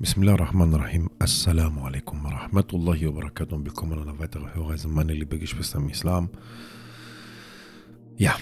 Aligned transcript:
Bismillah 0.00 0.38
rahman 0.38 0.72
rahim. 0.72 1.10
Assalamu 1.18 1.84
alaikum 1.84 2.24
wa 2.24 2.30
rahmatullahi 2.30 3.04
wa 3.08 3.20
barakatuh 3.20 3.52
und 3.52 3.66
willkommen 3.66 3.98
an 3.98 4.08
einer 4.08 4.18
weiteren 4.18 4.54
Hörreise, 4.54 4.88
meine 4.88 5.12
liebe 5.12 5.38
Geschwister 5.38 5.76
im 5.78 5.90
Islam. 5.90 6.30
Ja, 8.16 8.34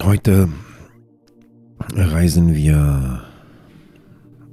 heute 0.00 0.48
reisen 1.90 2.54
wir 2.54 3.24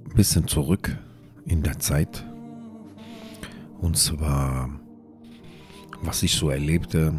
ein 0.10 0.16
bisschen 0.16 0.48
zurück 0.48 0.98
in 1.46 1.62
der 1.62 1.78
Zeit. 1.78 2.26
Und 3.80 3.96
zwar, 3.96 4.72
was 6.02 6.24
ich 6.24 6.34
so 6.34 6.50
erlebte 6.50 7.14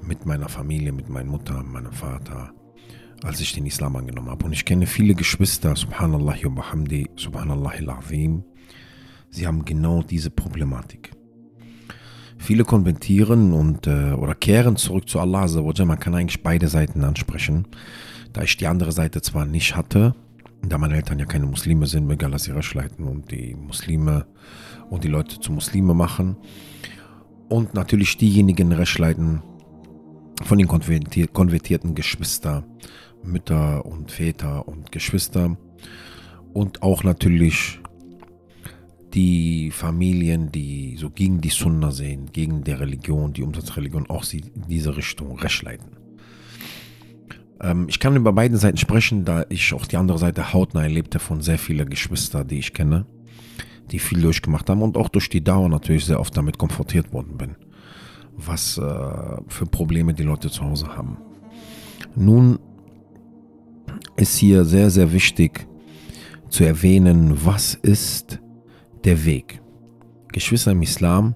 mit 0.00 0.26
meiner 0.26 0.48
Familie, 0.48 0.92
mit 0.92 1.08
meiner 1.08 1.28
Mutter, 1.28 1.64
meinem 1.64 1.90
Vater, 1.90 2.52
als 3.24 3.40
ich 3.40 3.52
den 3.52 3.66
Islam 3.66 3.96
angenommen 3.96 4.30
habe. 4.30 4.44
Und 4.44 4.52
ich 4.52 4.64
kenne 4.64 4.86
viele 4.86 5.14
Geschwister, 5.14 5.74
subhanallah 5.74 6.36
wa 6.42 6.48
bihamdi, 6.48 7.10
subhanallah 7.16 7.70
al-azim. 7.70 8.44
Sie 9.30 9.46
haben 9.46 9.64
genau 9.64 10.02
diese 10.02 10.30
Problematik. 10.30 11.10
Viele 12.38 12.64
konventieren 12.64 13.52
und 13.52 13.86
äh, 13.86 14.12
oder 14.12 14.34
kehren 14.34 14.76
zurück 14.76 15.08
zu 15.08 15.18
Allah. 15.18 15.46
Man 15.84 15.98
kann 15.98 16.14
eigentlich 16.14 16.42
beide 16.42 16.68
Seiten 16.68 17.02
ansprechen. 17.02 17.66
Da 18.32 18.42
ich 18.42 18.56
die 18.56 18.66
andere 18.66 18.92
Seite 18.92 19.20
zwar 19.20 19.44
nicht 19.44 19.74
hatte, 19.74 20.14
da 20.62 20.78
meine 20.78 20.94
Eltern 20.94 21.18
ja 21.18 21.24
keine 21.24 21.46
Muslime 21.46 21.86
sind, 21.86 22.10
egal, 22.10 22.30
dass 22.30 22.44
sie 22.44 22.52
Rasch 22.52 22.74
leiten 22.74 23.06
und 23.06 23.30
die 23.30 23.54
Muslime 23.54 24.26
und 24.90 25.04
die 25.04 25.08
Leute 25.08 25.40
zu 25.40 25.52
Muslime 25.52 25.94
machen. 25.94 26.36
Und 27.48 27.74
natürlich 27.74 28.16
diejenigen 28.16 28.72
Rasch 28.72 28.98
leiten 28.98 29.42
von 30.44 30.58
den 30.58 30.68
konvertierten 30.68 31.94
Geschwistern 31.94 32.64
Mütter 33.22 33.84
und 33.84 34.10
Väter 34.10 34.66
und 34.68 34.92
Geschwister 34.92 35.56
und 36.52 36.82
auch 36.82 37.04
natürlich 37.04 37.80
die 39.14 39.70
Familien, 39.70 40.52
die 40.52 40.96
so 40.98 41.10
gegen 41.10 41.40
die 41.40 41.48
Sunna 41.48 41.90
sehen, 41.90 42.30
gegen 42.32 42.64
der 42.64 42.80
Religion, 42.80 43.32
die 43.32 43.42
Umsatzreligion, 43.42 44.10
auch 44.10 44.22
sie 44.22 44.44
in 44.54 44.68
diese 44.68 44.96
Richtung 44.96 45.38
recht 45.38 45.62
leiten. 45.62 45.96
Ähm, 47.60 47.86
ich 47.88 48.00
kann 48.00 48.16
über 48.16 48.32
beide 48.32 48.56
Seiten 48.56 48.76
sprechen, 48.76 49.24
da 49.24 49.44
ich 49.48 49.72
auch 49.72 49.86
die 49.86 49.96
andere 49.96 50.18
Seite 50.18 50.52
hautnah 50.52 50.82
erlebte 50.82 51.18
von 51.18 51.40
sehr 51.40 51.58
vielen 51.58 51.88
Geschwistern, 51.88 52.46
die 52.46 52.58
ich 52.58 52.74
kenne, 52.74 53.06
die 53.90 53.98
viel 53.98 54.20
durchgemacht 54.20 54.68
haben 54.68 54.82
und 54.82 54.96
auch 54.96 55.08
durch 55.08 55.28
die 55.28 55.42
Dauer 55.42 55.68
natürlich 55.68 56.04
sehr 56.04 56.20
oft 56.20 56.36
damit 56.36 56.58
konfrontiert 56.58 57.12
worden 57.12 57.36
bin, 57.38 57.56
was 58.36 58.78
äh, 58.78 58.82
für 59.48 59.66
Probleme 59.66 60.14
die 60.14 60.22
Leute 60.22 60.50
zu 60.50 60.62
Hause 60.62 60.88
haben. 60.96 61.16
Nun 62.14 62.58
ist 64.18 64.36
hier 64.36 64.64
sehr, 64.64 64.90
sehr 64.90 65.12
wichtig 65.12 65.66
zu 66.48 66.64
erwähnen, 66.64 67.44
was 67.44 67.74
ist 67.74 68.40
der 69.04 69.24
Weg. 69.24 69.60
Geschwister 70.32 70.72
im 70.72 70.82
Islam, 70.82 71.34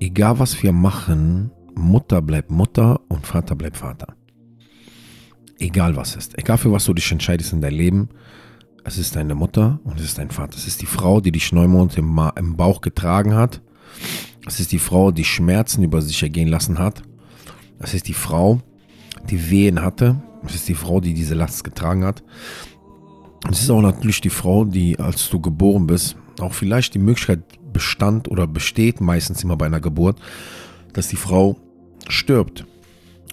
egal 0.00 0.38
was 0.38 0.62
wir 0.62 0.72
machen, 0.72 1.50
Mutter 1.74 2.22
bleibt 2.22 2.50
Mutter 2.50 3.00
und 3.08 3.26
Vater 3.26 3.56
bleibt 3.56 3.76
Vater. 3.76 4.14
Egal 5.58 5.96
was 5.96 6.14
ist, 6.14 6.38
egal 6.38 6.58
für 6.58 6.72
was 6.72 6.84
du 6.84 6.94
dich 6.94 7.10
entscheidest 7.10 7.52
in 7.52 7.60
deinem 7.60 7.78
Leben, 7.78 8.08
es 8.84 8.98
ist 8.98 9.16
deine 9.16 9.34
Mutter 9.34 9.80
und 9.84 9.98
es 9.98 10.06
ist 10.06 10.18
dein 10.18 10.30
Vater. 10.30 10.56
Es 10.56 10.66
ist 10.66 10.82
die 10.82 10.86
Frau, 10.86 11.20
die 11.20 11.32
dich 11.32 11.52
im, 11.52 12.30
im 12.36 12.56
Bauch 12.56 12.82
getragen 12.82 13.34
hat. 13.34 13.62
Es 14.46 14.60
ist 14.60 14.72
die 14.72 14.78
Frau, 14.78 15.10
die 15.10 15.24
Schmerzen 15.24 15.82
über 15.82 16.02
sich 16.02 16.22
ergehen 16.22 16.48
lassen 16.48 16.78
hat. 16.78 17.02
Es 17.78 17.94
ist 17.94 18.08
die 18.08 18.14
Frau, 18.14 18.60
die 19.30 19.50
Wehen 19.50 19.80
hatte, 19.80 20.22
es 20.46 20.54
ist 20.56 20.68
die 20.68 20.74
Frau, 20.74 21.00
die 21.00 21.14
diese 21.14 21.34
Last 21.34 21.64
getragen 21.64 22.04
hat. 22.04 22.22
Es 23.50 23.62
ist 23.62 23.70
auch 23.70 23.82
natürlich 23.82 24.20
die 24.20 24.30
Frau, 24.30 24.64
die, 24.64 24.98
als 24.98 25.28
du 25.28 25.40
geboren 25.40 25.86
bist, 25.86 26.16
auch 26.40 26.52
vielleicht 26.52 26.94
die 26.94 26.98
Möglichkeit 26.98 27.42
bestand 27.72 28.28
oder 28.28 28.46
besteht, 28.46 29.00
meistens 29.00 29.44
immer 29.44 29.56
bei 29.56 29.66
einer 29.66 29.80
Geburt, 29.80 30.18
dass 30.92 31.08
die 31.08 31.16
Frau 31.16 31.58
stirbt. 32.08 32.64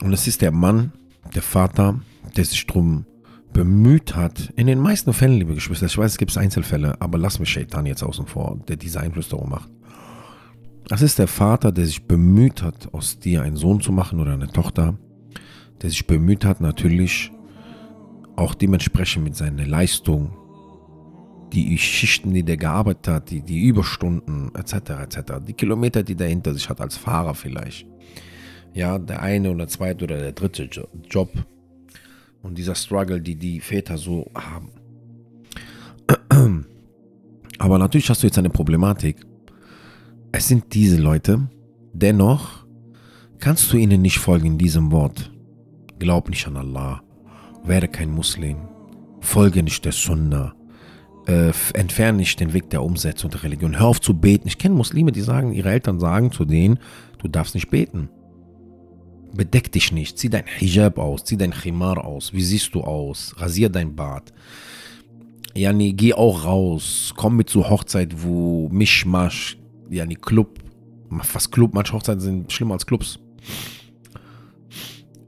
Und 0.01 0.13
es 0.13 0.27
ist 0.27 0.41
der 0.41 0.51
Mann, 0.51 0.91
der 1.35 1.41
Vater, 1.41 1.99
der 2.35 2.45
sich 2.45 2.65
darum 2.65 3.05
bemüht 3.53 4.15
hat, 4.15 4.51
in 4.55 4.67
den 4.67 4.79
meisten 4.79 5.13
Fällen, 5.13 5.37
liebe 5.37 5.53
Geschwister, 5.53 5.85
ich 5.85 5.97
weiß, 5.97 6.13
es 6.13 6.17
gibt 6.17 6.35
Einzelfälle, 6.37 6.99
aber 7.01 7.17
lass 7.17 7.39
mich 7.39 7.49
Shaitan 7.49 7.85
jetzt 7.85 8.03
außen 8.03 8.25
vor, 8.25 8.59
der 8.67 8.77
diese 8.77 8.99
Einflüsterung 8.99 9.49
macht. 9.49 9.69
Das 10.87 11.01
ist 11.01 11.19
der 11.19 11.27
Vater, 11.27 11.71
der 11.71 11.85
sich 11.85 12.03
bemüht 12.03 12.61
hat, 12.61 12.93
aus 12.93 13.19
dir 13.19 13.43
einen 13.43 13.57
Sohn 13.57 13.81
zu 13.81 13.91
machen 13.91 14.19
oder 14.19 14.33
eine 14.33 14.47
Tochter, 14.47 14.97
der 15.81 15.89
sich 15.89 16.05
bemüht 16.07 16.45
hat, 16.45 16.61
natürlich 16.61 17.31
auch 18.35 18.53
dementsprechend 18.53 19.23
mit 19.23 19.35
seiner 19.35 19.65
Leistung, 19.65 20.33
die 21.53 21.77
Schichten, 21.77 22.33
die 22.33 22.43
der 22.43 22.57
gearbeitet 22.57 23.07
hat, 23.07 23.29
die, 23.29 23.41
die 23.41 23.65
Überstunden 23.65 24.51
etc. 24.55 24.73
etc., 25.01 25.19
die 25.45 25.53
Kilometer, 25.53 26.01
die 26.01 26.15
der 26.15 26.29
hinter 26.29 26.53
sich 26.53 26.69
hat 26.69 26.79
als 26.79 26.95
Fahrer 26.95 27.35
vielleicht. 27.35 27.85
Ja, 28.73 28.97
der 28.97 29.21
eine 29.21 29.51
oder 29.51 29.67
zweite 29.67 30.05
oder 30.05 30.17
der 30.17 30.31
dritte 30.31 30.69
Job 31.09 31.29
und 32.41 32.57
dieser 32.57 32.75
Struggle, 32.75 33.19
die 33.21 33.35
die 33.35 33.59
Väter 33.59 33.97
so 33.97 34.31
haben. 34.33 34.69
Aber 37.59 37.77
natürlich 37.77 38.09
hast 38.09 38.23
du 38.23 38.27
jetzt 38.27 38.37
eine 38.37 38.49
Problematik. 38.49 39.17
Es 40.31 40.47
sind 40.47 40.73
diese 40.73 40.97
Leute, 40.97 41.49
dennoch 41.93 42.65
kannst 43.39 43.71
du 43.73 43.77
ihnen 43.77 44.01
nicht 44.01 44.19
folgen 44.19 44.47
in 44.47 44.57
diesem 44.57 44.91
Wort. 44.91 45.31
Glaub 46.01 46.29
nicht 46.29 46.47
an 46.47 46.57
Allah. 46.57 47.03
Werde 47.63 47.87
kein 47.87 48.09
Muslim. 48.09 48.57
Folge 49.19 49.61
nicht 49.61 49.85
der 49.85 49.91
Sunna. 49.91 50.55
Äh, 51.27 51.51
entferne 51.75 52.17
nicht 52.17 52.39
den 52.39 52.53
Weg 52.53 52.71
der 52.71 52.81
Umsetzung 52.81 53.29
der 53.29 53.43
Religion. 53.43 53.77
Hör 53.77 53.85
auf 53.85 54.01
zu 54.01 54.15
beten. 54.15 54.47
Ich 54.47 54.57
kenne 54.57 54.73
Muslime, 54.73 55.11
die 55.11 55.21
sagen, 55.21 55.53
ihre 55.53 55.69
Eltern 55.69 55.99
sagen 55.99 56.31
zu 56.31 56.43
denen, 56.43 56.79
du 57.19 57.27
darfst 57.27 57.53
nicht 57.53 57.69
beten. 57.69 58.09
Bedeck 59.31 59.71
dich 59.71 59.91
nicht. 59.91 60.17
Zieh 60.17 60.31
dein 60.31 60.45
Hijab 60.47 60.97
aus. 60.97 61.23
Zieh 61.23 61.37
dein 61.37 61.51
Khimar 61.51 62.03
aus. 62.03 62.33
Wie 62.33 62.41
siehst 62.41 62.73
du 62.73 62.81
aus? 62.81 63.35
Rasier 63.37 63.69
dein 63.69 63.95
Bart. 63.95 64.33
Nee, 65.53 65.93
geh 65.93 66.15
auch 66.15 66.45
raus. 66.45 67.13
Komm 67.15 67.35
mit 67.35 67.47
zur 67.47 67.69
Hochzeit, 67.69 68.23
wo 68.23 68.69
Mischmasch, 68.69 69.59
nee, 69.87 70.03
Club, 70.15 70.57
was 71.11 71.51
Club, 71.51 71.75
manche 71.75 71.93
Hochzeiten 71.93 72.21
sind 72.21 72.51
schlimmer 72.51 72.73
als 72.73 72.87
Clubs. 72.87 73.19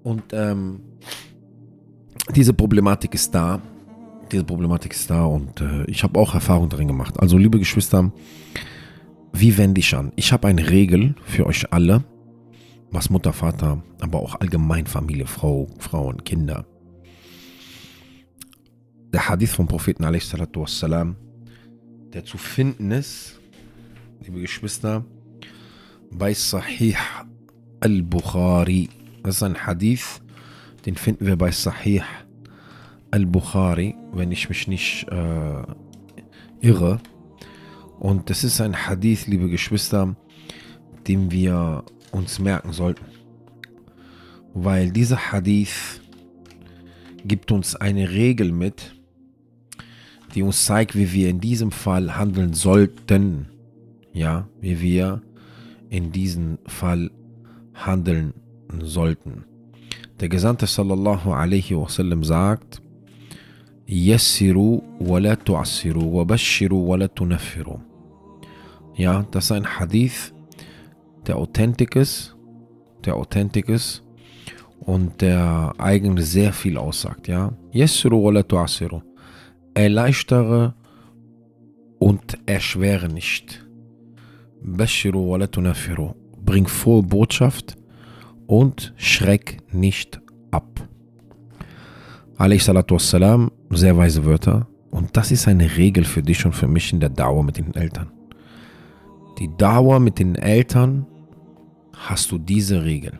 Und 0.03 0.23
ähm, 0.33 0.81
diese 2.35 2.53
Problematik 2.53 3.13
ist 3.13 3.33
da. 3.33 3.61
Diese 4.31 4.43
Problematik 4.43 4.93
ist 4.93 5.09
da 5.09 5.25
und 5.25 5.61
äh, 5.61 5.83
ich 5.85 6.03
habe 6.03 6.19
auch 6.19 6.33
Erfahrung 6.33 6.69
darin 6.69 6.87
gemacht. 6.87 7.19
Also, 7.19 7.37
liebe 7.37 7.59
Geschwister, 7.59 8.11
wie 9.31 9.57
wende 9.57 9.79
ich 9.79 9.95
an? 9.95 10.11
Ich 10.15 10.31
habe 10.31 10.47
eine 10.47 10.69
Regel 10.69 11.15
für 11.25 11.45
euch 11.45 11.71
alle, 11.71 12.03
was 12.91 13.09
Mutter, 13.09 13.33
Vater, 13.33 13.83
aber 13.99 14.19
auch 14.19 14.39
allgemein 14.39 14.87
Familie, 14.87 15.27
Frau, 15.27 15.67
Frauen, 15.79 16.23
Kinder. 16.23 16.65
Der 19.13 19.29
Hadith 19.29 19.51
vom 19.51 19.67
Propheten 19.67 20.03
wassalam, 20.03 21.15
der 22.13 22.25
zu 22.25 22.37
finden 22.37 22.91
ist, 22.91 23.39
liebe 24.23 24.39
Geschwister, 24.41 25.05
bei 26.11 26.33
Sahih 26.33 26.95
al-Bukhari 27.79 28.89
das 29.23 29.37
ist 29.37 29.43
ein 29.43 29.65
Hadith, 29.65 30.21
den 30.85 30.95
finden 30.95 31.25
wir 31.25 31.37
bei 31.37 31.51
Sahih 31.51 32.03
al-Bukhari, 33.11 33.95
wenn 34.11 34.31
ich 34.31 34.49
mich 34.49 34.67
nicht 34.67 35.07
äh, 35.09 35.63
irre. 36.59 36.99
Und 37.99 38.29
das 38.29 38.43
ist 38.43 38.59
ein 38.59 38.75
Hadith, 38.87 39.27
liebe 39.27 39.49
Geschwister, 39.49 40.15
den 41.07 41.31
wir 41.31 41.85
uns 42.11 42.39
merken 42.39 42.73
sollten. 42.73 43.05
Weil 44.53 44.91
dieser 44.91 45.31
Hadith 45.31 46.01
gibt 47.25 47.51
uns 47.51 47.75
eine 47.75 48.11
Regel 48.11 48.51
mit, 48.51 48.93
die 50.35 50.43
uns 50.43 50.65
zeigt, 50.65 50.95
wie 50.95 51.13
wir 51.13 51.29
in 51.29 51.39
diesem 51.39 51.71
Fall 51.71 52.17
handeln 52.17 52.53
sollten. 52.53 53.47
Ja, 54.11 54.47
wie 54.59 54.81
wir 54.81 55.21
in 55.89 56.11
diesem 56.11 56.59
Fall 56.67 57.09
handeln 57.73 58.33
sollten. 58.81 59.45
Der 60.19 60.29
Gesandte 60.29 60.67
sallallahu 60.67 61.31
alaihi 61.33 61.75
wasallam 61.75 62.23
sagt, 62.23 62.81
Yassiru 63.85 64.81
wa 64.99 65.19
la 65.19 65.35
tu'assiru 65.35 66.13
wa 66.13 66.23
bashiru 66.23 66.87
wa 66.87 66.95
la 66.95 67.07
tunaffiru. 67.07 67.79
Ja, 68.95 69.25
das 69.31 69.45
ist 69.45 69.51
ein 69.51 69.65
Hadith, 69.65 70.33
der 71.27 71.37
authentisch 71.37 71.95
ist, 71.95 72.35
der 73.03 73.15
authentisch 73.15 73.67
ist 73.67 74.03
und 74.79 75.21
der 75.21 75.73
eigentlich 75.77 76.27
sehr 76.27 76.53
viel 76.53 76.77
aussagt, 76.77 77.27
ja. 77.27 77.51
Yassiru 77.71 78.23
wa 78.23 78.31
la 78.31 78.41
tu'assiru. 78.41 79.01
Erleichtere 79.73 80.75
und 81.99 82.37
erschwere 82.45 83.09
nicht. 83.09 83.65
Bashiru 84.61 85.31
wa 85.31 85.37
la 85.37 85.47
tunaffiru. 85.47 86.13
Bring 86.45 86.67
frohe 86.67 87.03
Botschaft 87.03 87.75
und 88.47 88.93
schreck 88.97 89.61
nicht 89.71 90.21
ab. 90.51 90.87
Alayhi 92.37 92.59
sehr 92.59 93.97
weise 93.97 94.25
Wörter, 94.25 94.67
Und 94.91 95.17
das 95.17 95.31
ist 95.31 95.47
eine 95.47 95.77
Regel 95.77 96.03
für 96.03 96.21
dich 96.21 96.45
und 96.45 96.53
für 96.53 96.67
mich 96.67 96.93
in 96.93 96.99
der 96.99 97.09
Dauer 97.09 97.43
mit 97.43 97.57
den 97.57 97.73
Eltern. 97.73 98.11
Die 99.39 99.49
Dauer 99.57 99.99
mit 99.99 100.19
den 100.19 100.35
Eltern 100.35 101.07
hast 101.93 102.31
du 102.31 102.37
diese 102.37 102.83
Regel. 102.83 103.19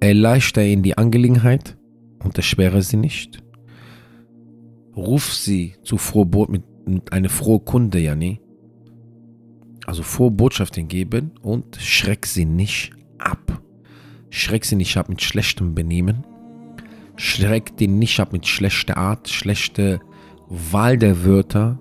Erleichter 0.00 0.62
ihnen 0.62 0.82
die 0.82 0.96
Angelegenheit 0.96 1.76
und 2.22 2.36
erschwere 2.36 2.82
sie 2.82 2.96
nicht. 2.96 3.42
Ruf 4.96 5.32
sie 5.32 5.74
zu 5.82 5.98
frohe 5.98 6.26
Boot 6.26 6.50
mit, 6.50 6.62
mit 6.86 7.12
einer 7.12 7.28
frohe 7.28 7.60
Kunde, 7.60 7.98
Yani. 7.98 8.40
Also 9.86 10.02
frohe 10.02 10.30
Botschaft 10.30 10.74
geben 10.88 11.32
und 11.42 11.76
schreck 11.76 12.26
sie 12.26 12.44
nicht 12.44 12.92
ab. 13.18 13.62
Schreck 14.30 14.64
sie 14.64 14.76
nicht 14.76 14.96
ab 14.96 15.08
mit 15.08 15.22
schlechtem 15.22 15.74
Benehmen. 15.74 16.24
Schreck 17.16 17.76
den 17.76 17.98
nicht 17.98 18.20
ab 18.20 18.32
mit 18.32 18.46
schlechter 18.46 18.96
Art, 18.96 19.28
schlechter 19.28 20.00
Wahl 20.48 20.96
der 20.96 21.24
Wörter 21.24 21.78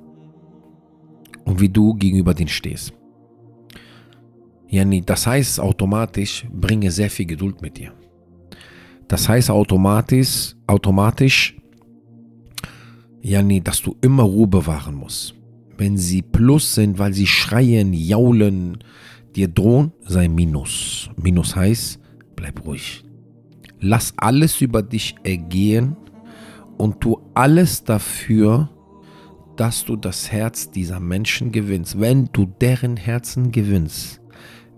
und 1.46 1.60
wie 1.60 1.70
du 1.70 1.94
gegenüber 1.96 2.34
denen 2.34 2.50
stehst. 2.50 2.94
Yani, 4.68 5.02
das 5.02 5.26
heißt 5.26 5.60
automatisch, 5.60 6.46
bringe 6.52 6.92
sehr 6.92 7.10
viel 7.10 7.26
Geduld 7.26 7.62
mit 7.62 7.78
dir. 7.78 7.92
Das 9.08 9.28
heißt 9.28 9.50
automatisch, 9.50 10.56
automatisch, 10.68 11.59
Yani, 13.22 13.62
dass 13.62 13.82
du 13.82 13.96
immer 14.02 14.24
Ruhe 14.24 14.48
bewahren 14.48 14.96
musst. 14.96 15.36
Wenn 15.78 15.98
sie 15.98 16.22
plus 16.22 16.76
sind, 16.76 17.00
weil 17.00 17.14
sie 17.14 17.28
schreien, 17.28 17.94
jaulen, 17.94 18.80
dir 19.36 19.48
drohen, 19.48 19.92
sei 20.06 20.28
Minus. 20.28 21.10
Minus 21.22 21.56
heißt, 21.56 22.00
bleib 22.36 22.66
ruhig. 22.66 23.04
Lass 23.80 24.14
alles 24.18 24.60
über 24.62 24.82
dich 24.84 25.16
ergehen 25.24 25.96
und 26.78 27.02
tu 27.02 27.20
alles 27.34 27.84
dafür, 27.84 28.70
dass 29.56 29.84
du 29.84 29.96
das 29.96 30.32
Herz 30.32 30.72
dieser 30.72 31.00
Menschen 31.00 31.52
gewinnst. 31.52 32.00
Wenn 32.00 32.30
du 32.32 32.46
deren 32.46 32.98
Herzen 32.98 33.52
gewinnst, 33.52 34.22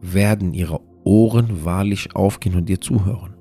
werden 0.01 0.53
ihre 0.53 0.81
Ohren 1.03 1.63
wahrlich 1.65 2.15
aufgehen 2.15 2.55
und 2.55 2.67
dir 2.67 2.81
zuhören. 2.81 3.35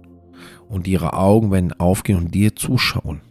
Und 0.68 0.86
ihre 0.86 1.14
Augen 1.14 1.50
werden 1.50 1.72
aufgehen 1.72 2.18
und 2.18 2.34
dir 2.34 2.54
zuschauen. 2.54 3.22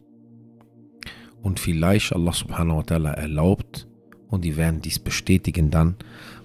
Und 1.41 1.59
vielleicht 1.59 2.13
Allah 2.13 2.33
subhanahu 2.33 2.77
wa 2.77 2.81
ta'ala 2.81 3.11
erlaubt 3.11 3.87
und 4.27 4.43
die 4.43 4.57
werden 4.57 4.81
dies 4.81 4.99
bestätigen 4.99 5.71
dann, 5.71 5.95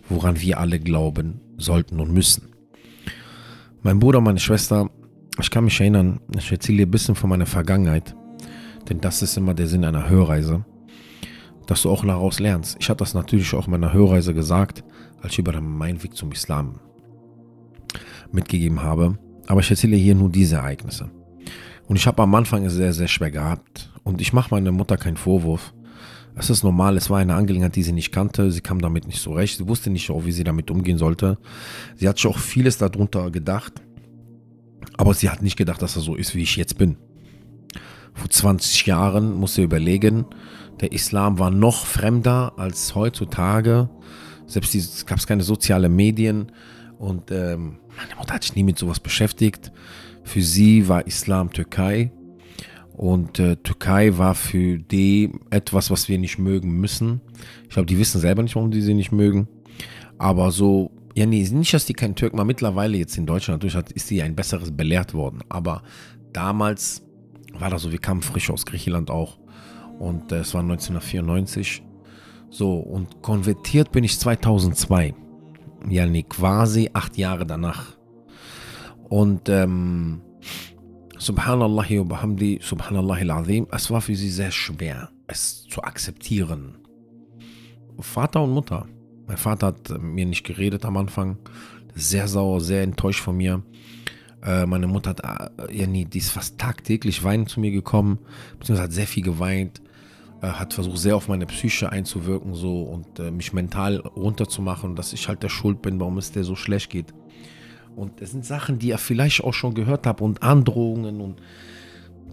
woran 0.08 0.41
wir 0.41 0.58
alle 0.58 0.79
glauben 0.79 1.41
sollten 1.56 2.00
und 2.00 2.12
müssen. 2.12 2.49
Mein 3.82 3.99
Bruder, 3.99 4.20
meine 4.20 4.38
Schwester, 4.38 4.91
ich 5.41 5.50
kann 5.50 5.64
mich 5.64 5.81
erinnern, 5.81 6.20
ich 6.37 6.50
erzähle 6.50 6.79
dir 6.79 6.87
ein 6.87 6.91
bisschen 6.91 7.17
von 7.17 7.31
meiner 7.31 7.46
Vergangenheit, 7.46 8.14
denn 8.88 9.00
das 9.00 9.23
ist 9.23 9.37
immer 9.37 9.55
der 9.55 9.67
Sinn 9.67 9.85
einer 9.85 10.08
Hörreise 10.08 10.64
dass 11.67 11.82
du 11.82 11.91
auch 11.91 12.05
daraus 12.05 12.41
lernst. 12.41 12.76
Ich 12.81 12.88
hatte 12.88 12.99
das 12.99 13.14
natürlich 13.14 13.52
auch 13.55 13.67
in 13.67 13.73
meiner 13.73 13.93
Hörreise 13.93 14.35
gesagt, 14.35 14.85
als 15.23 15.32
ich 15.32 15.38
über 15.38 15.58
meinen 15.61 16.02
Weg 16.02 16.17
zum 16.17 16.32
Islam 16.32 16.81
mitgegeben 18.32 18.82
habe. 18.82 19.19
Aber 19.46 19.61
ich 19.61 19.70
erzähle 19.70 19.96
hier 19.96 20.14
nur 20.14 20.31
diese 20.31 20.56
Ereignisse. 20.56 21.11
Und 21.87 21.96
ich 21.96 22.06
habe 22.06 22.23
am 22.23 22.35
Anfang 22.35 22.64
es 22.64 22.75
sehr, 22.75 22.93
sehr 22.93 23.08
schwer 23.08 23.31
gehabt. 23.31 23.91
Und 24.05 24.21
ich 24.21 24.33
mache 24.33 24.55
meiner 24.55 24.71
Mutter 24.71 24.97
keinen 24.97 25.17
Vorwurf. 25.17 25.75
Es 26.37 26.51
ist 26.51 26.62
normal, 26.62 26.97
es 26.97 27.11
war 27.11 27.19
eine 27.19 27.35
Angelegenheit, 27.35 27.77
die 27.77 27.83
sie 27.83 27.93
nicht 27.93 28.12
kannte. 28.12 28.51
Sie 28.51 28.61
kam 28.61 28.81
damit 28.81 29.06
nicht 29.06 29.21
so 29.21 29.33
recht. 29.33 29.59
Sie 29.59 29.69
wusste 29.69 29.91
nicht 29.91 30.11
auch, 30.11 30.25
wie 30.25 30.33
sie 30.33 30.45
damit 30.45 30.71
umgehen 30.71 30.99
sollte. 30.99 31.39
Sie 31.97 32.09
hat 32.09 32.19
sich 32.19 32.27
auch 32.27 32.39
vieles 32.39 32.77
darunter 32.77 33.31
gedacht. 33.31 33.73
Aber 34.97 35.15
sie 35.15 35.31
hat 35.31 35.43
nicht 35.43 35.56
gedacht, 35.56 35.81
dass 35.81 35.97
er 35.97 36.03
so 36.03 36.17
ist, 36.17 36.35
wie 36.35 36.43
ich 36.43 36.56
jetzt 36.56 36.77
bin. 36.77 36.97
Vor 38.12 38.31
20 38.31 38.87
Jahren 38.87 39.35
musste 39.35 39.62
überlegen, 39.62 40.27
der 40.81 40.93
Islam 40.93 41.39
war 41.39 41.51
noch 41.51 41.87
fremder 41.87 42.53
als 42.56 42.95
heutzutage. 42.95 43.89
Selbst 44.47 44.75
es 44.75 45.06
gab 45.06 45.25
keine 45.27 45.43
sozialen 45.43 45.95
Medien 45.95 46.53
und 46.99 47.31
ähm, 47.31 47.79
meine 47.97 48.15
Mutter 48.19 48.35
hat 48.35 48.43
sich 48.43 48.55
nie 48.55 48.62
mit 48.65 48.79
sowas 48.79 49.01
beschäftigt. 49.01 49.73
Für 50.25 50.43
sie 50.43 50.89
war 50.89 51.06
Islam 51.06 51.53
Türkei 51.53 52.12
und 52.94 53.41
äh, 53.41 53.56
Türkei 53.56 54.19
war 54.19 54.37
für 54.37 54.79
die 54.79 55.32
etwas, 55.50 55.91
was 55.91 56.08
wir 56.08 56.17
nicht 56.17 56.38
mögen 56.38 56.81
müssen. 56.81 57.20
Ich 57.64 57.70
glaube, 57.70 57.87
die 57.87 57.99
wissen 57.99 58.20
selber 58.20 58.43
nicht, 58.43 58.55
warum 58.55 58.70
die 58.70 58.81
sie 58.81 58.94
nicht 58.94 59.11
mögen. 59.11 59.49
Aber 60.17 60.52
so, 60.52 60.93
ja, 61.14 61.26
nee, 61.26 61.43
nicht, 61.43 61.75
dass 61.75 61.87
die 61.87 61.93
kein 61.93 62.14
Türken 62.14 62.38
war. 62.38 62.44
Mittlerweile 62.44 62.96
jetzt 62.96 63.19
in 63.19 63.26
Deutschland 63.26 63.62
natürlich 63.62 63.96
ist 63.96 64.06
sie 64.06 64.23
ein 64.23 64.37
besseres 64.37 64.70
belehrt 64.70 65.12
worden. 65.12 65.41
Aber 65.49 65.82
damals 66.32 67.02
war 67.52 67.69
das 67.69 67.82
so, 67.82 67.91
wir 67.91 67.99
kamen 67.99 68.23
frisch 68.23 68.49
aus 68.50 68.64
Griechenland 68.64 69.11
auch. 69.11 69.38
Und 69.99 70.31
äh, 70.31 70.38
es 70.38 70.55
war 70.55 70.61
1994. 70.61 71.82
So, 72.50 72.76
und 72.76 73.23
konvertiert 73.23 73.91
bin 73.91 74.05
ich 74.05 74.20
2002. 74.20 75.14
Ja, 75.88 76.06
nee, 76.06 76.23
quasi 76.23 76.91
acht 76.93 77.19
Jahre 77.19 77.44
danach. 77.44 77.96
Und 79.08 79.49
ähm, 79.49 80.20
Subhanallah 81.25 81.88
wa 81.88 82.03
bihamdi, 82.03 82.59
Subhanallah 82.61 83.15
al-Azim, 83.15 83.67
es 83.71 83.91
war 83.91 84.03
für 84.03 84.15
sie 84.15 84.29
sehr 84.29 84.50
schwer, 84.50 85.09
es 85.26 85.65
zu 85.67 85.82
akzeptieren. 85.82 86.75
Vater 87.99 88.43
und 88.43 88.50
Mutter. 88.50 88.87
Mein 89.26 89.38
Vater 89.38 89.69
hat 89.69 90.03
mir 90.03 90.26
nicht 90.26 90.44
geredet 90.44 90.85
am 90.85 90.99
Anfang. 90.99 91.38
Sehr 91.94 92.29
sauer, 92.29 92.61
sehr 92.61 92.82
enttäuscht 92.82 93.21
von 93.21 93.38
mir. 93.38 93.62
Äh, 94.43 94.67
meine 94.67 94.87
Mutter 94.87 95.11
hat, 95.17 95.21
äh, 95.21 95.75
ja 95.75 95.87
nie, 95.87 96.05
die 96.05 96.19
ist 96.19 96.29
fast 96.29 96.59
tagtäglich 96.59 97.25
weinend 97.25 97.49
zu 97.49 97.59
mir 97.59 97.70
gekommen, 97.70 98.19
beziehungsweise 98.59 98.82
hat 98.82 98.93
sehr 98.93 99.06
viel 99.06 99.23
geweint, 99.23 99.81
äh, 100.43 100.49
hat 100.49 100.75
versucht 100.75 100.99
sehr 100.99 101.17
auf 101.17 101.29
meine 101.29 101.47
Psyche 101.47 101.91
einzuwirken 101.91 102.53
so 102.53 102.82
und 102.82 103.19
äh, 103.19 103.31
mich 103.31 103.55
mental 103.55 104.00
runterzumachen, 104.00 104.94
dass 104.94 105.15
ich 105.15 105.27
halt 105.27 105.43
der 105.43 105.49
Schuld 105.49 105.81
bin, 105.81 105.99
warum 106.00 106.19
es 106.19 106.32
der 106.32 106.44
so 106.44 106.55
schlecht 106.55 106.91
geht. 106.91 107.15
Und 107.96 108.20
es 108.20 108.32
sind 108.32 108.44
Sachen, 108.44 108.79
die 108.79 108.88
ihr 108.88 108.99
vielleicht 108.99 109.44
auch 109.44 109.55
schon 109.55 109.75
gehört 109.75 110.06
habt 110.06 110.20
und 110.20 110.43
Androhungen 110.43 111.20
und 111.20 111.41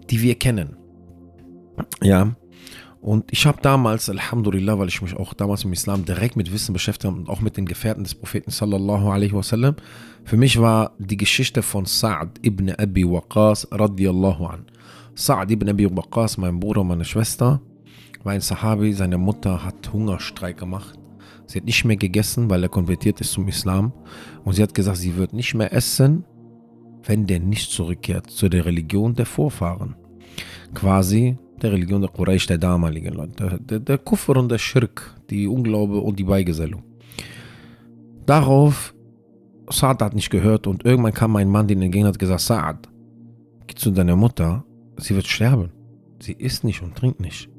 die 0.09 0.21
wir 0.21 0.35
kennen. 0.35 0.75
Ja, 2.01 2.35
und 3.01 3.31
ich 3.31 3.47
habe 3.47 3.57
damals, 3.63 4.09
Alhamdulillah, 4.11 4.77
weil 4.77 4.87
ich 4.87 5.01
mich 5.01 5.15
auch 5.17 5.33
damals 5.33 5.63
im 5.63 5.73
Islam 5.73 6.05
direkt 6.05 6.35
mit 6.35 6.53
Wissen 6.53 6.71
beschäftigt 6.71 7.05
habe 7.05 7.17
und 7.17 7.29
auch 7.29 7.41
mit 7.41 7.57
den 7.57 7.65
Gefährten 7.65 8.03
des 8.03 8.13
Propheten 8.13 8.51
sallallahu 8.51 9.09
alaihi 9.09 9.33
wasallam, 9.33 9.75
für 10.23 10.37
mich 10.37 10.61
war 10.61 10.91
die 10.99 11.17
Geschichte 11.17 11.63
von 11.63 11.85
Sa'd 11.85 12.39
ibn 12.45 12.69
Abi 12.69 13.03
Waqas 13.03 13.67
radiallahu 13.71 14.45
an. 14.45 14.65
Sa'd 15.15 15.49
ibn 15.49 15.67
Abi 15.67 15.89
Waqas, 15.89 16.37
mein 16.37 16.59
Bruder 16.59 16.81
und 16.81 16.89
meine 16.89 17.05
Schwester, 17.05 17.59
war 18.23 18.33
ein 18.33 18.41
Sahabi, 18.41 18.93
seine 18.93 19.17
Mutter 19.17 19.65
hat 19.65 19.91
Hungerstreik 19.91 20.57
gemacht. 20.57 21.00
Sie 21.51 21.59
hat 21.59 21.65
nicht 21.65 21.83
mehr 21.83 21.97
gegessen, 21.97 22.49
weil 22.49 22.63
er 22.63 22.69
konvertiert 22.69 23.19
ist 23.19 23.33
zum 23.33 23.49
Islam. 23.49 23.91
Und 24.45 24.53
sie 24.53 24.63
hat 24.63 24.73
gesagt, 24.73 24.99
sie 24.99 25.17
wird 25.17 25.33
nicht 25.33 25.53
mehr 25.53 25.73
essen, 25.73 26.23
wenn 27.03 27.27
der 27.27 27.41
nicht 27.41 27.71
zurückkehrt 27.71 28.29
zu 28.29 28.47
der 28.47 28.65
Religion 28.65 29.15
der 29.15 29.25
Vorfahren. 29.25 29.95
Quasi 30.73 31.37
der 31.61 31.73
Religion 31.73 31.99
der 31.99 32.09
Quraysh, 32.09 32.47
der 32.47 32.57
damaligen 32.57 33.13
Leute. 33.13 33.59
Der, 33.59 33.79
der, 33.79 33.97
Kufr 33.97 34.37
und 34.37 34.49
der 34.49 34.59
Schirk, 34.59 35.13
die 35.29 35.45
Unglaube 35.45 35.99
und 35.99 36.17
die 36.19 36.23
Beigesellung. 36.23 36.83
Darauf, 38.25 38.93
Saad 39.69 40.01
hat 40.01 40.15
nicht 40.15 40.29
gehört 40.29 40.67
und 40.67 40.85
irgendwann 40.85 41.13
kam 41.13 41.35
ein 41.35 41.49
Mann, 41.49 41.67
den 41.67 41.81
entgegen 41.81 42.05
hat 42.05 42.17
gesagt, 42.17 42.41
Saad, 42.41 42.87
geh 43.67 43.75
zu 43.75 43.91
deiner 43.91 44.15
Mutter, 44.15 44.63
sie 44.95 45.15
wird 45.15 45.27
sterben. 45.27 45.69
Sie 46.21 46.33
isst 46.33 46.63
nicht 46.63 46.81
und 46.81 46.95
trinkt 46.95 47.19
nicht. 47.19 47.49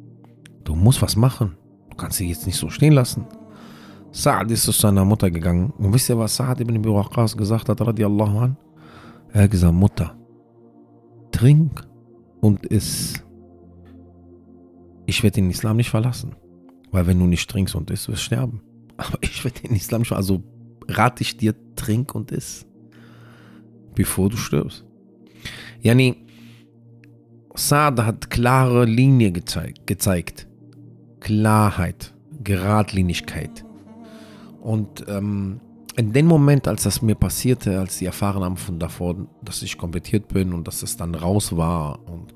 Du 0.64 0.74
musst 0.74 1.02
was 1.02 1.14
machen. 1.14 1.58
Du 1.90 1.96
kannst 1.98 2.16
sie 2.16 2.28
jetzt 2.28 2.46
nicht 2.46 2.56
so 2.56 2.70
stehen 2.70 2.94
lassen. 2.94 3.26
Saad 4.22 4.50
ist 4.50 4.62
zu 4.62 4.72
seiner 4.72 5.04
Mutter 5.04 5.30
gegangen. 5.30 5.72
Und 5.78 5.92
wisst 5.92 6.08
ihr, 6.08 6.16
was 6.16 6.36
Saad 6.36 6.60
ibn 6.60 6.76
Abi 6.76 6.88
Waqqas 6.88 7.36
gesagt 7.36 7.68
hat, 7.68 7.80
radiallahu 7.80 8.38
an? 8.38 8.56
Er 9.32 9.44
hat 9.44 9.50
gesagt, 9.50 9.74
Mutter, 9.74 10.16
trink 11.32 11.84
und 12.40 12.64
iss 12.66 13.22
ich 15.06 15.22
werde 15.22 15.34
den 15.34 15.50
Islam 15.50 15.76
nicht 15.76 15.90
verlassen. 15.90 16.36
Weil 16.90 17.06
wenn 17.06 17.18
du 17.18 17.26
nicht 17.26 17.50
trinkst 17.50 17.74
und 17.74 17.90
isst, 17.90 18.08
wirst 18.08 18.22
du 18.22 18.24
sterben. 18.26 18.60
Aber 18.96 19.18
ich 19.20 19.44
werde 19.44 19.60
den 19.60 19.74
Islam 19.74 20.02
nicht 20.02 20.08
verlassen. 20.08 20.32
Also 20.32 20.44
rate 20.88 21.22
ich 21.22 21.36
dir, 21.36 21.54
trink 21.74 22.14
und 22.14 22.30
iss. 22.30 22.66
Bevor 23.94 24.30
du 24.30 24.36
stirbst. 24.36 24.84
Yani, 25.80 26.24
Saad 27.54 28.00
hat 28.00 28.30
klare 28.30 28.84
Linie 28.84 29.32
gezeigt, 29.32 29.86
gezeigt. 29.86 30.46
Klarheit, 31.20 32.14
Geradlinigkeit. 32.42 33.64
Und 34.62 35.04
ähm, 35.08 35.60
in 35.96 36.12
dem 36.12 36.26
Moment, 36.26 36.68
als 36.68 36.84
das 36.84 37.02
mir 37.02 37.16
passierte, 37.16 37.80
als 37.80 37.98
sie 37.98 38.06
erfahren 38.06 38.44
haben 38.44 38.56
von 38.56 38.78
davor, 38.78 39.16
dass 39.42 39.60
ich 39.62 39.76
kompetiert 39.76 40.28
bin 40.28 40.54
und 40.54 40.66
dass 40.66 40.82
es 40.82 40.96
dann 40.96 41.14
raus 41.14 41.56
war 41.56 41.98
und 42.08 42.34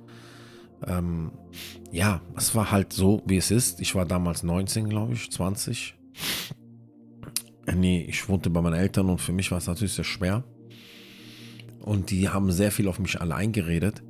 ähm, 0.86 1.30
ja, 1.90 2.20
es 2.36 2.54
war 2.54 2.70
halt 2.70 2.92
so, 2.92 3.22
wie 3.24 3.38
es 3.38 3.50
ist. 3.50 3.80
Ich 3.80 3.94
war 3.94 4.04
damals 4.04 4.42
19, 4.42 4.88
glaube 4.88 5.14
ich, 5.14 5.30
20. 5.30 5.94
Nee, 7.74 8.04
ich 8.08 8.28
wohnte 8.28 8.50
bei 8.50 8.60
meinen 8.60 8.74
Eltern 8.74 9.08
und 9.08 9.20
für 9.20 9.32
mich 9.32 9.50
war 9.50 9.58
es 9.58 9.66
natürlich 9.66 9.94
sehr 9.94 10.04
schwer. 10.04 10.44
Und 11.80 12.10
die 12.10 12.28
haben 12.28 12.50
sehr 12.52 12.72
viel 12.72 12.88
auf 12.88 12.98
mich 12.98 13.20
alle 13.20 13.34
eingeredet. 13.34 14.02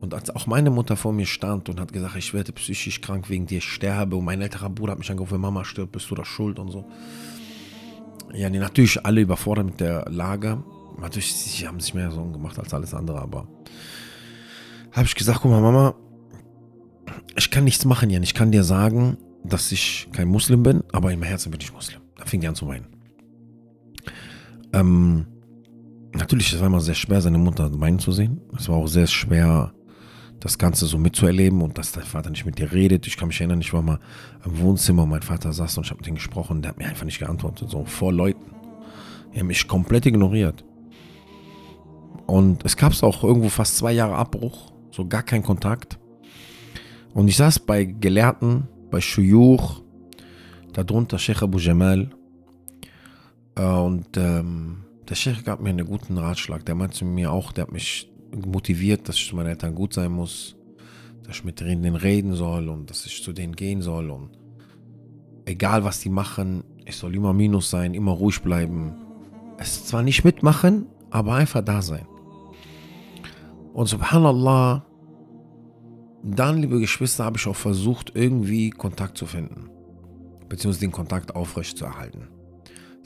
Und 0.00 0.14
als 0.14 0.30
auch 0.30 0.46
meine 0.46 0.70
Mutter 0.70 0.96
vor 0.96 1.12
mir 1.12 1.26
stand 1.26 1.68
und 1.68 1.80
hat 1.80 1.92
gesagt, 1.92 2.16
ich 2.16 2.34
werde 2.34 2.52
psychisch 2.52 3.00
krank 3.00 3.28
wegen 3.28 3.46
dir, 3.46 3.60
sterbe. 3.60 4.16
Und 4.16 4.24
mein 4.24 4.40
älterer 4.40 4.70
Bruder 4.70 4.92
hat 4.92 4.98
mich 4.98 5.10
angerufen, 5.10 5.40
Mama 5.40 5.64
stirbt, 5.64 5.92
bist 5.92 6.10
du 6.10 6.14
da 6.14 6.24
schuld 6.24 6.58
und 6.58 6.70
so. 6.70 6.88
Ja, 8.34 8.50
die 8.50 8.58
natürlich 8.58 9.04
alle 9.04 9.20
überfordert 9.20 9.66
mit 9.66 9.80
der 9.80 10.04
Lage. 10.10 10.62
Natürlich, 11.00 11.34
sie 11.34 11.66
haben 11.66 11.80
sich 11.80 11.94
mehr 11.94 12.10
Sorgen 12.10 12.32
gemacht 12.32 12.58
als 12.58 12.74
alles 12.74 12.92
andere, 12.92 13.20
aber 13.20 13.48
habe 14.92 15.06
ich 15.06 15.14
gesagt, 15.14 15.40
guck 15.42 15.50
mal, 15.50 15.60
Mama, 15.60 15.94
ich 17.36 17.50
kann 17.50 17.64
nichts 17.64 17.84
machen, 17.84 18.10
Jan. 18.10 18.22
Ich 18.22 18.34
kann 18.34 18.50
dir 18.50 18.64
sagen, 18.64 19.16
dass 19.44 19.72
ich 19.72 20.08
kein 20.12 20.28
Muslim 20.28 20.62
bin, 20.62 20.82
aber 20.92 21.12
im 21.12 21.22
Herzen 21.22 21.50
bin 21.50 21.60
ich 21.60 21.72
Muslim. 21.72 22.00
Da 22.16 22.24
fing 22.24 22.40
die 22.40 22.48
an 22.48 22.54
zu 22.54 22.66
weinen. 22.66 22.86
Ähm, 24.72 25.26
natürlich, 26.12 26.52
es 26.52 26.60
war 26.60 26.66
immer 26.66 26.80
sehr 26.80 26.94
schwer, 26.94 27.20
seine 27.20 27.38
Mutter 27.38 27.70
weinen 27.80 27.98
zu 27.98 28.12
sehen. 28.12 28.40
Es 28.56 28.68
war 28.68 28.76
auch 28.76 28.88
sehr 28.88 29.06
schwer, 29.06 29.72
das 30.40 30.58
Ganze 30.58 30.86
so 30.86 30.98
mitzuerleben 30.98 31.62
und 31.62 31.78
dass 31.78 31.92
dein 31.92 32.04
Vater 32.04 32.30
nicht 32.30 32.46
mit 32.46 32.58
dir 32.58 32.72
redet. 32.72 33.06
Ich 33.06 33.16
kann 33.16 33.28
mich 33.28 33.40
erinnern, 33.40 33.60
ich 33.60 33.72
war 33.72 33.82
mal 33.82 33.98
im 34.44 34.58
Wohnzimmer 34.60 35.04
mein 35.06 35.22
Vater 35.22 35.52
saß 35.52 35.78
und 35.78 35.84
ich 35.84 35.90
habe 35.90 35.98
mit 35.98 36.08
ihm 36.08 36.14
gesprochen 36.14 36.58
und 36.58 36.62
der 36.62 36.70
hat 36.70 36.78
mir 36.78 36.86
einfach 36.86 37.04
nicht 37.04 37.18
geantwortet, 37.18 37.70
so 37.70 37.84
vor 37.84 38.12
Leuten. 38.12 38.54
Er 39.32 39.40
hat 39.40 39.46
mich 39.46 39.66
komplett 39.66 40.06
ignoriert. 40.06 40.64
Und 42.26 42.64
es 42.64 42.76
gab 42.76 42.92
auch 43.02 43.24
irgendwo 43.24 43.48
fast 43.48 43.78
zwei 43.78 43.92
Jahre 43.92 44.14
Abbruch, 44.14 44.72
so 44.90 45.06
gar 45.06 45.22
kein 45.22 45.42
Kontakt. 45.42 45.98
Und 47.14 47.28
ich 47.28 47.36
saß 47.36 47.60
bei 47.60 47.84
Gelehrten, 47.84 48.68
bei 48.90 49.00
Shuyuch, 49.00 49.82
darunter 50.72 51.18
Sheikh 51.18 51.42
Abu 51.42 51.58
Jamal. 51.58 52.10
Äh, 53.56 53.62
und 53.62 54.16
ähm, 54.16 54.84
der 55.08 55.14
Sheikh 55.14 55.42
gab 55.42 55.60
mir 55.60 55.70
einen 55.70 55.86
guten 55.86 56.18
Ratschlag. 56.18 56.64
Der 56.66 56.74
meinte 56.74 57.04
mir 57.04 57.32
auch, 57.32 57.50
der 57.52 57.62
hat 57.62 57.72
mich 57.72 58.10
motiviert, 58.34 59.08
dass 59.08 59.16
ich 59.16 59.28
zu 59.28 59.36
meinen 59.36 59.48
Eltern 59.48 59.74
gut 59.74 59.94
sein 59.94 60.12
muss, 60.12 60.56
dass 61.22 61.36
ich 61.36 61.44
mit 61.44 61.60
denen 61.60 61.96
reden 61.96 62.34
soll 62.34 62.68
und 62.68 62.90
dass 62.90 63.06
ich 63.06 63.22
zu 63.22 63.32
denen 63.32 63.54
gehen 63.54 63.82
soll. 63.82 64.10
Und 64.10 64.30
egal 65.44 65.84
was 65.84 66.00
die 66.00 66.10
machen, 66.10 66.64
ich 66.84 66.96
soll 66.96 67.14
immer 67.14 67.32
Minus 67.32 67.70
sein, 67.70 67.94
immer 67.94 68.12
ruhig 68.12 68.40
bleiben. 68.42 68.94
Es 69.58 69.86
zwar 69.86 70.02
nicht 70.02 70.24
mitmachen, 70.24 70.86
aber 71.10 71.34
einfach 71.34 71.62
da 71.62 71.82
sein. 71.82 72.06
Und 73.72 73.86
subhanallah, 73.86 74.84
dann, 76.22 76.58
liebe 76.58 76.80
Geschwister, 76.80 77.24
habe 77.24 77.38
ich 77.38 77.46
auch 77.46 77.56
versucht, 77.56 78.12
irgendwie 78.14 78.70
Kontakt 78.70 79.18
zu 79.18 79.26
finden. 79.26 79.70
Beziehungsweise 80.48 80.86
den 80.86 80.92
Kontakt 80.92 81.36
aufrecht 81.36 81.76
zu 81.76 81.84
erhalten. 81.84 82.28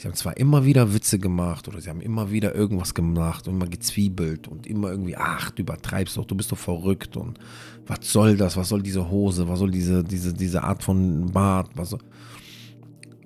Sie 0.02 0.08
haben 0.08 0.16
zwar 0.16 0.36
immer 0.36 0.64
wieder 0.64 0.92
Witze 0.94 1.20
gemacht 1.20 1.68
oder 1.68 1.80
sie 1.80 1.88
haben 1.88 2.00
immer 2.00 2.32
wieder 2.32 2.56
irgendwas 2.56 2.92
gemacht 2.92 3.46
und 3.46 3.54
immer 3.54 3.68
gezwiebelt 3.68 4.48
und 4.48 4.66
immer 4.66 4.90
irgendwie, 4.90 5.16
ach, 5.16 5.52
du 5.52 5.62
übertreibst 5.62 6.16
doch, 6.16 6.24
du 6.24 6.34
bist 6.34 6.50
doch 6.50 6.58
verrückt 6.58 7.16
und 7.16 7.38
was 7.86 7.98
soll 8.10 8.36
das, 8.36 8.56
was 8.56 8.68
soll 8.68 8.82
diese 8.82 9.08
Hose, 9.08 9.46
was 9.46 9.60
soll 9.60 9.70
diese, 9.70 10.02
diese, 10.02 10.34
diese 10.34 10.64
Art 10.64 10.82
von 10.82 11.30
Bart, 11.30 11.70
was 11.76 11.90
soll. 11.90 12.00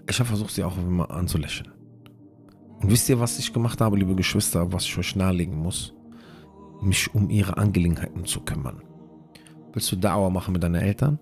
Ich 0.06 0.18
habe 0.18 0.28
versucht, 0.28 0.50
sie 0.50 0.64
auch 0.64 0.76
immer 0.76 1.10
anzulächeln. 1.10 1.72
Und 2.82 2.90
wisst 2.90 3.08
ihr, 3.08 3.18
was 3.18 3.38
ich 3.38 3.54
gemacht 3.54 3.80
habe, 3.80 3.96
liebe 3.96 4.14
Geschwister, 4.14 4.70
was 4.70 4.84
ich 4.84 4.98
euch 4.98 5.16
nahelegen 5.16 5.56
muss? 5.56 5.94
Mich 6.82 7.14
um 7.14 7.30
ihre 7.30 7.56
Angelegenheiten 7.56 8.26
zu 8.26 8.42
kümmern. 8.42 8.82
Willst 9.72 9.90
du 9.92 9.96
Dauer 9.96 10.28
machen 10.28 10.52
mit 10.52 10.62
deinen 10.62 10.74
Eltern? 10.74 11.18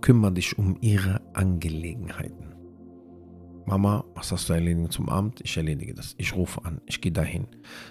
Kümmer 0.00 0.32
dich 0.32 0.58
um 0.58 0.76
ihre 0.80 1.20
Angelegenheiten. 1.34 2.53
Mama, 3.66 4.04
was 4.14 4.30
hast 4.30 4.48
du 4.48 4.52
erledigt 4.52 4.92
zum 4.92 5.08
Abend? 5.08 5.40
Ich 5.42 5.56
erledige 5.56 5.94
das. 5.94 6.14
Ich 6.18 6.34
rufe 6.34 6.64
an, 6.64 6.80
ich 6.86 7.00
gehe 7.00 7.12
dahin. 7.12 7.46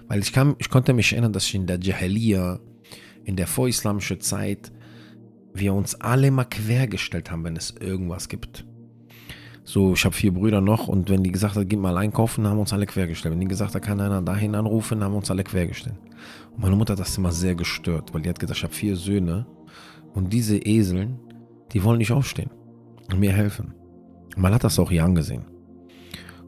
Weil 0.07 0.19
ich, 0.19 0.31
kann, 0.31 0.55
ich 0.59 0.69
konnte 0.69 0.93
mich 0.93 1.11
erinnern, 1.13 1.33
dass 1.33 1.51
in 1.53 1.65
der 1.65 1.79
Jahiliya, 1.79 2.59
in 3.23 3.35
der 3.35 3.47
vorislamischen 3.47 4.19
Zeit, 4.19 4.71
wir 5.53 5.73
uns 5.73 5.95
alle 5.95 6.31
mal 6.31 6.45
quergestellt 6.45 7.31
haben, 7.31 7.43
wenn 7.43 7.55
es 7.55 7.71
irgendwas 7.71 8.29
gibt. 8.29 8.65
So, 9.65 9.93
ich 9.93 10.03
habe 10.03 10.13
vier 10.13 10.33
Brüder 10.33 10.59
noch 10.59 10.87
und 10.87 11.09
wenn 11.09 11.23
die 11.23 11.31
gesagt 11.31 11.55
hat, 11.55 11.69
geh 11.69 11.77
mal 11.77 11.97
einkaufen, 11.97 12.45
haben 12.47 12.59
uns 12.59 12.73
alle 12.73 12.85
quergestellt. 12.85 13.33
Wenn 13.33 13.39
die 13.39 13.47
gesagt 13.47 13.73
hat, 13.73 13.81
kann 13.81 14.01
einer 14.01 14.21
dahin 14.21 14.55
anrufen, 14.55 15.03
haben 15.03 15.15
uns 15.15 15.31
alle 15.31 15.43
quergestellt. 15.43 15.95
Und 16.51 16.61
meine 16.61 16.75
Mutter 16.75 16.93
hat 16.93 16.99
das 16.99 17.17
immer 17.17 17.31
sehr 17.31 17.55
gestört, 17.55 18.13
weil 18.13 18.21
die 18.21 18.29
hat 18.29 18.39
gesagt, 18.39 18.57
ich 18.57 18.63
habe 18.63 18.73
vier 18.73 18.95
Söhne 18.95 19.45
und 20.13 20.33
diese 20.33 20.57
Eseln, 20.57 21.17
die 21.71 21.83
wollen 21.83 21.99
nicht 21.99 22.11
aufstehen 22.11 22.49
und 23.09 23.19
mir 23.19 23.31
helfen. 23.31 23.73
Man 24.35 24.53
hat 24.53 24.63
das 24.63 24.79
auch 24.79 24.91
hier 24.91 25.05
angesehen. 25.05 25.45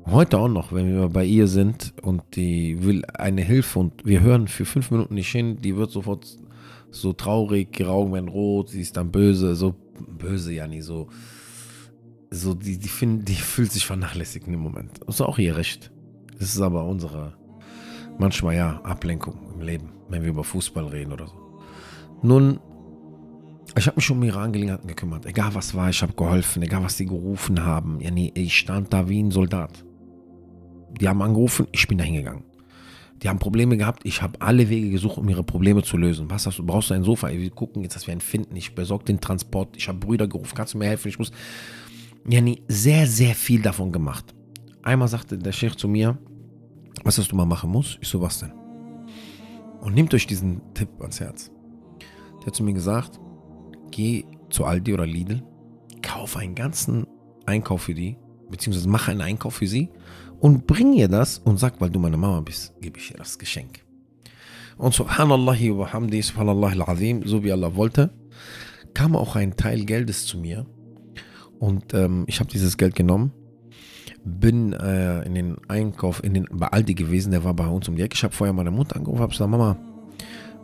Heute 0.07 0.37
auch 0.37 0.47
noch, 0.47 0.71
wenn 0.71 0.93
wir 0.93 1.09
bei 1.09 1.25
ihr 1.25 1.47
sind 1.47 1.93
und 2.03 2.21
die 2.35 2.83
will 2.83 3.03
eine 3.15 3.41
Hilfe 3.41 3.79
und 3.79 4.05
wir 4.05 4.21
hören 4.21 4.47
für 4.47 4.65
fünf 4.65 4.91
Minuten 4.91 5.15
nicht 5.15 5.31
hin, 5.31 5.57
die 5.61 5.75
wird 5.75 5.89
sofort 5.89 6.37
so 6.91 7.11
traurig, 7.11 7.79
ihre 7.79 7.89
Augen 7.91 8.13
werden 8.13 8.29
rot, 8.29 8.69
sie 8.69 8.81
ist 8.81 8.95
dann 8.97 9.11
böse, 9.11 9.55
so 9.55 9.73
böse, 10.17 10.53
ja 10.53 10.67
nie 10.67 10.81
so. 10.81 11.07
So, 12.29 12.53
die, 12.53 12.77
die, 12.77 12.87
find, 12.87 13.27
die 13.27 13.33
fühlt 13.35 13.71
sich 13.71 13.85
vernachlässigt 13.85 14.47
im 14.47 14.59
Moment. 14.59 14.99
Das 15.05 15.15
ist 15.15 15.21
auch 15.21 15.39
ihr 15.39 15.57
Recht. 15.57 15.91
Das 16.37 16.49
ist 16.53 16.61
aber 16.61 16.85
unsere, 16.85 17.33
manchmal 18.19 18.55
ja, 18.55 18.81
Ablenkung 18.83 19.39
im 19.55 19.61
Leben, 19.61 19.89
wenn 20.09 20.21
wir 20.21 20.29
über 20.29 20.43
Fußball 20.43 20.85
reden 20.85 21.13
oder 21.13 21.27
so. 21.27 21.61
Nun, 22.21 22.59
ich 23.77 23.87
habe 23.87 23.95
mich 23.95 24.09
um 24.11 24.21
ihre 24.23 24.39
Angelegenheiten 24.39 24.87
gekümmert. 24.87 25.25
Egal 25.25 25.55
was 25.55 25.73
war, 25.73 25.89
ich 25.89 26.01
habe 26.01 26.13
geholfen, 26.13 26.61
egal 26.61 26.83
was 26.83 26.97
sie 26.97 27.05
gerufen 27.05 27.65
haben. 27.65 27.99
Ja, 28.01 28.11
nee, 28.11 28.31
ich 28.35 28.57
stand 28.57 28.93
da 28.93 29.09
wie 29.09 29.21
ein 29.21 29.31
Soldat. 29.31 29.84
Die 30.99 31.07
haben 31.09 31.21
angerufen, 31.21 31.67
ich 31.71 31.87
bin 31.87 31.97
da 31.97 32.03
hingegangen. 32.03 32.43
Die 33.21 33.29
haben 33.29 33.39
Probleme 33.39 33.77
gehabt, 33.77 34.05
ich 34.05 34.21
habe 34.21 34.41
alle 34.41 34.69
Wege 34.69 34.89
gesucht, 34.89 35.17
um 35.17 35.27
ihre 35.29 35.43
Probleme 35.43 35.83
zu 35.83 35.97
lösen. 35.97 36.29
Was 36.29 36.45
hast 36.45 36.59
du? 36.59 36.65
Brauchst 36.65 36.89
du 36.89 36.93
ein 36.93 37.03
Sofa? 37.03 37.29
Wir 37.29 37.49
gucken 37.49 37.81
jetzt, 37.83 37.95
dass 37.95 38.07
wir 38.07 38.11
einen 38.11 38.21
finden. 38.21 38.55
Ich 38.55 38.75
besorge 38.75 39.05
den 39.05 39.21
Transport. 39.21 39.75
Ich 39.77 39.87
habe 39.87 39.99
Brüder 39.99 40.27
gerufen, 40.27 40.53
kannst 40.55 40.73
du 40.73 40.77
mir 40.77 40.85
helfen? 40.85 41.07
Ich 41.07 41.17
muss. 41.17 41.31
Ja, 42.27 42.41
nee, 42.41 42.61
sehr, 42.67 43.07
sehr 43.07 43.35
viel 43.35 43.61
davon 43.61 43.91
gemacht. 43.91 44.33
Einmal 44.83 45.07
sagte 45.07 45.37
der 45.37 45.51
Chef 45.51 45.75
zu 45.75 45.87
mir, 45.87 46.17
was 47.03 47.17
hast 47.17 47.31
du 47.31 47.35
mal 47.35 47.45
machen 47.45 47.71
musst? 47.71 47.97
Ich 48.01 48.07
so, 48.07 48.21
was 48.21 48.39
denn? 48.39 48.51
Und 49.81 49.93
nehmt 49.93 50.13
euch 50.13 50.27
diesen 50.27 50.61
Tipp 50.73 50.89
ans 50.99 51.19
Herz. 51.19 51.51
Der 52.39 52.47
hat 52.47 52.55
zu 52.55 52.63
mir 52.63 52.73
gesagt, 52.73 53.19
geh 53.91 54.25
zu 54.49 54.65
Aldi 54.65 54.93
oder 54.93 55.05
Lidl, 55.05 55.43
kauf 56.01 56.37
einen 56.37 56.55
ganzen 56.55 57.07
Einkauf 57.45 57.83
für 57.83 57.93
die, 57.93 58.17
beziehungsweise 58.49 58.89
mach 58.89 59.07
einen 59.07 59.21
Einkauf 59.21 59.55
für 59.55 59.67
sie 59.67 59.89
und 60.39 60.67
bring 60.67 60.93
ihr 60.93 61.07
das 61.07 61.37
und 61.39 61.59
sag, 61.59 61.79
weil 61.81 61.89
du 61.89 61.99
meine 61.99 62.17
Mama 62.17 62.41
bist, 62.41 62.73
gebe 62.81 62.99
ich 62.99 63.11
ihr 63.11 63.17
das 63.17 63.37
Geschenk. 63.37 63.79
Und 64.77 64.93
subhanallah 64.93 65.55
hamdi, 65.93 66.21
subhanallah 66.21 66.69
al-azim, 66.69 67.25
so 67.25 67.43
wie 67.43 67.51
Allah 67.51 67.75
wollte, 67.75 68.11
kam 68.93 69.15
auch 69.15 69.35
ein 69.35 69.55
Teil 69.55 69.85
Geldes 69.85 70.25
zu 70.25 70.37
mir 70.37 70.65
und 71.59 71.93
ähm, 71.93 72.25
ich 72.27 72.39
habe 72.39 72.49
dieses 72.49 72.77
Geld 72.77 72.95
genommen, 72.95 73.31
bin 74.25 74.73
äh, 74.73 75.21
in 75.23 75.35
den 75.35 75.57
Einkauf, 75.67 76.23
in 76.23 76.33
den, 76.33 76.47
bei 76.51 76.67
Aldi 76.67 76.95
gewesen, 76.95 77.31
der 77.31 77.43
war 77.43 77.53
bei 77.53 77.67
uns 77.67 77.87
um 77.87 77.95
die 77.95 78.01
Ecke. 78.01 78.15
Ich 78.15 78.23
habe 78.23 78.33
vorher 78.33 78.53
meine 78.53 78.71
Mutter 78.71 78.95
angerufen, 78.95 79.21
habe 79.21 79.31
gesagt, 79.31 79.49
Mama, 79.49 79.77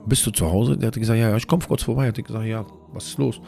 bist 0.06 0.26
du 0.26 0.32
zu 0.32 0.52
Hause? 0.52 0.78
Der 0.78 0.88
hat 0.88 0.96
gesagt, 0.96 1.20
ja, 1.20 1.30
ja, 1.30 1.38
ich 1.38 1.48
komme 1.48 1.64
kurz 1.66 1.84
vorbei. 1.84 2.08
Hat 2.08 2.16
gesagt, 2.16 2.46
ja, 2.46 2.66
was 2.92 3.08
ist 3.08 3.18
los? 3.20 3.40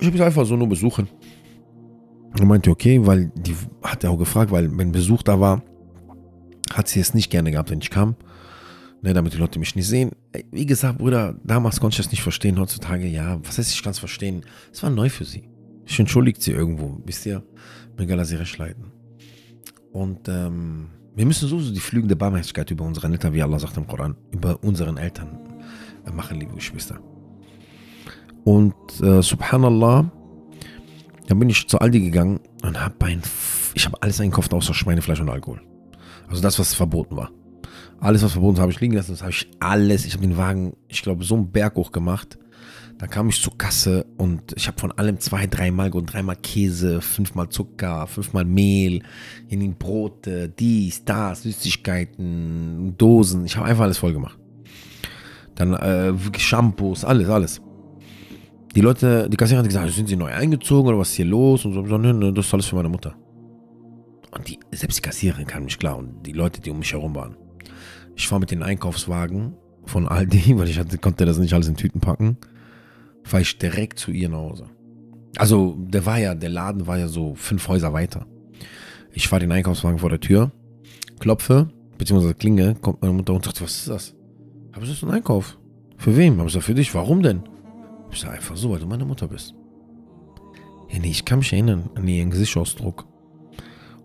Ich 0.00 0.06
habe 0.06 0.16
mich 0.16 0.22
einfach 0.22 0.44
so 0.44 0.56
nur 0.56 0.68
besuchen. 0.68 1.08
Er 2.38 2.46
meinte, 2.46 2.70
okay, 2.70 3.04
weil 3.06 3.32
die 3.34 3.56
hat 3.82 4.04
er 4.04 4.10
auch 4.10 4.18
gefragt, 4.18 4.50
weil 4.50 4.76
wenn 4.76 4.92
Besuch 4.92 5.22
da 5.22 5.40
war, 5.40 5.62
hat 6.72 6.88
sie 6.88 7.00
es 7.00 7.14
nicht 7.14 7.30
gerne 7.30 7.50
gehabt, 7.50 7.70
wenn 7.70 7.80
ich 7.80 7.90
kam. 7.90 8.16
Ne, 9.02 9.14
damit 9.14 9.32
die 9.32 9.38
Leute 9.38 9.58
mich 9.58 9.74
nicht 9.74 9.88
sehen. 9.88 10.10
Wie 10.52 10.66
gesagt, 10.66 10.98
Bruder, 10.98 11.34
damals 11.42 11.80
konnte 11.80 11.94
ich 11.94 12.04
das 12.04 12.10
nicht 12.10 12.22
verstehen. 12.22 12.58
Heutzutage, 12.58 13.06
ja, 13.06 13.40
was 13.42 13.56
heißt, 13.56 13.72
ich 13.72 13.82
kann 13.82 13.92
es 13.92 13.98
verstehen. 13.98 14.42
Es 14.72 14.82
war 14.82 14.90
neu 14.90 15.08
für 15.08 15.24
sie. 15.24 15.48
Ich 15.86 15.98
entschuldigt 15.98 16.42
sie 16.42 16.52
irgendwo, 16.52 17.00
wisst 17.06 17.24
ihr? 17.24 17.42
Mir 17.96 18.04
egal, 18.04 18.22
sie 18.26 18.36
recht 18.36 18.58
leiden. 18.58 18.92
Und 19.90 20.28
ähm, 20.28 20.88
wir 21.16 21.24
müssen 21.24 21.48
so 21.48 21.58
die 21.58 21.80
fliegende 21.80 22.14
Barmherzigkeit 22.14 22.70
über 22.70 22.84
unsere 22.84 23.08
Eltern, 23.08 23.32
wie 23.32 23.42
Allah 23.42 23.58
sagt 23.58 23.76
im 23.78 23.86
Koran, 23.86 24.16
über 24.30 24.62
unseren 24.62 24.98
Eltern 24.98 25.38
äh, 26.06 26.12
machen, 26.12 26.38
liebe 26.38 26.54
Geschwister. 26.54 27.00
Und 28.44 28.74
äh, 29.02 29.22
subhanallah, 29.22 30.10
dann 31.30 31.38
bin 31.38 31.48
ich 31.48 31.68
zu 31.68 31.78
Aldi 31.78 32.00
gegangen 32.00 32.40
und 32.64 32.80
habe 32.80 33.06
ein, 33.06 33.22
ich 33.74 33.86
habe 33.86 34.02
alles 34.02 34.20
einkauft 34.20 34.52
außer 34.52 34.74
Schweinefleisch 34.74 35.20
und 35.20 35.28
Alkohol. 35.28 35.60
Also 36.28 36.42
das, 36.42 36.58
was 36.58 36.74
verboten 36.74 37.16
war. 37.16 37.30
Alles, 38.00 38.24
was 38.24 38.32
verboten 38.32 38.56
war, 38.56 38.62
habe 38.62 38.72
ich 38.72 38.80
liegen 38.80 38.94
lassen. 38.94 39.12
Das 39.12 39.20
habe 39.20 39.30
ich 39.30 39.48
alles. 39.60 40.06
Ich 40.06 40.14
habe 40.14 40.26
den 40.26 40.36
Wagen, 40.36 40.74
ich 40.88 41.02
glaube, 41.02 41.22
so 41.22 41.36
einen 41.36 41.52
Berg 41.52 41.76
hoch 41.76 41.92
gemacht. 41.92 42.36
Da 42.98 43.06
kam 43.06 43.28
ich 43.28 43.40
zur 43.40 43.56
Kasse 43.56 44.06
und 44.16 44.54
ich 44.56 44.66
habe 44.66 44.80
von 44.80 44.90
allem 44.90 45.20
zwei, 45.20 45.46
dreimal 45.46 45.92
und 45.92 46.12
dreimal 46.12 46.34
Käse, 46.34 47.00
fünfmal 47.00 47.48
Zucker, 47.48 48.08
fünfmal 48.08 48.44
Mehl, 48.44 49.04
in 49.48 49.60
den 49.60 49.76
Brote, 49.76 50.48
dies, 50.48 51.04
das, 51.04 51.44
Süßigkeiten, 51.44 52.96
Dosen. 52.98 53.44
Ich 53.44 53.56
habe 53.56 53.68
einfach 53.68 53.84
alles 53.84 53.98
voll 53.98 54.14
gemacht. 54.14 54.36
Dann 55.54 55.74
äh, 55.74 56.12
Shampoos, 56.36 57.04
alles, 57.04 57.28
alles 57.28 57.62
die 58.74 58.80
Leute, 58.80 59.28
die 59.28 59.36
Kassiererin 59.36 59.64
hat 59.64 59.68
gesagt, 59.68 59.92
sind 59.92 60.08
sie 60.08 60.16
neu 60.16 60.32
eingezogen 60.32 60.88
oder 60.88 60.98
was 60.98 61.10
ist 61.10 61.16
hier 61.16 61.24
los? 61.24 61.64
Und 61.64 61.72
so, 61.72 61.84
so 61.86 61.98
ne, 61.98 62.32
das 62.32 62.46
ist 62.46 62.54
alles 62.54 62.66
für 62.66 62.76
meine 62.76 62.88
Mutter. 62.88 63.16
Und 64.30 64.48
die, 64.48 64.58
selbst 64.70 64.98
die 64.98 65.02
Kassiererin 65.02 65.46
kam 65.46 65.64
nicht 65.64 65.80
klar 65.80 65.98
und 65.98 66.24
die 66.24 66.32
Leute, 66.32 66.60
die 66.60 66.70
um 66.70 66.78
mich 66.78 66.92
herum 66.92 67.14
waren. 67.14 67.36
Ich 68.14 68.28
fahre 68.28 68.40
mit 68.40 68.50
den 68.50 68.62
Einkaufswagen 68.62 69.54
von 69.84 70.06
Aldi, 70.06 70.54
weil 70.58 70.68
ich 70.68 70.78
hatte, 70.78 70.98
konnte 70.98 71.26
das 71.26 71.38
nicht 71.38 71.52
alles 71.52 71.68
in 71.68 71.76
Tüten 71.76 72.00
packen, 72.00 72.36
fahre 73.24 73.42
ich 73.42 73.58
direkt 73.58 73.98
zu 73.98 74.12
ihr 74.12 74.28
nach 74.28 74.38
Hause. 74.38 74.66
Also, 75.36 75.76
der 75.78 76.06
war 76.06 76.18
ja, 76.18 76.34
der 76.34 76.50
Laden 76.50 76.86
war 76.86 76.98
ja 76.98 77.08
so 77.08 77.34
fünf 77.34 77.66
Häuser 77.68 77.92
weiter. 77.92 78.26
Ich 79.12 79.28
fahre 79.28 79.40
den 79.40 79.52
Einkaufswagen 79.52 79.98
vor 79.98 80.10
der 80.10 80.20
Tür, 80.20 80.52
klopfe, 81.18 81.68
beziehungsweise 81.98 82.34
klinge, 82.34 82.74
kommt 82.76 83.02
meine 83.02 83.14
Mutter 83.14 83.34
und 83.34 83.44
sagt, 83.44 83.60
was 83.62 83.78
ist 83.78 83.88
das? 83.88 84.14
Ich 84.80 84.88
das 84.88 85.02
ein 85.02 85.10
Einkauf? 85.10 85.58
Für 85.98 86.16
wem? 86.16 86.38
Habe 86.38 86.48
ich 86.48 86.54
gesagt, 86.54 86.64
für 86.64 86.74
dich. 86.74 86.94
Warum 86.94 87.22
denn? 87.22 87.42
Ich 88.12 88.20
sage 88.20 88.34
einfach 88.34 88.56
so, 88.56 88.70
weil 88.70 88.80
du 88.80 88.86
meine 88.86 89.04
Mutter 89.04 89.28
bist. 89.28 89.54
Ja, 90.90 90.98
nee, 90.98 91.10
ich 91.10 91.24
kann 91.24 91.38
mich 91.38 91.52
erinnern 91.52 91.90
an 91.94 92.06
ihren 92.06 92.30
Gesichtsausdruck. 92.30 93.06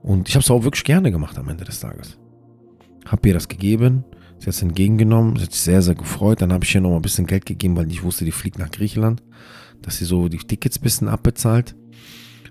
Und 0.04 0.30
ich 0.30 0.36
habe 0.36 0.44
es 0.44 0.52
auch 0.52 0.64
wirklich 0.64 0.84
gerne 0.84 1.12
gemacht 1.12 1.38
am 1.38 1.50
Ende 1.50 1.64
des 1.64 1.80
Tages. 1.80 2.20
Hab 3.06 3.26
ihr 3.26 3.34
das 3.34 3.48
gegeben, 3.48 4.04
sie 4.38 4.46
hat 4.46 4.54
es 4.54 4.62
entgegengenommen, 4.62 5.36
sie 5.36 5.44
hat 5.44 5.52
sich 5.52 5.62
sehr, 5.62 5.82
sehr 5.82 5.96
gefreut. 5.96 6.42
Dann 6.42 6.54
habe 6.54 6.64
ich 6.64 6.76
ihr 6.76 6.82
noch 6.82 6.92
mal 6.92 6.98
ein 6.98 7.02
bisschen 7.02 7.26
Geld 7.26 7.46
gegeben, 7.46 7.76
weil 7.76 7.90
ich 7.90 8.04
wusste, 8.04 8.26
die 8.26 8.32
fliegt 8.32 8.60
nach 8.60 8.70
Griechenland, 8.70 9.24
dass 9.82 9.98
sie 9.98 10.06
so 10.06 10.28
die 10.28 10.38
Tickets 10.38 10.78
ein 10.80 10.84
bisschen 10.84 11.08
abbezahlt. 11.08 11.76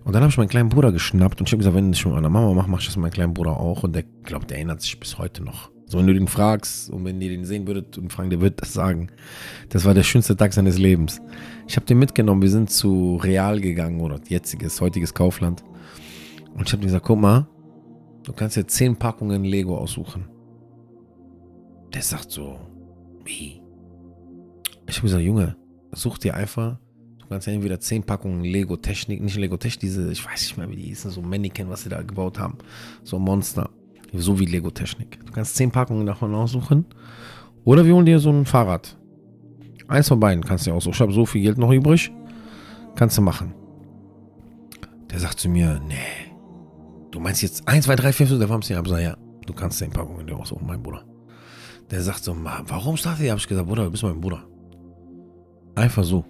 Und 0.04 0.12
dann 0.12 0.22
habe 0.22 0.30
ich 0.30 0.36
meinen 0.36 0.48
kleinen 0.48 0.68
Bruder 0.68 0.92
geschnappt 0.92 1.40
und 1.40 1.48
ich 1.48 1.52
habe 1.52 1.58
gesagt, 1.58 1.76
wenn 1.76 1.92
ich 1.92 2.04
mit 2.04 2.14
meiner 2.14 2.28
Mama 2.28 2.52
mache, 2.52 2.68
mache 2.68 2.80
ich 2.80 2.86
das 2.86 2.96
mit 2.96 3.02
meinem 3.02 3.12
kleinen 3.12 3.34
Bruder 3.34 3.56
auch. 3.56 3.84
Und 3.84 3.94
der 3.94 4.02
glaubt, 4.02 4.50
der 4.50 4.58
erinnert 4.58 4.82
sich 4.82 4.98
bis 4.98 5.16
heute 5.16 5.42
noch. 5.42 5.73
So, 5.86 5.98
wenn 5.98 6.06
du 6.06 6.14
den 6.14 6.28
fragst 6.28 6.90
und 6.90 7.04
wenn 7.04 7.20
ihr 7.20 7.28
den 7.30 7.44
sehen 7.44 7.66
würdet 7.66 7.98
und 7.98 8.12
fragen, 8.12 8.30
der 8.30 8.40
wird 8.40 8.60
das 8.60 8.72
sagen. 8.72 9.08
Das 9.68 9.84
war 9.84 9.94
der 9.94 10.02
schönste 10.02 10.36
Tag 10.36 10.52
seines 10.52 10.78
Lebens. 10.78 11.20
Ich 11.68 11.76
habe 11.76 11.86
den 11.86 11.98
mitgenommen, 11.98 12.42
wir 12.42 12.50
sind 12.50 12.70
zu 12.70 13.16
Real 13.16 13.60
gegangen 13.60 14.00
oder 14.00 14.18
jetziges, 14.26 14.80
heutiges 14.80 15.12
Kaufland. 15.12 15.62
Und 16.54 16.66
ich 16.66 16.72
habe 16.72 16.82
gesagt, 16.82 17.04
guck 17.04 17.20
mal, 17.20 17.46
du 18.24 18.32
kannst 18.32 18.56
dir 18.56 18.66
zehn 18.66 18.96
Packungen 18.96 19.44
Lego 19.44 19.76
aussuchen. 19.76 20.26
Der 21.92 22.02
sagt 22.02 22.30
so, 22.30 22.58
wie? 23.24 23.60
Ich 24.88 24.96
habe 24.96 25.06
gesagt, 25.06 25.22
Junge, 25.22 25.56
such 25.92 26.18
dir 26.18 26.34
einfach, 26.34 26.78
du 27.18 27.26
kannst 27.26 27.46
ja 27.46 27.52
entweder 27.52 27.78
zehn 27.78 28.02
Packungen 28.02 28.42
Lego 28.42 28.76
Technik, 28.76 29.22
nicht 29.22 29.36
Lego 29.36 29.56
Technik, 29.56 29.80
diese, 29.80 30.10
ich 30.10 30.24
weiß 30.24 30.42
nicht 30.42 30.56
mehr, 30.56 30.68
wie 30.70 30.76
die 30.76 30.82
hießen, 30.84 31.10
so 31.10 31.22
Mannequin, 31.22 31.68
was 31.68 31.82
sie 31.82 31.88
da 31.88 32.02
gebaut 32.02 32.38
haben. 32.38 32.58
So 33.02 33.18
Monster. 33.18 33.70
So 34.16 34.38
wie 34.38 34.46
Lego 34.46 34.70
Technik. 34.70 35.24
Du 35.26 35.32
kannst 35.32 35.56
zehn 35.56 35.70
Packungen 35.70 36.06
davon 36.06 36.34
aussuchen. 36.34 36.86
Oder 37.64 37.84
wir 37.84 37.94
holen 37.94 38.06
dir 38.06 38.20
so 38.20 38.30
ein 38.30 38.46
Fahrrad. 38.46 38.96
Eins 39.88 40.08
von 40.08 40.20
beiden 40.20 40.44
kannst 40.44 40.66
du 40.66 40.70
dir 40.70 40.76
aussuchen. 40.76 40.94
Ich 40.94 41.00
habe 41.00 41.12
so 41.12 41.26
viel 41.26 41.42
Geld 41.42 41.58
noch 41.58 41.72
übrig. 41.72 42.12
Kannst 42.94 43.18
du 43.18 43.22
machen. 43.22 43.54
Der 45.10 45.18
sagt 45.20 45.40
zu 45.40 45.48
mir, 45.48 45.80
nee, 45.86 46.32
Du 47.14 47.20
meinst 47.20 47.42
jetzt 47.42 47.68
1, 47.68 47.84
2, 47.84 47.94
3, 47.94 48.12
4, 48.12 48.26
5, 48.26 48.40
der 48.40 48.48
war 48.48 48.60
ein 48.60 48.76
aber 48.76 49.00
ja, 49.00 49.16
du 49.46 49.52
kannst 49.52 49.78
10 49.78 49.90
Packungen 49.90 50.26
dir 50.26 50.36
aussuchen, 50.36 50.66
mein 50.66 50.82
Bruder. 50.82 51.04
Der 51.88 52.02
sagt 52.02 52.24
so, 52.24 52.36
warum 52.66 52.96
sagt 52.96 53.20
ihr? 53.20 53.30
Hab 53.30 53.38
ich 53.38 53.46
gesagt, 53.46 53.68
Bruder, 53.68 53.84
du 53.84 53.92
bist 53.92 54.02
mein 54.02 54.20
Bruder. 54.20 54.44
Einfach 55.76 56.02
so. 56.02 56.24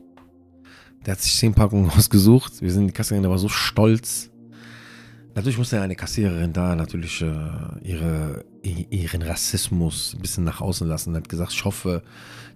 Der 1.06 1.12
hat 1.12 1.22
sich 1.22 1.38
10 1.38 1.54
Packungen 1.54 1.88
ausgesucht. 1.96 2.60
Wir 2.60 2.70
sind 2.70 2.82
in 2.82 2.86
die 2.88 2.92
Kasse 2.92 3.14
gegangen, 3.14 3.22
der 3.22 3.30
war 3.30 3.38
so 3.38 3.48
stolz. 3.48 4.30
Natürlich 5.34 5.58
musste 5.58 5.80
eine 5.80 5.96
Kassiererin 5.96 6.52
da 6.52 6.76
natürlich 6.76 7.20
äh, 7.20 7.26
ihre, 7.82 8.44
ihren 8.62 9.22
Rassismus 9.22 10.14
ein 10.14 10.22
bisschen 10.22 10.44
nach 10.44 10.60
außen 10.60 10.86
lassen. 10.86 11.12
Er 11.14 11.18
hat 11.18 11.28
gesagt, 11.28 11.52
ich 11.52 11.64
hoffe, 11.64 12.02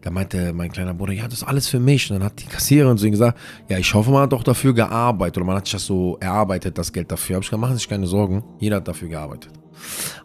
da 0.02 0.10
meinte 0.10 0.52
mein 0.52 0.70
kleiner 0.70 0.94
Bruder, 0.94 1.12
ja, 1.12 1.24
das 1.24 1.40
ist 1.40 1.42
alles 1.42 1.66
für 1.66 1.80
mich. 1.80 2.08
Und 2.08 2.18
dann 2.18 2.24
hat 2.24 2.40
die 2.40 2.46
Kassiererin 2.46 2.96
zu 2.96 3.06
ihm 3.06 3.12
gesagt, 3.12 3.36
ja, 3.68 3.78
ich 3.78 3.92
hoffe, 3.92 4.12
man 4.12 4.22
hat 4.22 4.32
doch 4.32 4.44
dafür 4.44 4.74
gearbeitet. 4.74 5.38
Oder 5.38 5.46
man 5.46 5.56
hat 5.56 5.66
sich 5.66 5.72
das 5.72 5.86
so 5.86 6.16
erarbeitet, 6.20 6.78
das 6.78 6.92
Geld 6.92 7.10
dafür. 7.10 7.36
Hab 7.36 7.42
ich 7.42 7.48
gesagt, 7.48 7.60
machen 7.60 7.72
Sie 7.72 7.78
sich 7.78 7.88
keine 7.88 8.06
Sorgen. 8.06 8.44
Jeder 8.60 8.76
hat 8.76 8.86
dafür 8.86 9.08
gearbeitet. 9.08 9.50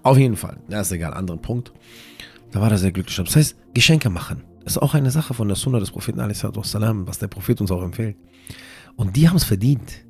Auf 0.04 0.18
jeden 0.20 0.36
Fall. 0.36 0.58
Das 0.70 0.88
ist 0.88 0.92
egal, 0.94 1.16
anderen 1.16 1.42
Punkt. 1.42 1.74
Da 2.52 2.62
war 2.62 2.70
er 2.70 2.78
sehr 2.78 2.92
glücklich. 2.92 3.16
Das 3.16 3.36
heißt, 3.36 3.56
Geschenke 3.74 4.12
machen. 4.12 4.44
Ist 4.64 4.80
auch 4.80 4.94
eine 4.94 5.10
Sache 5.10 5.34
von 5.34 5.48
der 5.48 5.58
Sunna 5.58 5.80
des 5.80 5.90
Propheten, 5.90 6.20
was 6.20 7.20
der 7.20 7.28
Prophet 7.28 7.60
uns 7.62 7.72
auch 7.72 7.82
empfiehlt. 7.82 8.16
Und 8.96 9.16
die 9.16 9.28
haben 9.28 9.38
es 9.38 9.44
verdient. 9.44 10.06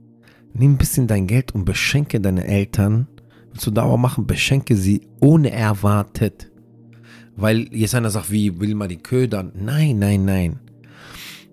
Nimm 0.54 0.74
ein 0.74 0.78
bisschen 0.78 1.08
dein 1.08 1.28
Geld 1.28 1.54
und 1.54 1.66
beschenke 1.66 2.22
deine 2.22 2.46
Eltern. 2.46 3.08
Willst 3.52 3.66
du 3.66 3.72
Dauer 3.72 3.98
machen, 3.98 4.28
beschenke 4.28 4.76
sie 4.76 5.02
ohne 5.20 5.52
erwartet. 5.52 6.52
Weil 7.36 7.74
jetzt 7.74 7.96
einer 7.96 8.12
sagt, 8.12 8.32
wie 8.32 8.60
will 8.60 8.76
man 8.76 8.90
die 8.90 8.98
ködern? 8.98 9.52
Nein, 9.56 9.98
nein, 9.98 10.26
nein. 10.26 10.60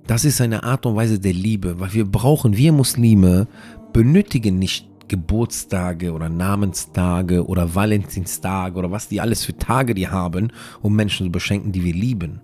Das 0.06 0.24
ist 0.24 0.40
eine 0.40 0.64
Art 0.64 0.84
und 0.86 0.96
Weise 0.96 1.18
der 1.18 1.32
Liebe, 1.32 1.80
weil 1.80 1.94
wir 1.94 2.04
brauchen, 2.04 2.56
wir 2.56 2.72
Muslime 2.72 3.46
benötigen 3.92 4.58
nicht 4.58 4.88
Geburtstage 5.08 6.12
oder 6.12 6.28
Namenstage 6.28 7.46
oder 7.46 7.74
Valentinstage 7.74 8.78
oder 8.78 8.90
was 8.90 9.08
die 9.08 9.20
alles 9.20 9.44
für 9.44 9.56
Tage 9.56 9.94
die 9.94 10.08
haben, 10.08 10.52
um 10.82 10.94
Menschen 10.94 11.26
zu 11.26 11.32
beschenken, 11.32 11.72
die 11.72 11.84
wir 11.84 11.94
lieben. 11.94 12.40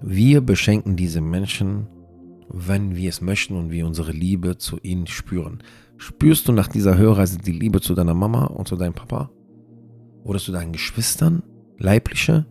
Wir 0.00 0.40
beschenken 0.40 0.96
diese 0.96 1.20
Menschen 1.20 1.88
wenn 2.48 2.96
wir 2.96 3.08
es 3.08 3.20
möchten 3.20 3.56
und 3.56 3.70
wir 3.70 3.86
unsere 3.86 4.12
Liebe 4.12 4.58
zu 4.58 4.78
ihnen 4.82 5.06
spüren. 5.06 5.62
Spürst 5.98 6.46
du 6.48 6.52
nach 6.52 6.68
dieser 6.68 6.96
Hörreise 6.96 7.38
die 7.38 7.52
Liebe 7.52 7.80
zu 7.80 7.94
deiner 7.94 8.14
Mama 8.14 8.44
und 8.44 8.68
zu 8.68 8.76
deinem 8.76 8.94
Papa? 8.94 9.30
Oder 10.24 10.38
zu 10.38 10.52
deinen 10.52 10.72
Geschwistern? 10.72 11.42
Leibliche? 11.78 12.46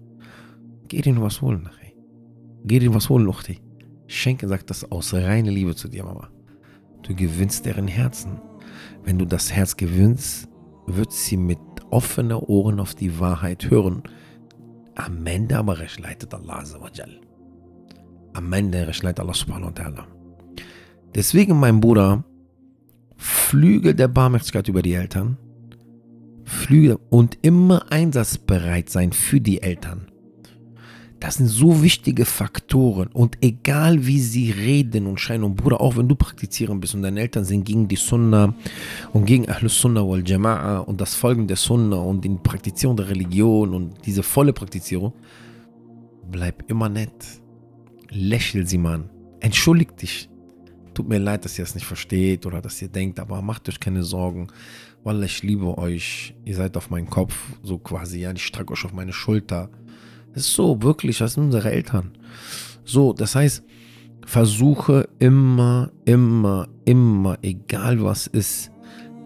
Geh 0.88 1.01
dir 1.01 1.19
was 1.21 1.41
holen 1.41 1.63
nachher. 1.63 1.91
Geh 2.63 2.79
dir 2.79 2.93
was 2.93 3.10
holen, 3.10 3.25
Luchti. 3.25 3.60
Schenke, 4.08 4.47
sagt 4.47 4.69
das 4.69 4.89
aus 4.91 5.13
reiner 5.13 5.51
Liebe 5.51 5.75
zu 5.75 5.88
dir, 5.88 6.03
Mama. 6.03 6.29
Du 7.03 7.15
gewinnst 7.15 7.65
deren 7.65 7.88
Herzen. 7.88 8.41
Wenn 9.03 9.19
du 9.19 9.25
das 9.25 9.51
Herz 9.51 9.77
gewinnst, 9.77 10.47
wird 10.88 11.12
sie 11.12 11.38
mit 11.38 11.60
offenen 11.89 12.38
Ohren 12.38 12.79
auf 12.79 12.95
die 12.95 13.19
Wahrheit 13.19 13.69
hören. 13.69 14.03
Am 14.95 15.25
Ende 15.25 15.58
aber 15.58 15.79
recht 15.79 15.99
leitet 15.99 16.34
Allah 16.34 16.60
Azzawajal 16.60 17.24
am 18.36 18.52
Ende 18.54 18.88
rechnete 18.88 19.21
Allah 19.21 19.34
subhanahu 19.34 19.71
wa 19.71 19.82
ta'ala. 19.82 20.04
Deswegen, 21.15 21.58
mein 21.60 21.80
Bruder, 21.80 22.24
Flügel 23.15 23.93
der 23.93 24.10
Barmherzigkeit 24.10 24.67
über 24.67 24.82
die 24.82 24.93
Eltern, 24.93 25.38
Flügel 26.43 27.00
und 27.10 27.38
immer 27.41 27.91
einsatzbereit 27.91 28.89
sein 28.89 29.13
für 29.13 29.39
die 29.39 29.62
Eltern. 29.62 30.08
Das 31.21 31.36
sind 31.36 31.48
so 31.48 31.82
wichtige 31.82 32.26
Faktoren 32.26 33.08
und 33.08 33.38
egal 33.41 34.06
wie 34.06 34.19
sie 34.19 34.52
reden 34.52 35.08
und 35.08 35.19
schreien 35.19 35.43
und 35.43 35.56
Bruder, 35.56 35.80
auch 35.80 35.95
wenn 35.95 36.10
du 36.10 36.15
praktizieren 36.15 36.82
bist 36.82 36.93
und 36.93 37.02
deine 37.02 37.21
Eltern 37.21 37.45
sind 37.45 37.63
gegen 37.63 37.88
die 37.88 37.95
Sunna 37.95 38.54
und 39.13 39.26
gegen 39.26 39.50
Ahlus 39.50 39.80
Sunna 39.80 40.02
wal 40.02 40.19
Jama'a 40.19 40.80
und 40.80 41.00
das 41.00 41.15
Folgen 41.15 41.48
der 41.48 41.56
Sunna 41.56 41.95
und 41.95 42.24
die 42.26 42.30
Praktizierung 42.30 42.98
der 42.98 43.08
Religion 43.10 43.74
und 43.74 43.93
diese 44.06 44.21
volle 44.21 44.52
Praktizierung, 44.52 45.13
bleib 46.30 46.69
immer 46.69 46.89
nett 46.89 47.41
lächel 48.15 48.65
sie 48.67 48.78
mal 48.78 48.95
an. 48.95 49.10
Entschuldigt 49.39 50.01
dich. 50.01 50.30
Tut 50.93 51.10
mir 51.10 51.19
leid, 51.19 51.43
dass 51.43 51.60
ihr 51.60 51.63
es 51.63 51.75
nicht 51.75 51.86
versteht 51.86 52.45
oder 52.45 52.62
dass 52.62 52.82
ihr 52.82 52.88
denkt, 52.88 53.19
aber 53.19 53.41
macht 53.41 53.67
euch 53.67 53.80
keine 53.80 54.04
Sorgen. 54.04 54.47
Wallah, 55.04 55.25
ich 55.25 55.43
liebe 55.43 55.78
euch. 55.78 56.34
Ihr 56.45 56.56
seid 56.56 56.78
auf 56.78 56.89
meinem 56.89 57.10
Kopf, 57.10 57.36
so 57.62 57.78
quasi, 57.78 58.21
ja. 58.21 58.32
Ich 58.32 58.51
trage 58.51 58.73
euch 58.73 58.86
auf 58.86 58.93
meine 58.93 59.13
Schulter. 59.13 59.69
Das 60.34 60.43
ist 60.43 60.54
so, 60.54 60.82
wirklich, 60.82 61.17
das 61.17 61.34
sind 61.34 61.43
unsere 61.43 61.71
Eltern. 61.71 62.12
So, 62.86 63.13
das 63.13 63.36
heißt, 63.36 63.63
versuche 64.25 65.08
immer, 65.19 65.91
immer, 66.06 66.67
immer, 66.86 67.38
egal 67.41 68.01
was 68.04 68.28
ist, 68.28 68.71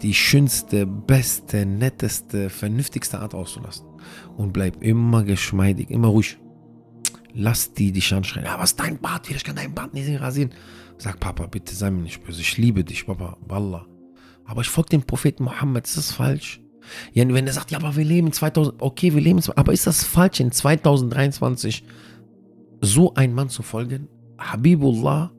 die 0.02 0.13
schönste, 0.13 0.86
beste, 0.86 1.65
netteste, 1.65 2.49
vernünftigste 2.49 3.19
Art 3.19 3.34
auszulassen. 3.34 3.86
Und 4.38 4.54
bleib 4.54 4.82
immer 4.82 5.23
geschmeidig, 5.23 5.89
immer 5.89 6.08
ruhig. 6.08 6.38
Lass 7.33 7.73
die 7.73 7.91
dich 7.91 8.13
anschreien. 8.13 8.45
Ja, 8.45 8.59
was 8.59 8.75
dein 8.75 8.97
Bart 8.97 9.27
wieder? 9.27 9.37
Ich 9.37 9.43
kann 9.43 9.55
dein 9.55 9.73
Bart 9.73 9.93
nicht 9.93 10.19
rasieren. 10.19 10.51
Sag, 10.97 11.19
Papa, 11.19 11.45
bitte 11.47 11.75
sei 11.75 11.91
mir 11.91 12.01
nicht 12.01 12.23
böse. 12.23 12.41
Ich 12.41 12.57
liebe 12.57 12.83
dich, 12.83 13.05
Papa. 13.05 13.37
Wallah. 13.41 13.85
Aber 14.45 14.61
ich 14.61 14.69
folge 14.69 14.89
dem 14.89 15.03
Propheten 15.03 15.43
Mohammed. 15.43 15.85
Ist 15.85 15.97
das 15.97 16.11
falsch? 16.11 16.59
Ja, 17.13 17.27
wenn 17.27 17.47
er 17.47 17.53
sagt, 17.53 17.71
ja, 17.71 17.77
aber 17.77 17.95
wir 17.95 18.05
leben 18.05 18.31
2000, 18.31 18.81
okay, 18.81 19.13
wir 19.13 19.21
leben, 19.21 19.41
aber 19.55 19.73
ist 19.73 19.87
das 19.87 20.03
falsch 20.03 20.39
in 20.39 20.51
2023 20.51 21.83
so 22.81 23.13
ein 23.13 23.33
Mann 23.33 23.49
zu 23.49 23.61
folgen? 23.61 24.07
Habibullah, 24.37 25.31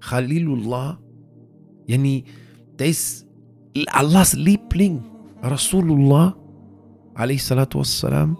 Khalilullah, 0.00 0.98
yani, 1.86 2.24
der 2.78 2.88
ist 2.88 3.26
Allahs 3.86 4.34
Liebling, 4.34 5.02
Rasulullah, 5.42 6.36
alayhi 7.14 7.40
salatu 7.40 7.80
wassalam, 7.80 8.36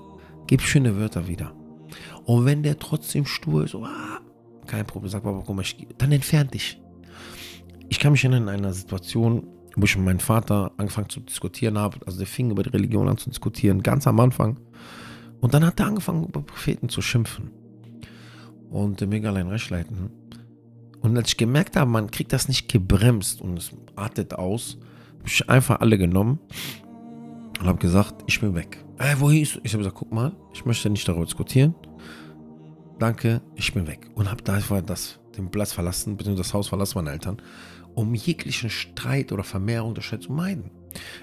gib 0.46 0.60
schöne 0.62 0.96
Wörter 0.96 1.26
wieder. 1.26 1.54
Und 2.24 2.44
wenn 2.44 2.62
der 2.62 2.78
trotzdem 2.78 3.26
stur 3.26 3.64
ist, 3.64 3.74
oh, 3.74 3.86
kein 4.66 4.86
Problem, 4.86 5.10
sag 5.10 5.22
Papa, 5.22 5.42
guck 5.44 5.56
mal, 5.56 5.62
ich, 5.62 5.86
dann 5.98 6.12
entfernt 6.12 6.54
dich. 6.54 6.80
Ich 7.88 7.98
kann 7.98 8.12
mich 8.12 8.24
erinnern 8.24 8.48
an 8.48 8.54
einer 8.56 8.72
Situation, 8.72 9.46
wo 9.76 9.84
ich 9.84 9.96
mit 9.96 10.06
meinem 10.06 10.20
Vater 10.20 10.72
angefangen 10.76 11.08
zu 11.08 11.20
diskutieren 11.20 11.78
habe. 11.78 11.98
Also 12.06 12.18
der 12.18 12.26
fing 12.26 12.50
über 12.50 12.62
die 12.62 12.70
Religion 12.70 13.08
an 13.08 13.18
zu 13.18 13.30
diskutieren, 13.30 13.82
ganz 13.82 14.06
am 14.06 14.20
Anfang. 14.20 14.58
Und 15.40 15.54
dann 15.54 15.64
hat 15.64 15.80
er 15.80 15.86
angefangen, 15.86 16.26
über 16.26 16.42
Propheten 16.42 16.88
zu 16.88 17.02
schimpfen. 17.02 17.50
Und 18.70 19.00
mega 19.06 19.28
allein 19.28 19.48
recht 19.48 19.68
leiten. 19.70 20.10
Und 21.00 21.16
als 21.16 21.30
ich 21.30 21.36
gemerkt 21.36 21.76
habe, 21.76 21.90
man 21.90 22.10
kriegt 22.10 22.32
das 22.32 22.48
nicht 22.48 22.68
gebremst 22.68 23.40
und 23.42 23.58
es 23.58 23.72
artet 23.96 24.34
aus, 24.34 24.78
habe 25.18 25.28
ich 25.28 25.50
einfach 25.50 25.80
alle 25.80 25.98
genommen, 25.98 26.38
und 27.62 27.68
habe 27.68 27.78
gesagt, 27.78 28.24
ich 28.26 28.40
bin 28.40 28.56
weg. 28.56 28.84
Äh, 28.98 29.14
wohin 29.18 29.42
ist 29.42 29.60
Ich 29.62 29.72
habe 29.72 29.84
gesagt, 29.84 29.96
guck 29.96 30.12
mal, 30.12 30.32
ich 30.52 30.64
möchte 30.64 30.90
nicht 30.90 31.06
darüber 31.06 31.24
diskutieren. 31.24 31.74
Danke, 32.98 33.40
ich 33.54 33.72
bin 33.72 33.86
weg. 33.86 34.10
Und 34.16 34.28
habe 34.28 34.42
da 34.42 34.58
das, 34.80 35.20
den 35.36 35.48
Platz 35.48 35.72
verlassen, 35.72 36.16
beziehungsweise 36.16 36.48
das 36.48 36.54
Haus 36.54 36.68
verlassen 36.68 36.98
meiner 36.98 37.12
Eltern, 37.12 37.40
um 37.94 38.14
jeglichen 38.14 38.68
Streit 38.68 39.30
oder 39.30 39.44
Vermehrung 39.44 39.94
der 39.94 40.02
Streit 40.02 40.24
zu 40.24 40.32
meiden. 40.32 40.72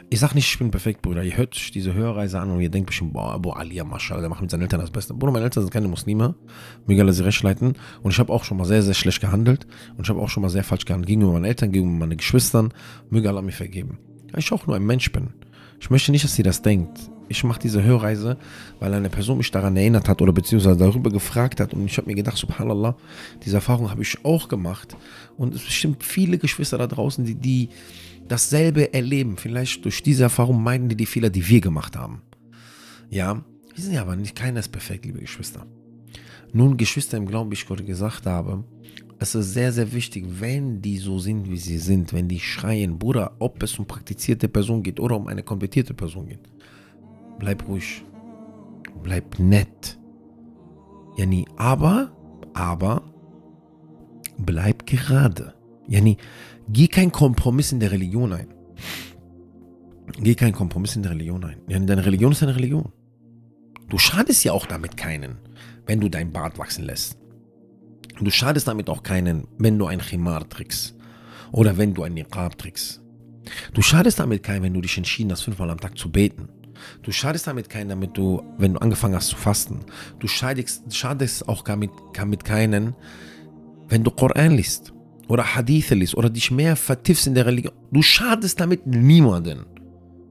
Ich 0.10 0.22
sage 0.22 0.36
nicht, 0.36 0.50
ich 0.50 0.58
bin 0.58 0.72
perfekt, 0.72 1.02
Bruder. 1.02 1.24
Ihr 1.24 1.36
hört 1.36 1.76
diese 1.76 1.94
Hörreise 1.94 2.40
an 2.40 2.52
und 2.52 2.62
ihr 2.62 2.70
denkt 2.70 2.88
bestimmt, 2.88 3.12
boah, 3.12 3.38
boah, 3.38 3.58
Alia, 3.58 3.84
Mascha, 3.84 4.18
der 4.18 4.30
macht 4.30 4.42
mit 4.42 4.50
seinen 4.50 4.62
Eltern 4.62 4.80
das 4.80 4.92
Beste. 4.92 5.14
Bruder, 5.14 5.34
meine 5.34 5.44
Eltern 5.44 5.64
sind 5.64 5.74
keine 5.74 5.90
Muslime. 5.90 6.36
Möge 6.88 7.02
Allah 7.02 7.12
sie 7.12 7.26
recht 7.26 7.44
leiten. 7.44 7.74
Und 8.02 8.12
ich 8.12 8.20
habe 8.20 8.32
auch 8.32 8.46
schon 8.46 8.58
mal 8.58 8.66
sehr, 8.66 8.82
sehr 8.82 8.94
schlecht 8.94 9.20
gehandelt. 9.20 9.68
Und 9.98 10.06
ich 10.06 10.10
habe 10.10 10.22
auch 10.22 10.30
schon 10.30 10.42
mal 10.42 10.50
sehr 10.50 10.64
falsch 10.64 10.86
gehandelt 10.86 11.10
gegenüber 11.10 11.34
meinen 11.34 11.46
Eltern, 11.46 11.74
gegenüber 11.74 12.06
meinen 12.06 12.18
Geschwistern. 12.18 12.74
Möge 13.10 13.28
Allah 13.28 13.42
mir 13.42 13.52
vergeben. 13.52 14.00
Weil 14.32 14.40
ich 14.40 14.52
auch 14.54 14.66
nur 14.66 14.76
ein 14.76 14.86
Mensch 14.86 15.12
bin. 15.12 15.34
Ich 15.80 15.90
möchte 15.90 16.12
nicht, 16.12 16.24
dass 16.24 16.36
sie 16.36 16.44
das 16.44 16.62
denkt. 16.62 17.00
Ich 17.30 17.44
mache 17.44 17.60
diese 17.60 17.84
Hörreise, 17.84 18.38
weil 18.80 18.94
eine 18.94 19.10
Person 19.10 19.38
mich 19.38 19.52
daran 19.52 19.78
erinnert 19.78 20.10
hat 20.10 20.22
oder 20.22 20.34
beziehungsweise 20.34 20.78
darüber 20.78 21.12
gefragt 21.12 21.60
hat. 21.60 21.74
Und 21.74 21.86
ich 21.86 21.98
habe 21.98 22.08
mir 22.08 22.16
gedacht, 22.16 22.38
subhanallah, 22.38 22.98
diese 23.46 23.58
Erfahrung 23.58 23.92
habe 23.92 24.02
ich 24.02 24.26
auch 24.26 24.48
gemacht. 24.48 24.98
Und 25.38 25.54
es 25.54 25.64
bestimmt 25.64 26.04
viele 26.04 26.40
Geschwister 26.40 26.78
da 26.78 26.88
draußen, 26.88 27.24
die, 27.24 27.36
die 27.36 27.70
dasselbe 28.28 28.94
erleben. 28.94 29.38
Vielleicht 29.38 29.86
durch 29.86 30.02
diese 30.02 30.24
Erfahrung 30.24 30.62
meinen 30.64 30.90
die 30.90 30.96
die 30.96 31.06
Fehler, 31.06 31.30
die 31.30 31.48
wir 31.48 31.62
gemacht 31.62 31.96
haben. 31.96 32.24
Ja, 33.10 33.44
wir 33.76 33.84
sind 33.84 33.94
ja 33.94 34.02
aber 34.02 34.16
nicht, 34.16 34.36
keiner 34.36 34.60
ist 34.60 34.72
perfekt, 34.72 35.06
liebe 35.06 35.20
Geschwister. 35.20 35.66
Nun, 36.52 36.78
Geschwister 36.78 37.18
im 37.18 37.28
Glauben, 37.28 37.52
wie 37.52 37.56
ich 37.56 37.68
gerade 37.68 37.84
gesagt 37.84 38.26
habe, 38.26 38.64
es 39.20 39.36
ist 39.36 39.54
sehr, 39.54 39.74
sehr 39.74 39.92
wichtig, 39.92 40.26
wenn 40.40 40.82
die 40.82 40.98
so 40.98 41.20
sind, 41.20 41.50
wie 41.50 41.58
sie 41.58 41.78
sind, 41.78 42.14
wenn 42.14 42.30
die 42.30 42.40
schreien, 42.40 42.98
Bruder, 42.98 43.36
ob 43.40 43.62
es 43.62 43.78
um 43.78 43.86
praktizierte 43.86 44.48
Person 44.48 44.82
geht 44.82 45.00
oder 45.00 45.18
um 45.18 45.28
eine 45.28 45.44
konvertierte 45.44 45.94
Person 45.94 46.28
geht, 46.28 46.40
bleib 47.38 47.68
ruhig, 47.68 48.02
bleib 49.04 49.38
nett. 49.38 50.00
Ja, 51.18 51.26
nie, 51.26 51.46
aber, 51.58 52.12
aber, 52.54 53.04
bleib 54.38 54.86
gerade. 54.86 55.54
Ja, 55.88 56.00
nie, 56.00 56.18
geh 56.70 56.88
keinen 56.88 57.12
Kompromiss 57.12 57.74
in 57.74 57.82
der 57.82 57.92
Religion 57.92 58.32
ein. 58.32 58.48
Geh 60.22 60.34
keinen 60.36 60.54
Kompromiss 60.54 60.96
in 60.96 61.04
der 61.04 61.12
Religion 61.12 61.44
ein. 61.44 61.58
Ja, 61.68 61.78
deine 61.78 62.06
Religion 62.06 62.32
ist 62.32 62.42
deine 62.42 62.56
Religion. 62.56 62.92
Du 63.90 63.98
schadest 63.98 64.44
ja 64.46 64.54
auch 64.54 64.66
damit 64.66 64.96
keinen, 64.96 65.38
wenn 65.86 66.00
du 66.00 66.10
dein 66.10 66.32
Bart 66.32 66.58
wachsen 66.58 66.86
lässt. 66.86 67.18
Du 68.20 68.32
schadest 68.32 68.68
damit 68.68 68.90
auch 68.90 69.04
keinen, 69.04 69.48
wenn 69.58 69.80
du 69.80 69.88
ein 69.88 70.02
Chimar 70.02 70.48
trägst 70.50 70.96
oder 71.52 71.78
wenn 71.78 71.94
du 71.94 72.04
ein 72.04 72.14
Niqab 72.14 72.58
trägst. 72.58 73.02
Du 73.74 73.82
schadest 73.82 74.20
damit 74.20 74.44
keinen, 74.44 74.64
wenn 74.64 74.74
du 74.74 74.82
dich 74.82 74.98
entschieden 74.98 75.32
hast, 75.32 75.42
fünfmal 75.42 75.70
am 75.70 75.80
Tag 75.80 75.98
zu 75.98 76.12
beten. 76.12 76.50
Du 77.02 77.12
schadest 77.12 77.48
damit 77.48 77.70
keinen, 77.70 77.90
damit 77.90 78.18
du, 78.18 78.42
wenn 78.58 78.74
du 78.74 78.82
angefangen 78.82 79.16
hast 79.16 79.28
zu 79.28 79.36
fasten. 79.36 79.80
Du 80.20 80.28
schadest, 80.28 80.96
schadest 80.96 81.48
auch 81.48 81.64
damit, 81.64 81.92
damit 82.14 82.44
keinen, 82.44 82.94
wenn 83.88 84.04
du 84.04 84.12
Koran 84.12 84.52
liest 84.52 84.94
oder 85.28 85.56
Hadith 85.56 85.90
liest 85.92 86.16
oder 86.16 86.30
dich 86.30 86.52
mehr 86.52 86.76
vertiefst 86.76 87.28
in 87.28 87.36
der 87.36 87.46
Religion. 87.46 87.74
Du 87.92 88.02
schadest 88.02 88.60
damit 88.60 88.86
niemanden, 88.86 89.66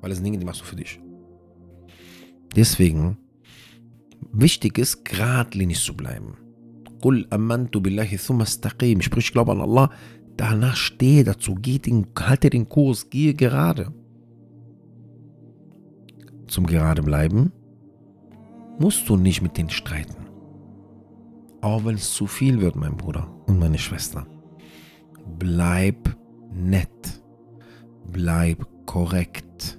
weil 0.01 0.13
es 0.13 0.23
Dinge, 0.23 0.39
die 0.39 0.45
machst 0.45 0.61
du 0.61 0.65
für 0.65 0.77
dich. 0.77 1.01
Deswegen, 2.55 3.19
wichtig 4.33 4.79
ist, 4.79 5.05
geradlinig 5.05 5.81
zu 5.81 5.95
bleiben. 5.95 6.37
Qul 7.01 7.27
amantu 7.31 7.81
billahi 7.81 8.19
thumma 8.19 8.45
istaqim. 8.45 9.01
Sprich, 9.01 9.27
ich 9.27 9.33
glaube 9.33 9.53
an 9.53 9.61
Allah. 9.61 9.91
Danach 10.37 10.77
stehe 10.77 11.25
dazu. 11.25 11.55
Geh 11.55 11.79
den, 11.79 12.07
halte 12.19 12.51
den 12.51 12.69
Kurs. 12.69 13.11
Gehe 13.11 13.35
gerade. 13.35 13.93
Zum 16.47 16.67
gerade 16.67 17.03
bleiben 17.03 17.53
musst 18.79 19.09
du 19.09 19.17
nicht 19.17 19.43
mit 19.43 19.59
denen 19.59 19.71
streiten. 19.71 20.17
Auch 21.61 21.85
wenn 21.85 21.97
es 21.97 22.15
zu 22.15 22.27
viel 22.27 22.61
wird, 22.61 22.77
mein 22.77 22.97
Bruder 22.97 23.29
und 23.47 23.59
meine 23.59 23.79
Schwester. 23.79 24.27
Bleib 25.39 26.17
nett. 26.53 27.23
Bleib 28.11 28.67
korrekt. 28.87 29.79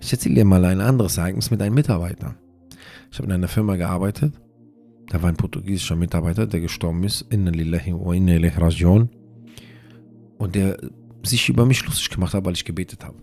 Ich 0.00 0.12
erzähle 0.12 0.36
dir 0.36 0.44
mal 0.44 0.64
ein 0.64 0.80
anderes 0.80 1.18
Ereignis 1.18 1.50
mit 1.50 1.60
einem 1.60 1.74
Mitarbeiter. 1.74 2.36
Ich 3.10 3.18
habe 3.18 3.26
in 3.26 3.32
einer 3.32 3.48
Firma 3.48 3.76
gearbeitet 3.76 4.32
da 5.12 5.20
war 5.20 5.28
ein 5.28 5.36
portugiesischer 5.36 5.94
Mitarbeiter, 5.94 6.46
der 6.46 6.60
gestorben 6.60 7.04
ist, 7.04 7.20
in 7.28 7.46
lillahi 7.46 7.92
wa. 7.92 9.08
Und 10.38 10.54
der 10.54 10.78
sich 11.22 11.50
über 11.50 11.66
mich 11.66 11.84
lustig 11.84 12.08
gemacht 12.08 12.32
hat, 12.32 12.46
weil 12.46 12.54
ich 12.54 12.64
gebetet 12.64 13.04
habe. 13.04 13.18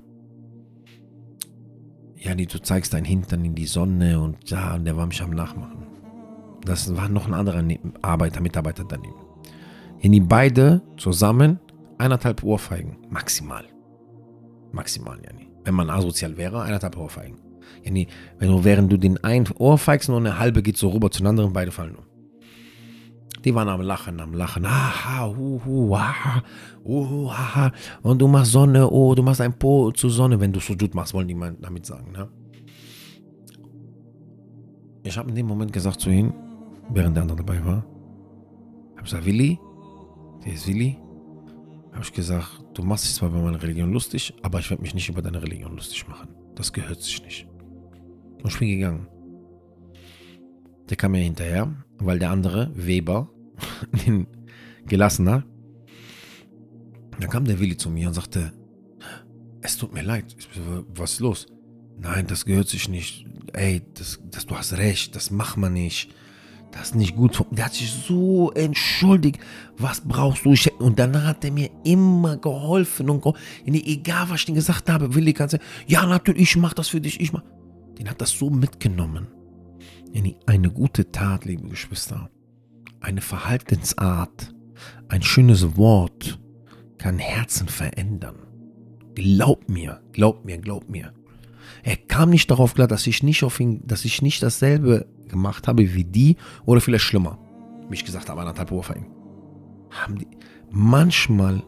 Ja, 2.16 2.36
du 2.36 2.62
zeigst 2.62 2.94
dein 2.94 3.06
Hintern 3.06 3.44
in 3.44 3.56
die 3.56 3.66
Sonne 3.66 4.20
und 4.20 4.52
ja, 4.52 4.76
und 4.76 4.86
der 4.86 4.98
war 4.98 5.08
mich 5.08 5.20
am 5.24 5.32
Nachmachen. 5.32 5.88
Das 6.64 6.96
war 6.96 7.10
noch 7.10 7.26
ein 7.26 7.34
anderer 7.34 7.64
Arbeiter, 8.04 8.40
Mitarbeiter 8.40 8.86
daneben. 8.88 9.16
In 10.00 10.12
die 10.12 10.20
beide 10.20 10.84
zusammen 10.96 11.60
eineinhalb 11.98 12.44
Ohrfeigen. 12.44 12.98
Maximal. 13.10 13.66
Maximal, 14.74 15.20
Jani. 15.26 15.50
Wenn 15.64 15.74
man 15.74 15.90
asozial 15.90 16.38
wäre, 16.38 16.62
eineinhalb 16.62 16.98
Ohrfeigen. 16.98 17.49
Ja, 17.84 17.94
wenn 18.40 18.50
du, 18.50 18.64
während 18.64 18.92
du 18.92 18.98
den 18.98 19.24
einen 19.24 19.48
Ohr 19.58 19.78
feigst, 19.78 20.10
nur 20.10 20.18
eine 20.18 20.40
halbe 20.40 20.62
geht 20.62 20.78
so 20.78 20.90
rüber 20.90 21.12
zu 21.12 21.20
den 21.20 21.28
anderen, 21.28 21.54
beide 21.54 21.72
fallen 21.72 21.96
um. 21.96 22.04
Die 23.46 23.56
waren 23.56 23.70
am 23.70 23.82
Lachen, 23.82 24.20
am 24.20 24.34
Lachen. 24.34 24.66
Aha, 24.66 25.28
uhu, 25.30 25.96
aha, 25.96 26.44
uhu, 26.84 27.30
aha. 27.30 27.72
Und 28.02 28.20
du 28.20 28.28
machst 28.28 28.52
Sonne, 28.52 28.90
oh, 28.90 29.16
du 29.16 29.24
machst 29.24 29.40
ein 29.40 29.58
Po 29.58 29.92
zur 29.92 30.10
Sonne. 30.10 30.40
Wenn 30.40 30.52
du 30.52 30.60
so 30.60 30.76
gut 30.76 30.94
machst, 30.94 31.14
wollen 31.14 31.28
die 31.28 31.38
damit 31.62 31.86
sagen. 31.86 32.12
Ne? 32.12 32.28
Ich 35.04 35.18
habe 35.18 35.30
in 35.30 35.36
dem 35.36 35.48
Moment 35.48 35.72
gesagt 35.72 36.02
zu 36.02 36.10
ihm, 36.10 36.34
während 36.90 37.16
der 37.16 37.24
andere 37.24 37.38
dabei 37.38 37.64
war, 37.64 37.86
habe 38.96 39.04
gesagt, 39.04 39.26
Willi, 39.26 39.58
der 40.46 40.54
ist 40.54 40.68
Willi, 40.68 40.98
habe 41.94 42.04
ich 42.04 42.14
gesagt, 42.14 42.64
du 42.74 42.84
machst 42.84 43.06
dich 43.06 43.14
zwar 43.14 43.30
über 43.30 43.40
meine 43.40 43.62
Religion 43.62 43.94
lustig, 43.94 44.34
aber 44.44 44.60
ich 44.60 44.70
werde 44.70 44.84
mich 44.84 44.94
nicht 44.94 45.08
über 45.08 45.22
deine 45.22 45.42
Religion 45.42 45.76
lustig 45.76 46.08
machen. 46.08 46.28
Das 46.56 46.74
gehört 46.74 47.02
sich 47.02 47.24
nicht. 47.24 47.49
Und 48.44 48.54
ich 48.54 48.60
bin 48.60 48.70
gegangen. 48.70 49.08
Der 50.90 50.98
kam 50.98 51.12
mir 51.12 51.20
hinterher, 51.20 51.74
weil 52.00 52.20
der 52.20 52.32
andere, 52.32 52.72
Weber, 52.74 53.30
ihn 54.06 54.28
gelassen 54.88 55.30
hat. 55.30 55.46
Dann 57.20 57.30
kam 57.30 57.46
der 57.46 57.60
Willi 57.60 57.78
zu 57.78 57.90
mir 57.90 58.08
und 58.08 58.14
sagte, 58.14 58.54
es 59.62 59.78
tut 59.78 59.94
mir 59.94 60.04
leid. 60.04 60.36
Was 60.96 61.14
ist 61.14 61.20
los? 61.20 61.48
Nein, 61.98 62.28
das 62.28 62.46
gehört 62.46 62.70
sich 62.70 62.88
nicht. 62.88 63.26
Ey, 63.54 63.82
das, 63.94 64.20
das, 64.32 64.46
du 64.46 64.56
hast 64.56 64.78
recht, 64.78 65.16
das 65.16 65.32
macht 65.32 65.58
man 65.58 65.74
nicht. 65.74 66.14
Das 66.72 66.90
ist 66.90 66.96
nicht 66.96 67.16
gut. 67.16 67.44
Der 67.52 67.66
hat 67.66 67.74
sich 67.74 67.92
so 67.92 68.52
entschuldigt. 68.52 69.40
Was 69.78 70.02
brauchst 70.02 70.46
du? 70.46 70.54
Und 70.78 71.00
dann 71.00 71.24
hat 71.24 71.44
er 71.44 71.52
mir 71.52 71.70
immer 71.84 72.38
geholfen. 72.38 73.10
Und 73.10 73.36
egal, 73.66 74.30
was 74.30 74.42
ich 74.42 74.50
ihm 74.50 74.56
gesagt 74.56 74.90
habe, 74.90 75.14
Willi 75.14 75.34
kann 75.34 75.50
sagen, 75.50 75.64
ja, 75.88 76.06
natürlich, 76.06 76.42
ich 76.44 76.58
mach 76.58 76.74
das 76.74 76.88
für 76.88 77.02
dich. 77.02 77.20
Ich 77.20 77.34
mach 77.34 77.42
den 78.00 78.10
hat 78.10 78.22
das 78.22 78.32
so 78.32 78.50
mitgenommen. 78.50 79.28
Eine 80.48 80.72
gute 80.72 81.12
Tat, 81.12 81.46
liebe 81.46 81.68
Geschwister, 81.68 82.30
eine 83.00 83.22
Verhaltensart, 83.22 84.56
ein 85.10 85.22
schönes 85.22 85.78
Wort 85.78 86.40
kann 86.98 87.20
Herzen 87.20 87.68
verändern. 87.68 88.38
Glaub 89.14 89.70
mir, 89.70 90.02
glaub 90.14 90.46
mir, 90.46 90.58
glaub 90.58 90.90
mir. 90.90 91.14
Er 91.84 91.98
kam 91.98 92.30
nicht 92.32 92.50
darauf 92.50 92.74
klar, 92.74 92.88
dass 92.88 93.06
ich 93.06 93.22
nicht 93.22 93.44
auf 93.44 93.60
ihn, 93.60 93.86
dass 93.86 94.06
ich 94.06 94.22
nicht 94.22 94.42
dasselbe 94.42 95.06
gemacht 95.28 95.68
habe 95.68 95.94
wie 95.94 96.04
die 96.04 96.38
oder 96.66 96.82
vielleicht 96.82 97.04
schlimmer. 97.04 97.38
Wie 97.90 97.96
ich 97.96 98.06
gesagt 98.06 98.30
habe, 98.30 98.42
anderthalb 98.42 98.72
Ohrfeigen. 98.72 99.08
Haben 99.92 100.20
die, 100.20 100.28
manchmal, 100.72 101.64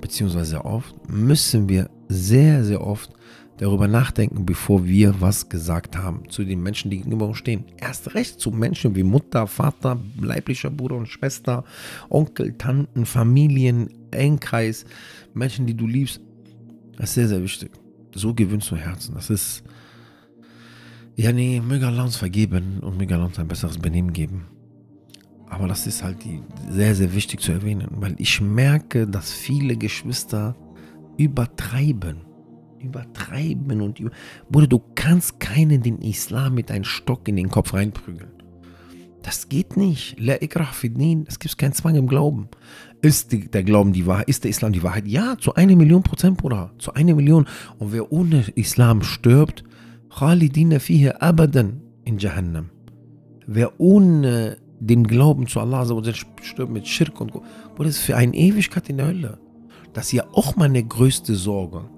beziehungsweise 0.00 0.50
sehr 0.50 0.64
oft, 0.64 0.94
müssen 1.08 1.68
wir 1.68 1.90
sehr, 2.08 2.64
sehr 2.64 2.80
oft 2.80 3.10
darüber 3.58 3.88
nachdenken, 3.88 4.44
bevor 4.44 4.84
wir 4.86 5.20
was 5.20 5.48
gesagt 5.48 5.96
haben 5.96 6.28
zu 6.28 6.44
den 6.44 6.62
Menschen, 6.62 6.90
die 6.90 6.98
gegenüber 6.98 7.26
uns 7.26 7.38
stehen. 7.38 7.64
Erst 7.78 8.14
recht 8.14 8.40
zu 8.40 8.50
Menschen 8.50 8.94
wie 8.94 9.02
Mutter, 9.02 9.46
Vater, 9.46 9.98
leiblicher 10.20 10.70
Bruder 10.70 10.96
und 10.96 11.08
Schwester, 11.08 11.64
Onkel, 12.08 12.52
Tanten, 12.58 13.06
Familien, 13.06 13.88
Engkreis, 14.10 14.84
Menschen, 15.34 15.66
die 15.66 15.74
du 15.74 15.86
liebst. 15.86 16.20
Das 16.96 17.10
ist 17.10 17.14
sehr, 17.14 17.28
sehr 17.28 17.42
wichtig. 17.42 17.70
So 18.14 18.34
gewöhnst 18.34 18.70
du 18.70 18.76
Herzen. 18.76 19.14
Das 19.14 19.30
ist, 19.30 19.62
ja, 21.16 21.32
nee, 21.32 21.60
möge 21.60 21.86
Allah 21.86 22.04
uns 22.04 22.16
vergeben 22.16 22.80
und 22.80 22.98
möge 22.98 23.14
Allah 23.14 23.26
uns 23.26 23.38
ein 23.38 23.48
besseres 23.48 23.78
Benehmen 23.78 24.12
geben. 24.12 24.46
Aber 25.48 25.68
das 25.68 25.86
ist 25.86 26.02
halt 26.02 26.24
die, 26.24 26.40
sehr, 26.70 26.94
sehr 26.94 27.14
wichtig 27.14 27.40
zu 27.40 27.52
erwähnen, 27.52 27.88
weil 27.92 28.16
ich 28.18 28.40
merke, 28.40 29.06
dass 29.06 29.32
viele 29.32 29.76
Geschwister 29.76 30.56
übertreiben 31.16 32.26
übertreiben 32.80 33.80
und 33.80 34.00
über 34.00 34.10
Bruder, 34.50 34.66
du 34.66 34.80
kannst 34.94 35.40
keinen 35.40 35.82
den 35.82 35.98
Islam 35.98 36.54
mit 36.54 36.70
einem 36.70 36.84
Stock 36.84 37.28
in 37.28 37.36
den 37.36 37.48
Kopf 37.48 37.74
reinprügeln. 37.74 38.30
Das 39.26 39.48
geht 39.48 39.76
nicht. 39.76 40.16
Es 40.20 41.38
gibt 41.40 41.58
keinen 41.58 41.72
Zwang 41.72 41.96
im 41.96 42.06
Glauben. 42.06 42.48
Ist 43.02 43.32
der 43.32 43.64
Glauben 43.64 43.92
die 43.92 44.06
Wahrheit? 44.06 44.28
Ist 44.28 44.44
der 44.44 44.50
Islam 44.50 44.72
die 44.72 44.84
Wahrheit? 44.84 45.08
Ja, 45.08 45.36
zu 45.36 45.54
einer 45.54 45.74
Million 45.74 46.04
Prozent, 46.04 46.36
Bruder. 46.36 46.70
Zu 46.78 46.94
einer 46.94 47.14
Million. 47.16 47.46
Und 47.78 47.92
wer 47.92 48.12
ohne 48.12 48.44
Islam 48.54 49.02
stirbt, 49.02 49.64
Khalidina 50.16 50.78
fihi 50.78 51.10
abadan 51.10 51.80
in 52.04 52.18
Jahannam. 52.18 52.70
Wer 53.48 53.80
ohne 53.80 54.58
den 54.78 55.04
Glauben 55.04 55.48
zu 55.48 55.58
Allah 55.58 55.84
stirbt 56.12 56.72
mit 56.72 56.86
Schirk 56.86 57.20
und 57.20 57.32
Bruder, 57.32 57.44
das 57.78 57.96
ist 57.96 58.02
für 58.02 58.16
eine 58.16 58.36
Ewigkeit 58.36 58.88
in 58.88 58.98
der 58.98 59.08
Hölle. 59.08 59.38
Das 59.92 60.06
ist 60.06 60.12
ja 60.12 60.24
auch 60.34 60.54
meine 60.54 60.84
größte 60.84 61.34
Sorge 61.34 61.90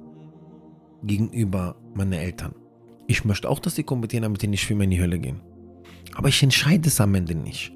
gegenüber 1.02 1.76
meinen 1.94 2.12
Eltern. 2.12 2.54
Ich 3.06 3.24
möchte 3.24 3.48
auch, 3.48 3.58
dass 3.58 3.74
die 3.74 3.84
kommentieren, 3.84 4.22
damit 4.22 4.42
die 4.42 4.48
nicht 4.48 4.66
für 4.66 4.74
mich 4.74 4.84
in 4.84 4.90
die 4.90 5.00
Hölle 5.00 5.18
gehen. 5.18 5.40
Aber 6.14 6.28
ich 6.28 6.42
entscheide 6.42 6.88
es 6.88 7.00
am 7.00 7.14
Ende 7.14 7.34
nicht. 7.34 7.72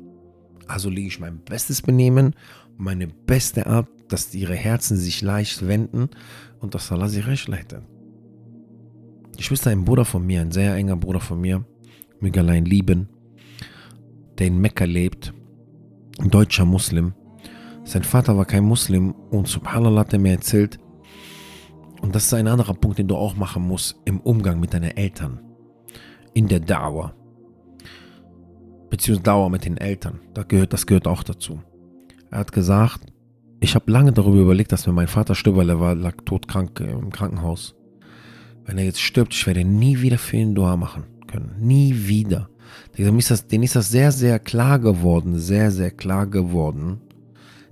Also 0.66 0.90
lege 0.90 1.08
ich 1.08 1.20
mein 1.20 1.38
bestes 1.38 1.82
Benehmen 1.82 2.34
meine 2.82 3.06
beste 3.06 3.66
Art, 3.66 3.88
dass 4.08 4.34
ihre 4.34 4.54
Herzen 4.54 4.96
sich 4.96 5.22
leicht 5.22 5.66
wenden 5.66 6.10
und 6.60 6.74
dass 6.74 6.92
Allah 6.92 7.08
sie 7.08 7.20
recht 7.20 7.48
leitet. 7.48 7.82
Ich 9.38 9.50
wüsste 9.50 9.70
einen 9.70 9.84
Bruder 9.84 10.04
von 10.04 10.26
mir, 10.26 10.40
ein 10.40 10.52
sehr 10.52 10.74
enger 10.74 10.96
Bruder 10.96 11.20
von 11.20 11.40
mir, 11.40 11.64
möge 12.20 12.40
allein 12.40 12.64
lieben, 12.64 13.08
der 14.38 14.48
in 14.48 14.60
Mekka 14.60 14.84
lebt, 14.84 15.32
ein 16.18 16.30
deutscher 16.30 16.64
Muslim. 16.64 17.14
Sein 17.84 18.04
Vater 18.04 18.36
war 18.36 18.44
kein 18.44 18.64
Muslim 18.64 19.12
und 19.30 19.48
subhanallah 19.48 20.00
hat 20.00 20.12
er 20.12 20.18
mir 20.18 20.32
erzählt, 20.32 20.78
und 22.02 22.14
das 22.14 22.24
ist 22.24 22.34
ein 22.34 22.48
anderer 22.48 22.74
Punkt, 22.74 22.98
den 22.98 23.08
du 23.08 23.16
auch 23.16 23.34
machen 23.36 23.66
musst 23.66 23.96
im 24.04 24.20
Umgang 24.20 24.60
mit 24.60 24.74
deinen 24.74 24.94
Eltern, 24.96 25.40
in 26.34 26.48
der 26.48 26.60
Dauer 26.60 27.14
beziehungsweise 28.92 29.24
Dauer 29.24 29.48
mit 29.48 29.64
den 29.64 29.78
Eltern. 29.78 30.20
Das 30.34 30.48
gehört, 30.48 30.74
das 30.74 30.86
gehört 30.86 31.06
auch 31.06 31.22
dazu. 31.22 31.62
Er 32.30 32.40
hat 32.40 32.52
gesagt, 32.52 33.00
ich 33.58 33.74
habe 33.74 33.90
lange 33.90 34.12
darüber 34.12 34.42
überlegt, 34.42 34.70
dass 34.70 34.86
mir 34.86 34.92
mein 34.92 35.08
Vater 35.08 35.34
stirbt, 35.34 35.56
weil 35.56 35.70
er 35.70 35.80
war 35.80 35.94
lag 35.94 36.16
todkrank 36.26 36.78
im 36.80 37.10
Krankenhaus. 37.10 37.74
Wenn 38.66 38.76
er 38.76 38.84
jetzt 38.84 39.00
stirbt, 39.00 39.32
ich 39.32 39.46
werde 39.46 39.64
nie 39.64 40.02
wieder 40.02 40.18
für 40.18 40.36
ihn 40.36 40.54
Dua 40.54 40.76
machen 40.76 41.04
können. 41.26 41.54
Nie 41.58 42.06
wieder. 42.06 42.50
Denen 42.98 43.18
ist, 43.18 43.30
das, 43.30 43.46
denen 43.46 43.64
ist 43.64 43.76
das 43.76 43.88
sehr, 43.88 44.12
sehr 44.12 44.38
klar 44.38 44.78
geworden, 44.78 45.38
sehr, 45.38 45.70
sehr 45.70 45.90
klar 45.90 46.26
geworden, 46.26 47.00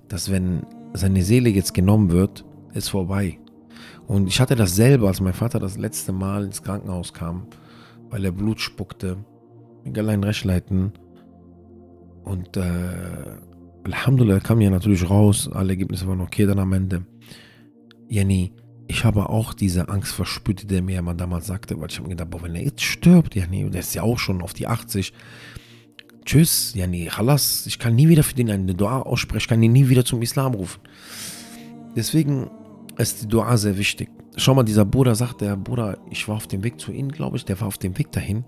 dass 0.07 0.31
wenn 0.31 0.65
seine 0.93 1.21
Seele 1.21 1.49
jetzt 1.51 1.75
genommen 1.75 2.09
wird, 2.09 2.45
ist 2.73 2.89
vorbei. 2.89 3.37
Und 4.11 4.27
ich 4.27 4.41
hatte 4.41 4.57
das 4.57 4.75
selber, 4.75 5.07
als 5.07 5.21
mein 5.21 5.31
Vater 5.31 5.57
das 5.57 5.77
letzte 5.77 6.11
Mal 6.11 6.43
ins 6.43 6.61
Krankenhaus 6.61 7.13
kam, 7.13 7.47
weil 8.09 8.25
er 8.25 8.33
Blut 8.33 8.59
spuckte, 8.59 9.15
mit 9.85 9.97
allein 9.97 10.21
Rechtleiten, 10.21 10.91
und 12.25 12.57
äh, 12.57 12.61
Alhamdulillah 13.85 14.41
kam 14.41 14.59
ja 14.59 14.69
natürlich 14.69 15.09
raus, 15.09 15.49
alle 15.49 15.69
Ergebnisse 15.69 16.09
waren 16.09 16.19
okay 16.19 16.45
dann 16.45 16.59
am 16.59 16.73
Ende. 16.73 17.05
Yani, 18.09 18.51
ich 18.89 19.05
habe 19.05 19.29
auch 19.29 19.53
diese 19.53 19.87
Angst 19.87 20.11
verspürt, 20.11 20.63
die 20.63 20.67
der 20.67 20.81
mir 20.81 20.99
immer 20.99 21.13
damals 21.13 21.47
sagte, 21.47 21.79
weil 21.79 21.87
ich 21.89 21.95
habe 21.95 22.09
mir 22.09 22.15
gedacht, 22.15 22.31
boah, 22.31 22.43
wenn 22.43 22.55
er 22.55 22.65
jetzt 22.65 22.83
stirbt, 22.83 23.33
Yani, 23.33 23.69
der 23.69 23.79
ist 23.79 23.95
ja 23.95 24.03
auch 24.03 24.19
schon 24.19 24.41
auf 24.41 24.53
die 24.53 24.67
80. 24.67 25.13
Tschüss, 26.25 26.73
Yani, 26.75 27.05
Halas, 27.05 27.65
ich 27.65 27.79
kann 27.79 27.95
nie 27.95 28.09
wieder 28.09 28.23
für 28.23 28.35
den 28.35 28.51
eine 28.51 28.75
Dua 28.75 29.03
aussprechen, 29.03 29.37
ich 29.37 29.47
kann 29.47 29.63
ihn 29.63 29.71
nie 29.71 29.87
wieder 29.87 30.03
zum 30.03 30.21
Islam 30.21 30.53
rufen. 30.53 30.81
Deswegen 31.95 32.49
ist 32.97 33.23
die 33.23 33.27
Dua 33.27 33.57
sehr 33.57 33.77
wichtig. 33.77 34.09
Schau 34.37 34.53
mal, 34.53 34.63
dieser 34.63 34.85
Bruder 34.85 35.15
sagt, 35.15 35.41
der 35.41 35.57
Bruder, 35.57 35.97
ich 36.09 36.27
war 36.27 36.35
auf 36.35 36.47
dem 36.47 36.63
Weg 36.63 36.79
zu 36.79 36.91
ihnen, 36.91 37.11
glaube 37.11 37.37
ich, 37.37 37.45
der 37.45 37.59
war 37.59 37.67
auf 37.67 37.77
dem 37.77 37.97
Weg 37.97 38.11
dahin. 38.11 38.45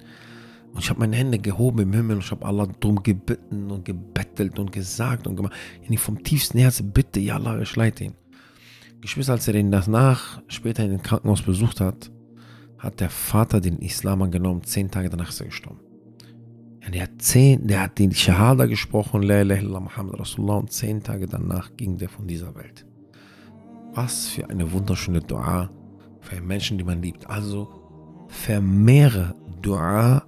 Und 0.73 0.79
ich 0.79 0.89
habe 0.89 1.01
meine 1.01 1.15
Hände 1.15 1.37
gehoben 1.37 1.79
im 1.79 1.93
Himmel 1.93 2.15
und 2.15 2.23
ich 2.23 2.31
habe 2.31 2.45
Allah 2.45 2.67
darum 2.79 3.03
gebeten 3.03 3.69
und 3.69 3.85
gebettelt 3.85 4.57
und 4.57 4.71
gesagt 4.71 5.27
und 5.27 5.35
gemacht. 5.35 5.53
Ich 5.87 5.99
vom 5.99 6.23
tiefsten 6.23 6.57
Herzen 6.57 6.91
bitte, 6.91 7.19
ja 7.19 7.35
Allah, 7.35 7.61
ich 7.61 7.75
leite 7.75 8.05
ihn. 8.05 8.13
Geschwister, 9.01 9.33
als 9.33 9.47
er 9.47 9.55
ihn 9.55 9.69
danach 9.69 10.41
später 10.47 10.83
in 10.83 10.91
den 10.91 11.01
Krankenhaus 11.03 11.41
besucht 11.41 11.79
hat, 11.79 12.09
hat 12.79 12.99
der 12.99 13.09
Vater 13.09 13.61
den 13.61 13.79
Islam 13.79 14.21
angenommen. 14.21 14.63
Zehn 14.63 14.89
Tage 14.89 15.09
danach 15.09 15.29
ist 15.29 15.41
er 15.41 15.47
gestorben. 15.47 15.79
Ja, 16.83 16.89
der, 16.89 17.03
hat 17.03 17.21
zehn, 17.21 17.67
der 17.67 17.81
hat 17.81 17.99
den 17.99 18.13
Shahada 18.13 18.65
gesprochen, 18.65 19.21
La 19.21 19.41
ilaha 19.41 19.59
illallah 19.59 19.79
Muhammad 19.81 20.19
Rasulullah, 20.19 20.55
und 20.55 20.71
zehn 20.71 21.03
Tage 21.03 21.27
danach 21.27 21.75
ging 21.77 21.97
der 21.97 22.09
von 22.09 22.27
dieser 22.27 22.55
Welt. 22.55 22.85
Was 23.93 24.29
für 24.29 24.49
eine 24.49 24.71
wunderschöne 24.71 25.21
Dua 25.21 25.69
für 26.21 26.41
Menschen, 26.41 26.77
die 26.77 26.83
man 26.83 27.01
liebt. 27.01 27.29
Also 27.29 27.67
vermehre 28.27 29.35
Dua 29.61 30.23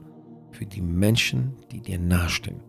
für 0.51 0.65
die 0.65 0.82
Menschen, 0.82 1.54
die 1.71 1.82
dir 1.82 1.99
nahestehen. 1.99 2.62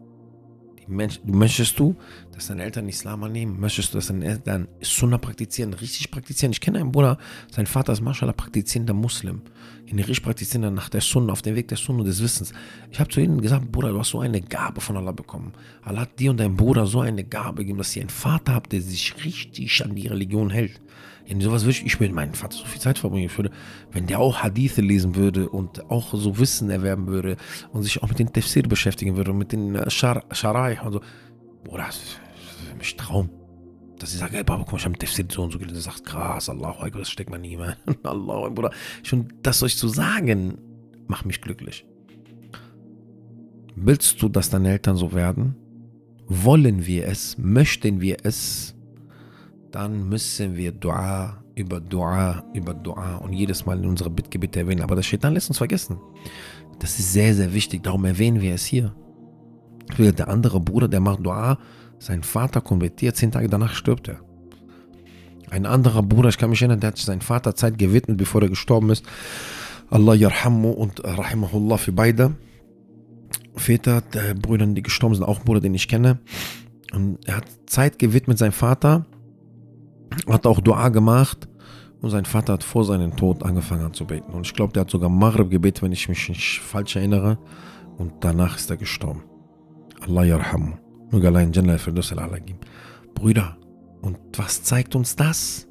Die 0.79 0.91
Mensch, 0.91 1.21
möchtest 1.25 1.79
du, 1.79 1.97
dass 2.37 2.49
deine 2.49 2.65
Eltern 2.65 2.87
Islam 2.89 3.25
annehmen? 3.25 3.59
Möchtest 3.59 3.93
du, 3.93 3.99
dass 3.99 4.09
deine 4.09 4.27
Eltern 4.27 4.69
Sunnah 4.83 5.17
praktizieren, 5.17 5.73
richtig 5.73 6.11
praktizieren? 6.11 6.53
Ich 6.53 6.61
kenne 6.61 6.79
einen 6.79 6.93
Bruder, 6.93 7.17
sein 7.51 7.67
Vater 7.67 7.95
ist 7.95 8.03
Mashallah 8.03 8.35
praktizierender 8.35 8.93
Muslim. 8.93 9.41
In 9.87 9.97
richtig 9.97 10.23
praktizierender 10.23 10.71
nach 10.71 10.91
der 10.91 11.01
Sunnah, 11.01 11.33
auf 11.33 11.41
dem 11.41 11.57
Weg 11.57 11.69
der 11.69 11.79
Sunnah 11.79 12.05
des 12.05 12.23
Wissens. 12.23 12.53
Ich 12.91 13.01
habe 13.01 13.09
zu 13.09 13.21
ihnen 13.21 13.41
gesagt, 13.41 13.73
Bruder, 13.73 13.91
du 13.91 13.99
hast 13.99 14.11
so 14.11 14.21
eine 14.21 14.43
Gabe 14.43 14.83
von 14.83 14.99
Allah 14.99 15.13
bekommen. 15.13 15.55
Allah 15.83 16.03
hat 16.03 16.19
dir 16.19 16.31
und 16.31 16.39
deinem 16.39 16.57
Bruder 16.57 16.87
so 16.87 17.01
eine 17.01 17.25
Gabe 17.25 17.63
gegeben, 17.63 17.79
dass 17.79 17.97
ihr 17.97 18.03
einen 18.03 18.11
Vater 18.11 18.55
habt, 18.55 18.73
der 18.73 18.83
sich 18.83 19.25
richtig 19.25 19.83
an 19.83 19.95
die 19.95 20.07
Religion 20.07 20.51
hält. 20.51 20.81
In 21.25 21.41
sowas 21.41 21.63
würde 21.63 21.79
ich, 21.79 21.87
ich 21.87 21.99
mit 21.99 22.13
meinem 22.13 22.35
Vater 22.35 22.57
so 22.57 22.67
viel 22.67 22.81
Zeit 22.81 22.99
verbringen. 22.99 23.27
Ich 23.27 23.37
würde, 23.37 23.51
wenn 23.93 24.07
der 24.07 24.21
auch 24.21 24.43
Hadithe 24.43 24.83
lesen 24.83 25.17
würde 25.17 25.49
und 25.49 25.91
auch 25.91 26.13
so 26.15 26.39
Wissen 26.39 26.69
erwerben 26.71 27.07
würde 27.07 27.37
und 27.73 27.83
sich 27.83 28.03
auch 28.03 28.09
mit 28.09 28.19
den 28.19 28.33
Tafsir 28.33 28.63
beschäftigen 28.63 29.17
würde 29.17 29.33
und 29.33 29.39
mit 29.39 29.53
den 29.53 29.75
äh, 29.75 29.91
Sharai 29.91 30.81
und 30.83 30.93
so. 30.93 31.01
Bruder, 31.65 31.89
ist 32.77 32.79
mich 32.79 32.97
Traum. 32.97 33.31
Dass 33.99 34.13
ich 34.13 34.19
sage, 34.19 34.37
ey 34.37 34.45
Papa, 34.45 34.63
guck 34.65 34.73
mal, 34.73 34.79
ich 34.79 34.85
habe 34.85 34.99
Tafsir 34.99 35.25
so 35.31 35.43
und 35.43 35.53
so 35.53 35.59
gelesen. 35.59 35.77
Du 35.77 35.81
sagst, 35.81 36.05
krass, 36.05 36.49
Akbar, 36.51 36.91
das 36.91 37.11
steckt 37.11 37.31
man 37.31 37.41
nie 37.41 37.57
mehr. 37.57 37.77
Allahu 38.03 38.51
Bruder. 38.51 38.71
Schon 39.03 39.33
das 39.43 39.63
euch 39.63 39.77
zu 39.77 39.89
sagen, 39.89 40.59
macht 41.07 41.27
mich 41.27 41.41
glücklich. 41.41 41.87
Willst 43.75 44.21
du, 44.23 44.29
dass 44.29 44.51
deine 44.51 44.71
Eltern 44.71 44.97
so 44.97 45.13
werden? 45.13 45.57
Wollen 46.27 46.87
wir 46.87 47.07
es? 47.07 47.39
Möchten 47.39 48.01
wir 48.01 48.19
es? 48.25 48.77
dann 49.77 50.09
müssen 50.09 50.57
wir 50.57 50.73
Dua 50.73 51.45
über 51.55 51.81
Dua 51.81 52.43
über 52.55 52.73
Dua 52.73 53.17
und 53.17 53.35
jedes 53.35 53.67
Mal 53.67 53.79
in 53.79 53.85
unserer 53.85 54.09
Bittgebete 54.09 54.61
erwähnen. 54.61 54.81
Aber 54.81 54.97
das 54.97 55.05
steht 55.05 55.23
dann, 55.23 55.35
lässt 55.35 55.51
uns 55.51 55.59
vergessen. 55.59 55.99
Das 56.79 56.99
ist 56.99 57.13
sehr, 57.13 57.35
sehr 57.35 57.53
wichtig, 57.53 57.83
darum 57.83 58.07
erwähnen 58.07 58.41
wir 58.41 58.55
es 58.55 58.65
hier. 58.65 58.95
Der 59.99 60.29
andere 60.29 60.61
Bruder, 60.61 60.89
der 60.89 61.01
macht 61.01 61.25
Dua, 61.25 61.59
sein 61.99 62.23
Vater 62.23 62.61
konvertiert, 62.61 63.17
zehn 63.17 63.31
Tage 63.31 63.49
danach 63.49 63.75
stirbt 63.75 64.09
er. 64.09 64.21
Ein 65.51 65.67
anderer 65.67 66.03
Bruder, 66.03 66.29
ich 66.29 66.39
kann 66.39 66.51
mich 66.51 66.61
erinnern, 66.61 66.81
der 66.81 66.89
hat 66.89 66.99
seinen 66.99 67.21
Vater 67.21 67.55
Zeit 67.55 67.79
gewidmet, 67.79 68.17
bevor 68.17 68.43
er 68.43 68.49
gestorben 68.49 68.91
ist. 68.91 69.05
Allah 69.91 70.15
yarhamu 70.15 70.71
und 70.71 71.05
rahimahullah 71.05 71.77
für 71.77 71.93
beide. 71.93 72.35
Väter 73.55 74.01
der 74.01 74.35
Brüder, 74.35 74.67
die 74.67 74.83
gestorben 74.83 75.15
sind, 75.15 75.25
auch 75.25 75.41
Bruder, 75.41 75.61
den 75.61 75.75
ich 75.75 75.89
kenne. 75.89 76.19
Und 76.93 77.19
er 77.27 77.37
hat 77.39 77.47
Zeit 77.67 77.99
gewidmet, 77.99 78.39
seinem 78.39 78.53
Vater 78.53 79.07
hat 80.29 80.47
auch 80.47 80.61
Dua 80.61 80.89
gemacht 80.89 81.49
und 82.01 82.11
sein 82.11 82.25
Vater 82.25 82.55
hat 82.55 82.65
vor 82.65 82.85
seinem 82.85 83.17
Tod 83.17 83.43
angefangen 83.43 83.93
zu 83.95 84.05
beten. 84.05 84.33
Und 84.33 84.47
ich 84.47 84.55
glaube, 84.55 84.73
der 84.73 84.83
hat 84.83 84.91
sogar 84.91 85.09
Maghrib 85.09 85.51
gebetet, 85.51 85.83
wenn 85.83 85.93
ich 85.93 86.09
mich 86.09 86.29
nicht 86.29 86.61
falsch 86.61 86.97
erinnere. 86.97 87.39
Und 87.99 88.13
danach 88.21 88.57
ist 88.57 88.71
er 88.71 88.77
gestorben. 88.77 89.23
Allah 90.01 90.25
yarhamu. 90.25 90.86
Möge 91.11 91.29
allein 91.29 91.53
Jannah 91.53 91.79
Firdaus 91.79 92.13
al 92.13 92.41
geben. 92.41 92.61
Brüder, 93.15 93.57
und 94.03 94.19
was 94.37 94.63
zeigt 94.63 94.95
uns 94.95 95.17
das? 95.17 95.67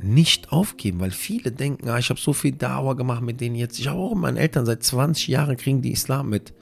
Nicht 0.00 0.50
aufgeben, 0.50 1.00
weil 1.00 1.12
viele 1.12 1.52
denken, 1.52 1.88
ah, 1.88 1.98
ich 1.98 2.10
habe 2.10 2.18
so 2.18 2.32
viel 2.32 2.52
Dauer 2.52 2.96
gemacht 2.96 3.22
mit 3.22 3.40
denen 3.40 3.54
jetzt. 3.54 3.78
Ich 3.78 3.86
habe 3.88 4.00
auch 4.00 4.14
meine 4.14 4.40
Eltern 4.40 4.66
seit 4.66 4.82
20 4.82 5.28
Jahren 5.28 5.56
kriegen 5.56 5.82
die 5.82 5.92
Islam 5.92 6.28
mit. 6.28 6.54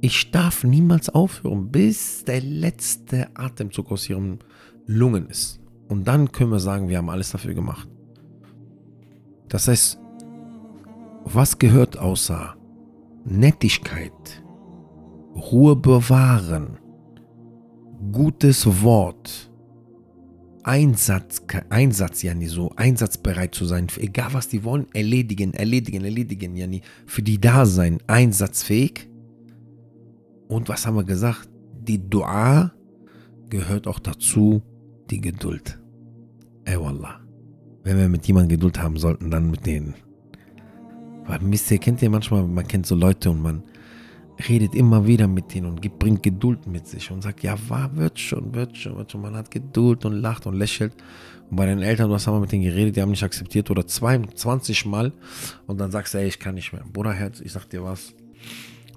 Ich 0.00 0.30
darf 0.30 0.64
niemals 0.64 1.08
aufhören, 1.08 1.70
bis 1.70 2.24
der 2.24 2.40
letzte 2.40 3.28
Atemzug 3.34 3.90
aus 3.90 4.08
ihren 4.10 4.40
Lungen 4.86 5.28
ist. 5.28 5.60
Und 5.88 6.08
dann 6.08 6.32
können 6.32 6.50
wir 6.50 6.58
sagen, 6.58 6.88
wir 6.88 6.98
haben 6.98 7.08
alles 7.08 7.30
dafür 7.30 7.54
gemacht. 7.54 7.88
Das 9.48 9.68
heißt, 9.68 9.98
was 11.24 11.58
gehört 11.58 11.98
außer 11.98 12.56
Nettigkeit, 13.24 14.42
Ruhe 15.34 15.76
bewahren, 15.76 16.78
gutes 18.10 18.82
Wort, 18.82 19.50
Einsatz, 20.64 21.42
Einsatz, 21.70 22.22
Jani, 22.22 22.46
so 22.46 22.72
einsatzbereit 22.76 23.54
zu 23.54 23.64
sein, 23.64 23.88
egal 23.98 24.32
was 24.32 24.48
die 24.48 24.64
wollen, 24.64 24.86
erledigen, 24.92 25.54
erledigen, 25.54 26.04
erledigen, 26.04 26.56
Jani, 26.56 26.82
für 27.06 27.22
die 27.22 27.40
da 27.40 27.66
sein, 27.66 27.98
einsatzfähig. 28.06 29.08
Und 30.48 30.68
was 30.68 30.86
haben 30.86 30.96
wir 30.96 31.04
gesagt? 31.04 31.48
Die 31.80 32.08
Dua 32.08 32.72
gehört 33.48 33.86
auch 33.86 33.98
dazu, 33.98 34.62
die 35.10 35.20
Geduld. 35.20 35.78
Ey 36.64 36.78
Wallah. 36.78 37.20
Wenn 37.82 37.98
wir 37.98 38.08
mit 38.08 38.26
jemandem 38.26 38.56
Geduld 38.56 38.80
haben 38.80 38.96
sollten, 38.96 39.30
dann 39.30 39.50
mit 39.50 39.66
denen. 39.66 39.94
Weil 41.26 41.40
wisst 41.42 41.70
ihr, 41.70 41.78
kennt 41.78 42.02
ihr 42.02 42.10
manchmal, 42.10 42.46
man 42.46 42.66
kennt 42.66 42.86
so 42.86 42.94
Leute 42.94 43.30
und 43.30 43.42
man, 43.42 43.64
redet 44.48 44.74
immer 44.74 45.06
wieder 45.06 45.28
mit 45.28 45.54
denen 45.54 45.66
und 45.66 45.98
bringt 45.98 46.22
Geduld 46.22 46.66
mit 46.66 46.86
sich 46.86 47.10
und 47.10 47.22
sagt, 47.22 47.42
ja, 47.42 47.56
war, 47.68 47.96
wird 47.96 48.18
schon, 48.18 48.54
wird 48.54 48.76
schon, 48.76 48.96
wird 48.96 49.12
schon. 49.12 49.22
Man 49.22 49.36
hat 49.36 49.50
Geduld 49.50 50.04
und 50.04 50.14
lacht 50.14 50.46
und 50.46 50.54
lächelt. 50.54 50.94
Und 51.50 51.56
bei 51.56 51.66
den 51.66 51.80
Eltern, 51.80 52.08
du 52.08 52.14
hast 52.14 52.26
einmal 52.28 52.40
mit 52.40 52.52
denen 52.52 52.64
geredet, 52.64 52.96
die 52.96 53.02
haben 53.02 53.10
nicht 53.10 53.22
akzeptiert 53.22 53.70
oder 53.70 53.86
22 53.86 54.86
Mal 54.86 55.12
und 55.66 55.80
dann 55.80 55.90
sagst 55.90 56.14
du, 56.14 56.18
ey, 56.18 56.28
ich 56.28 56.38
kann 56.38 56.54
nicht 56.54 56.72
mehr. 56.72 56.84
Bruderherz, 56.92 57.40
ich 57.40 57.52
sag 57.52 57.68
dir 57.68 57.82
was, 57.82 58.14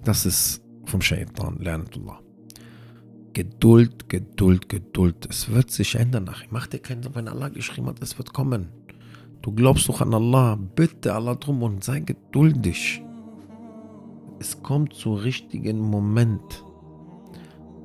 das 0.03 0.25
ist 0.25 0.61
vom 0.85 1.01
Shaitan, 1.01 1.57
lernetullah. 1.59 2.19
Geduld, 3.33 4.07
Geduld, 4.07 4.69
Geduld. 4.69 5.27
Es 5.29 5.49
wird 5.49 5.69
sich 5.69 5.95
ändern 5.95 6.23
nachher. 6.23 6.47
Mach 6.51 6.67
dir 6.67 6.79
keinen 6.79 7.03
Sorgen, 7.03 7.17
wenn 7.17 7.27
Allah 7.27 7.49
geschrieben 7.49 7.87
hat, 7.87 8.01
es 8.01 8.17
wird 8.17 8.31
kommen. 8.31 8.69
Du 9.41 9.51
glaubst 9.51 9.89
doch 9.89 9.99
an 9.99 10.13
Allah. 10.13 10.55
Bitte 10.55 11.13
Allah 11.13 11.35
drum 11.35 11.61
und 11.61 11.83
sei 11.83 11.99
geduldig. 11.99 13.04
Es 14.39 14.61
kommt 14.61 14.93
zum 14.93 15.15
richtigen 15.15 15.79
Moment. 15.79 16.63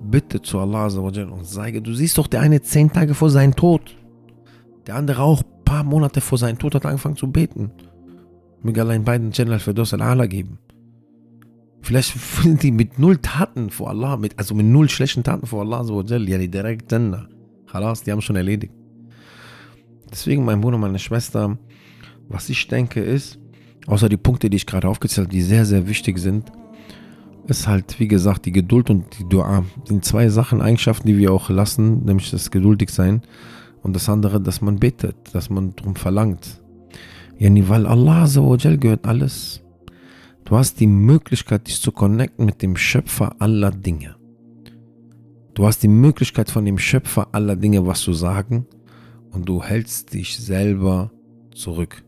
Bitte 0.02 0.40
zu 0.40 0.58
Allah 0.58 0.86
und 0.86 1.46
sei 1.46 1.72
Du 1.72 1.92
siehst 1.94 2.18
doch, 2.18 2.26
der 2.26 2.40
eine 2.40 2.62
zehn 2.62 2.92
Tage 2.92 3.14
vor 3.14 3.30
seinem 3.30 3.54
Tod. 3.54 3.96
Der 4.86 4.96
andere 4.96 5.22
auch 5.22 5.42
ein 5.42 5.64
paar 5.64 5.84
Monate 5.84 6.20
vor 6.20 6.38
seinem 6.38 6.58
Tod 6.58 6.74
hat 6.74 6.86
angefangen 6.86 7.16
zu 7.16 7.30
beten. 7.30 7.70
Möge 8.62 8.80
allein 8.80 9.04
beiden 9.04 9.30
General 9.30 9.58
für 9.58 9.74
al-Ala 9.78 10.26
geben. 10.26 10.58
Vielleicht 11.82 12.14
sind 12.42 12.62
die 12.62 12.72
mit 12.72 12.98
null 12.98 13.18
Taten 13.18 13.70
vor 13.70 13.88
Allah, 13.90 14.16
mit, 14.16 14.38
also 14.38 14.54
mit 14.54 14.66
null 14.66 14.88
schlechten 14.88 15.22
Taten 15.22 15.46
vor 15.46 15.62
Allah, 15.62 15.84
ja, 16.06 16.38
die 16.38 16.50
direkt 16.50 16.90
Jannah. 16.90 17.28
Khalas, 17.66 18.02
die 18.02 18.12
haben 18.12 18.20
schon 18.20 18.36
erledigt. 18.36 18.72
Deswegen, 20.10 20.44
mein 20.44 20.60
Bruder, 20.60 20.78
meine 20.78 20.98
Schwester, 20.98 21.56
was 22.28 22.48
ich 22.48 22.66
denke 22.68 23.00
ist, 23.00 23.38
außer 23.86 24.08
die 24.08 24.16
Punkte, 24.16 24.50
die 24.50 24.56
ich 24.56 24.66
gerade 24.66 24.88
aufgezählt 24.88 25.26
habe, 25.26 25.36
die 25.36 25.42
sehr, 25.42 25.64
sehr 25.64 25.88
wichtig 25.88 26.18
sind, 26.18 26.50
ist 27.46 27.66
halt, 27.66 27.98
wie 27.98 28.08
gesagt, 28.08 28.46
die 28.46 28.52
Geduld 28.52 28.90
und 28.90 29.18
die 29.18 29.28
Dua. 29.28 29.64
Das 29.80 29.88
sind 29.88 30.04
zwei 30.04 30.28
Sachen, 30.28 30.60
Eigenschaften, 30.62 31.08
die 31.08 31.18
wir 31.18 31.32
auch 31.32 31.50
lassen, 31.50 32.04
nämlich 32.04 32.30
das 32.30 32.50
geduldig 32.50 32.90
sein 32.90 33.22
und 33.82 33.96
das 33.96 34.08
andere, 34.08 34.40
dass 34.40 34.60
man 34.60 34.78
betet, 34.78 35.16
dass 35.32 35.50
man 35.50 35.74
darum 35.74 35.96
verlangt. 35.96 36.60
Yani, 37.38 37.68
weil 37.68 37.86
Allah 37.86 38.26
gehört 38.76 39.06
alles. 39.06 39.62
Du 40.44 40.56
hast 40.56 40.80
die 40.80 40.86
Möglichkeit, 40.86 41.66
dich 41.66 41.80
zu 41.80 41.92
connecten 41.92 42.44
mit 42.44 42.60
dem 42.60 42.76
Schöpfer 42.76 43.36
aller 43.38 43.70
Dinge. 43.70 44.16
Du 45.54 45.66
hast 45.66 45.82
die 45.82 45.88
Möglichkeit 45.88 46.50
von 46.50 46.64
dem 46.64 46.78
Schöpfer 46.78 47.28
aller 47.32 47.56
Dinge 47.56 47.86
was 47.86 48.00
zu 48.00 48.12
sagen 48.12 48.66
und 49.30 49.48
du 49.48 49.62
hältst 49.62 50.12
dich 50.12 50.38
selber 50.38 51.10
zurück. 51.54 52.02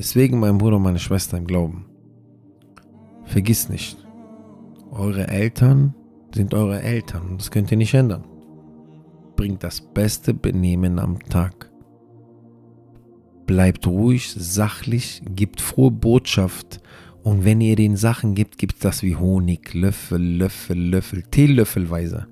Deswegen, 0.00 0.40
mein 0.40 0.56
Bruder 0.56 0.76
und 0.76 0.82
meine 0.84 0.98
Schwester 0.98 1.36
im 1.36 1.46
Glauben, 1.46 1.84
vergiss 3.24 3.68
nicht, 3.68 3.98
eure 4.90 5.28
Eltern 5.28 5.94
sind 6.34 6.54
eure 6.54 6.80
Eltern 6.80 7.32
und 7.32 7.40
das 7.42 7.50
könnt 7.50 7.70
ihr 7.70 7.76
nicht 7.76 7.92
ändern. 7.92 8.24
Bringt 9.36 9.62
das 9.62 9.82
beste 9.82 10.32
Benehmen 10.32 10.98
am 10.98 11.18
Tag. 11.18 11.70
Bleibt 13.44 13.86
ruhig, 13.86 14.32
sachlich, 14.32 15.20
gibt 15.34 15.60
frohe 15.60 15.90
Botschaft 15.90 16.80
und 17.22 17.44
wenn 17.44 17.60
ihr 17.60 17.76
den 17.76 17.96
Sachen 17.96 18.34
gibt, 18.34 18.56
gibt 18.56 18.82
das 18.82 19.02
wie 19.02 19.16
Honig, 19.16 19.74
Löffel, 19.74 20.22
Löffel, 20.22 20.78
Löffel, 20.78 21.24
Teelöffelweise. 21.24 22.26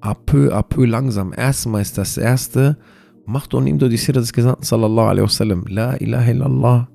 A 0.00 0.14
peu, 0.14 0.50
a 0.50 0.62
peu 0.62 0.86
langsam. 0.86 1.34
Erstmal 1.36 1.82
ist 1.82 1.98
das 1.98 2.16
Erste, 2.16 2.78
macht 3.26 3.54
und 3.54 3.64
nimm 3.64 3.78
du 3.78 3.88
die 3.88 3.96
Sirah 3.96 4.20
des 4.20 4.32
Gesandten 4.32 4.64
sallallahu 4.64 5.08
alaihi 5.08 5.24
wasallam. 5.24 5.64
La 5.68 5.96
ilaha 5.96 6.30
illallah. 6.30 6.88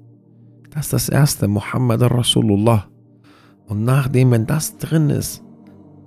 Das 0.71 0.85
ist 0.85 0.93
das 0.93 1.09
Erste, 1.09 1.47
Muhammad 1.47 2.01
Rasulullah. 2.01 2.87
Und 3.67 3.83
nachdem, 3.83 4.31
wenn 4.31 4.45
das 4.45 4.77
drin 4.77 5.09
ist, 5.09 5.43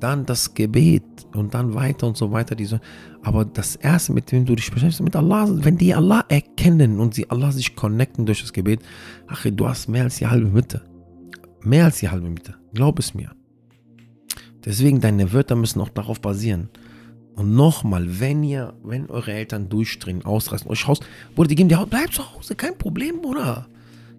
dann 0.01 0.27
das 0.27 0.55
Gebet 0.55 1.05
und 1.35 1.55
dann 1.55 1.75
weiter 1.75 2.07
und 2.07 2.17
so 2.17 2.31
weiter. 2.33 2.55
Diese, 2.55 2.81
aber 3.23 3.45
das 3.45 3.77
Erste, 3.77 4.13
mit 4.13 4.31
dem 4.33 4.45
du 4.45 4.55
dich 4.55 4.71
beschäftigst, 4.71 5.03
mit 5.03 5.17
Allah, 5.17 5.49
wenn 5.49 5.79
die 5.79 5.95
Allah 5.95 6.25
erkennen 6.29 7.01
und 7.01 7.15
sie 7.15 7.31
Allah 7.31 7.53
sich 7.53 7.75
connecten 7.75 8.27
durch 8.27 8.43
das 8.43 8.53
Gebet, 8.53 8.81
ach, 9.27 9.47
du 9.51 9.69
hast 9.69 9.89
mehr 9.89 10.05
als 10.05 10.17
die 10.17 10.27
halbe 10.27 10.49
Mitte. 10.49 10.83
Mehr 11.63 11.87
als 11.87 12.01
die 12.01 12.09
halbe 12.09 12.29
Miete. 12.29 12.55
Glaub 12.75 12.99
es 12.99 13.15
mir. 13.15 13.31
Deswegen, 14.65 15.01
deine 15.01 15.33
Wörter 15.33 15.57
müssen 15.57 15.81
auch 15.81 15.89
darauf 15.89 16.21
basieren. 16.21 16.69
Und 17.35 17.55
nochmal, 17.55 18.21
wenn 18.21 18.43
ihr, 18.45 18.75
wenn 18.85 19.11
eure 19.11 19.33
Eltern 19.33 19.69
durchdrehen, 19.69 20.25
ausreißen, 20.25 20.71
euch 20.71 20.87
Haus, 20.87 21.01
Bruder, 21.35 21.49
die 21.49 21.57
geben 21.57 21.69
dir 21.69 21.79
Haus, 21.79 21.89
bleib 21.91 22.13
zu 22.13 22.35
Hause, 22.35 22.55
kein 22.55 22.79
Problem, 22.79 23.21
Bruder. 23.21 23.67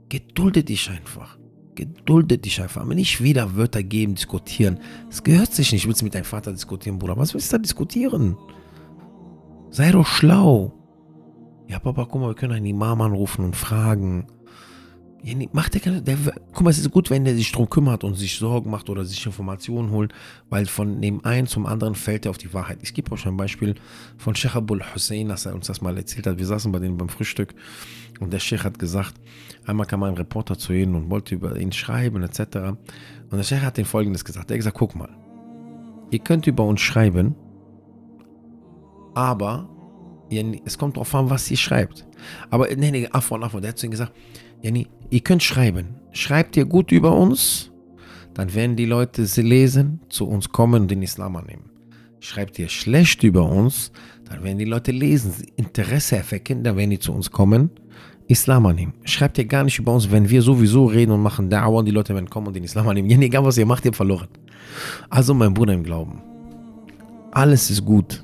Gedulde 0.10 0.64
dich 0.64 0.90
einfach. 0.90 1.38
Gedulde 1.76 2.38
dich 2.38 2.62
einfach. 2.62 2.88
Wenn 2.88 2.98
nicht 2.98 3.22
wieder 3.24 3.56
Wörter 3.56 3.84
geben, 3.84 4.16
diskutieren. 4.16 4.80
Es 5.10 5.24
gehört 5.24 5.54
sich 5.54 5.72
nicht. 5.72 5.88
Willst 5.88 6.02
du 6.02 6.06
mit 6.06 6.16
deinem 6.16 6.26
Vater 6.26 6.52
diskutieren, 6.52 7.00
Bruder? 7.00 7.18
Was 7.18 7.34
willst 7.34 7.52
du 7.52 7.58
da 7.58 7.62
diskutieren? 7.62 8.38
Sei 9.72 9.92
doch 9.92 10.06
schlau. 10.06 10.74
Ja, 11.68 11.80
Papa, 11.80 12.08
guck 12.10 12.22
mal, 12.22 12.30
wir 12.30 12.36
können 12.36 12.54
einen 12.54 12.66
Imam 12.66 13.02
anrufen 13.02 13.44
und 13.44 13.56
fragen. 13.56 14.28
Ja, 15.26 15.34
nee, 15.34 15.50
macht 15.54 15.74
der. 15.74 16.02
Der, 16.02 16.18
guck 16.54 16.62
mal, 16.62 16.70
es 16.70 16.78
ist 16.78 16.92
gut, 16.92 17.10
wenn 17.10 17.26
der 17.26 17.34
sich 17.34 17.52
drum 17.52 17.68
kümmert 17.68 18.04
und 18.04 18.14
sich 18.14 18.38
Sorgen 18.38 18.70
macht 18.70 18.92
oder 18.92 19.04
sich 19.04 19.26
Informationen 19.26 19.90
holt, 19.90 20.14
weil 20.52 20.68
von 20.68 21.02
dem 21.02 21.26
einen 21.26 21.48
zum 21.48 21.66
anderen 21.66 21.96
fällt 21.96 22.28
er 22.28 22.30
auf 22.30 22.38
die 22.38 22.54
Wahrheit. 22.54 22.78
Ich 22.84 22.94
gebe 22.94 23.12
euch 23.12 23.26
ein 23.26 23.36
Beispiel 23.36 23.74
von 24.20 24.36
Sheikh 24.36 24.56
Abul 24.56 24.84
Hussein, 24.94 25.30
dass 25.30 25.48
er 25.48 25.56
uns 25.56 25.66
das 25.66 25.82
mal 25.82 25.98
erzählt 25.98 26.28
hat. 26.28 26.38
Wir 26.38 26.46
saßen 26.46 26.72
bei 26.72 26.78
denen 26.78 26.96
beim 26.96 27.10
Frühstück 27.10 27.56
und 28.20 28.34
der 28.34 28.38
Sheikh 28.38 28.64
hat 28.64 28.78
gesagt, 28.78 29.16
einmal 29.66 29.88
kam 29.88 30.04
ein 30.04 30.14
Reporter 30.14 30.60
zu 30.60 30.74
ihnen 30.74 30.94
und 30.94 31.10
wollte 31.10 31.34
über 31.34 31.58
ihn 31.58 31.72
schreiben, 31.72 32.22
etc. 32.22 32.40
Und 32.40 33.32
der 33.32 33.44
Sheikh 33.44 33.66
hat 33.66 33.78
den 33.78 33.86
folgendes 33.86 34.26
gesagt: 34.26 34.52
Er 34.52 34.54
hat 34.54 34.60
gesagt, 34.60 34.78
guck 34.78 34.94
mal, 34.94 35.10
ihr 36.12 36.20
könnt 36.20 36.46
über 36.46 36.66
uns 36.66 36.82
schreiben, 36.82 37.34
aber 39.16 39.68
es 40.66 40.78
kommt 40.78 40.98
darauf 40.98 41.16
an, 41.16 41.32
was 41.32 41.50
ihr 41.50 41.58
schreibt. 41.58 42.06
Aber, 42.52 42.68
nee, 42.76 42.92
nee, 42.92 43.08
Afon, 43.12 43.44
Afon, 43.44 43.62
der 43.62 43.70
hat 43.70 43.80
zu 43.80 43.88
ihm 43.88 43.92
gesagt, 43.92 44.14
Yani, 44.66 44.88
ihr 45.12 45.20
könnt 45.20 45.44
schreiben. 45.44 45.90
Schreibt 46.12 46.58
ihr 46.58 46.66
gut 46.66 46.92
über 46.92 47.16
uns, 47.16 47.70
dann 48.34 48.56
werden 48.56 48.76
die 48.76 48.88
Leute 48.88 49.28
sie 49.28 49.44
lesen, 49.44 50.00
zu 50.10 50.28
uns 50.28 50.50
kommen 50.50 50.82
und 50.82 50.88
den 50.90 51.04
Islam 51.04 51.36
annehmen. 51.36 51.70
Schreibt 52.20 52.58
ihr 52.58 52.68
schlecht 52.68 53.22
über 53.22 53.48
uns, 53.48 53.92
dann 54.28 54.44
werden 54.44 54.58
die 54.58 54.66
Leute 54.66 54.92
lesen, 54.92 55.32
Interesse 55.56 56.18
erwecken, 56.18 56.64
dann 56.64 56.78
werden 56.78 56.90
die 56.90 56.98
zu 56.98 57.14
uns 57.14 57.30
kommen, 57.30 57.70
Islam 58.28 58.66
annehmen. 58.66 58.96
Schreibt 59.04 59.38
ihr 59.38 59.46
gar 59.46 59.64
nicht 59.64 59.78
über 59.78 59.94
uns, 59.94 60.10
wenn 60.10 60.28
wir 60.32 60.42
sowieso 60.42 60.86
reden 60.86 61.12
und 61.12 61.22
machen 61.22 61.48
Da'wah 61.48 61.78
und 61.78 61.86
die 61.86 61.92
Leute 61.92 62.16
werden 62.16 62.32
kommen 62.32 62.48
und 62.48 62.56
den 62.56 62.64
Islam 62.64 62.88
annehmen. 62.88 63.08
Ja, 63.12 63.20
egal 63.20 63.46
was 63.46 63.60
ihr 63.60 63.68
macht, 63.68 63.86
ihr 63.86 63.90
habt 63.90 63.98
verloren. 63.98 64.30
Also 65.12 65.36
mein 65.36 65.54
Bruder 65.54 65.74
im 65.74 65.84
Glauben, 65.84 66.24
alles 67.34 67.70
ist 67.70 67.86
gut. 67.86 68.24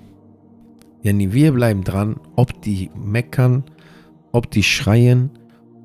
Ja, 1.03 1.13
wir 1.15 1.51
bleiben 1.51 1.83
dran, 1.83 2.19
ob 2.35 2.63
die 2.63 2.89
meckern, 2.95 3.63
ob 4.31 4.49
die 4.49 4.63
schreien, 4.63 5.29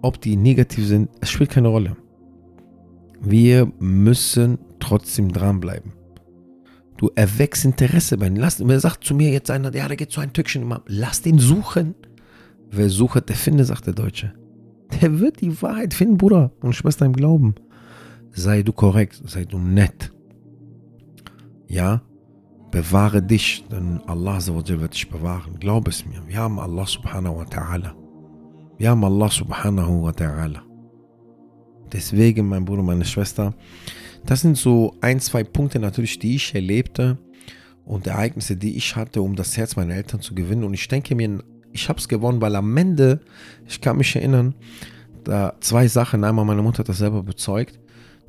ob 0.06 0.20
die 0.20 0.36
negativ 0.36 0.86
sind, 0.86 1.10
es 1.20 1.30
spielt 1.30 1.50
keine 1.50 1.68
Rolle. 1.68 1.96
Wir 3.20 3.70
müssen 3.78 4.58
trotzdem 4.78 5.32
dranbleiben. 5.32 5.92
Du 6.96 7.10
erweckst 7.14 7.64
Interesse 7.64 8.16
bei. 8.16 8.28
Lass, 8.28 8.66
wer 8.66 8.80
sagt 8.80 9.04
zu 9.04 9.14
mir 9.14 9.30
jetzt 9.30 9.50
einer, 9.50 9.74
ja, 9.74 9.88
da 9.88 9.94
geht 9.94 10.12
so 10.12 10.20
ein 10.20 10.32
Tückchen 10.32 10.62
immer. 10.62 10.82
Lass 10.86 11.22
den 11.22 11.38
suchen. 11.38 11.94
Wer 12.70 12.88
sucht, 12.88 13.28
der 13.28 13.36
finde, 13.36 13.64
sagt 13.64 13.86
der 13.86 13.94
Deutsche. 13.94 14.32
Der 15.00 15.18
wird 15.18 15.40
die 15.40 15.60
Wahrheit 15.62 15.94
finden, 15.94 16.16
Bruder 16.16 16.52
und 16.60 16.74
Schwester 16.74 17.04
im 17.04 17.12
Glauben. 17.12 17.54
Sei 18.30 18.62
du 18.62 18.72
korrekt, 18.72 19.20
sei 19.24 19.44
du 19.44 19.58
nett. 19.58 20.12
Ja, 21.68 22.02
bewahre 22.70 23.22
dich, 23.22 23.64
denn 23.70 24.00
Allah 24.06 24.38
wird 24.46 24.94
dich 24.94 25.08
bewahren. 25.08 25.58
Glaub 25.58 25.88
es 25.88 26.06
mir. 26.06 26.22
Wir 26.26 26.38
haben 26.38 26.58
Allah 26.58 26.86
subhanahu 26.86 27.38
wa 27.38 27.44
ta'ala. 27.44 28.05
Wir 28.78 28.90
haben 28.90 29.02
Allah 29.04 29.30
subhanahu 29.30 30.02
wa 30.02 30.10
ta'ala. 30.10 30.60
Deswegen, 31.90 32.46
mein 32.46 32.64
Bruder, 32.66 32.82
meine 32.82 33.06
Schwester, 33.06 33.54
das 34.26 34.42
sind 34.42 34.58
so 34.58 34.94
ein, 35.00 35.18
zwei 35.18 35.44
Punkte 35.44 35.78
natürlich, 35.78 36.18
die 36.18 36.36
ich 36.36 36.54
erlebte 36.54 37.16
und 37.86 38.06
Ereignisse, 38.06 38.56
die 38.56 38.76
ich 38.76 38.94
hatte, 38.94 39.22
um 39.22 39.34
das 39.34 39.56
Herz 39.56 39.76
meiner 39.76 39.94
Eltern 39.94 40.20
zu 40.20 40.34
gewinnen. 40.34 40.64
Und 40.64 40.74
ich 40.74 40.88
denke 40.88 41.14
mir, 41.14 41.42
ich 41.72 41.88
habe 41.88 41.98
es 41.98 42.06
gewonnen, 42.06 42.40
weil 42.42 42.54
am 42.54 42.76
Ende, 42.76 43.20
ich 43.66 43.80
kann 43.80 43.96
mich 43.96 44.14
erinnern, 44.14 44.54
da 45.24 45.54
zwei 45.60 45.88
Sachen. 45.88 46.22
Einmal, 46.22 46.44
meine 46.44 46.60
Mutter 46.60 46.80
hat 46.80 46.88
das 46.90 46.98
selber 46.98 47.22
bezeugt, 47.22 47.78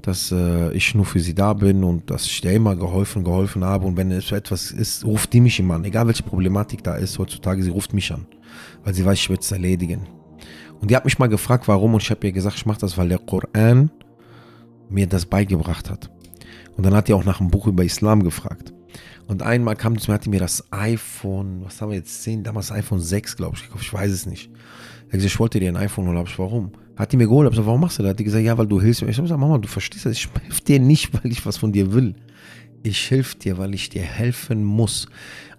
dass 0.02 0.32
äh, 0.32 0.72
ich 0.72 0.96
nur 0.96 1.06
für 1.06 1.20
sie 1.20 1.36
da 1.36 1.54
bin 1.54 1.84
und 1.84 2.10
dass 2.10 2.26
ich 2.26 2.40
dir 2.40 2.54
immer 2.54 2.76
geholfen, 2.78 3.26
geholfen 3.26 3.66
habe. 3.66 3.86
Und 3.86 3.98
wenn 3.98 4.12
es 4.12 4.32
etwas 4.32 4.72
ist, 4.72 5.04
ruft 5.04 5.34
die 5.34 5.42
mich 5.42 5.60
immer 5.60 5.74
an. 5.74 5.84
Egal 5.84 6.08
welche 6.08 6.24
Problematik 6.24 6.84
da 6.84 6.96
ist 6.96 7.20
heutzutage, 7.20 7.62
sie 7.64 7.72
ruft 7.72 7.94
mich 7.94 8.14
an. 8.14 8.26
Weil 8.86 8.94
sie 8.94 9.04
weiß, 9.04 9.18
ich 9.18 9.30
werde 9.30 9.42
es 9.42 9.52
erledigen. 9.52 10.08
Und 10.80 10.92
die 10.92 10.96
hat 10.96 11.06
mich 11.06 11.20
mal 11.20 11.28
gefragt, 11.28 11.68
warum. 11.68 11.94
Und 11.94 12.04
ich 12.04 12.12
habe 12.12 12.26
ihr 12.28 12.34
gesagt, 12.34 12.58
ich 12.58 12.66
mache 12.66 12.80
das, 12.80 12.98
weil 12.98 13.10
der 13.10 13.20
Koran 13.20 13.92
mir 14.90 15.08
das 15.08 15.26
beigebracht 15.26 15.90
hat. 15.90 16.10
Und 16.76 16.86
dann 16.86 16.94
hat 16.94 17.08
die 17.08 17.14
auch 17.14 17.26
nach 17.26 17.40
einem 17.40 17.50
Buch 17.50 17.68
über 17.68 17.84
Islam 17.84 18.24
gefragt. 18.24 18.74
Und 19.28 19.44
einmal 19.44 19.76
kam 19.76 19.98
zu 19.98 20.10
mir, 20.10 20.16
hatte 20.16 20.30
mir 20.30 20.40
das 20.40 20.72
iPhone, 20.72 21.66
was 21.66 21.82
haben 21.82 21.90
wir 21.90 21.98
jetzt, 21.98 22.24
10, 22.24 22.44
damals 22.44 22.72
iPhone 22.72 23.02
6, 23.02 23.36
glaube 23.36 23.58
ich, 23.58 23.64
gekauft, 23.64 23.84
ich 23.84 23.94
weiß 23.94 24.12
es 24.12 24.26
nicht. 24.26 24.50
Hat 25.06 25.12
gesagt, 25.12 25.34
ich 25.34 25.40
wollte 25.40 25.60
dir 25.60 25.70
ein 25.70 25.76
iPhone 25.76 26.08
holen, 26.08 26.18
hab 26.18 26.28
ich, 26.28 26.40
warum? 26.40 26.72
Hat 26.96 27.12
die 27.12 27.18
mir 27.18 27.28
geholt, 27.28 27.46
hab 27.46 27.52
ich 27.52 27.58
gesagt, 27.58 27.68
warum 27.68 27.82
machst 27.82 28.00
du 28.00 28.04
das? 28.04 28.12
Hat 28.12 28.20
die 28.20 28.24
gesagt, 28.24 28.46
ja, 28.46 28.58
weil 28.58 28.68
du 28.68 28.80
hilfst 28.80 29.02
mir. 29.02 29.10
Ich 29.10 29.18
hab 29.18 29.26
gesagt, 29.26 29.40
Mama, 29.40 29.58
du 29.58 29.68
verstehst 29.68 30.06
das, 30.06 30.14
ich 30.14 30.30
helfe 30.42 30.64
dir 30.64 30.80
nicht, 30.80 31.14
weil 31.24 31.32
ich 31.32 31.46
was 31.46 31.58
von 31.58 31.74
dir 31.74 31.92
will. 31.94 32.16
Ich 32.84 33.12
helfe 33.12 33.38
dir, 33.38 33.58
weil 33.58 33.74
ich 33.74 33.90
dir 33.90 34.04
helfen 34.04 34.64
muss. 34.64 35.08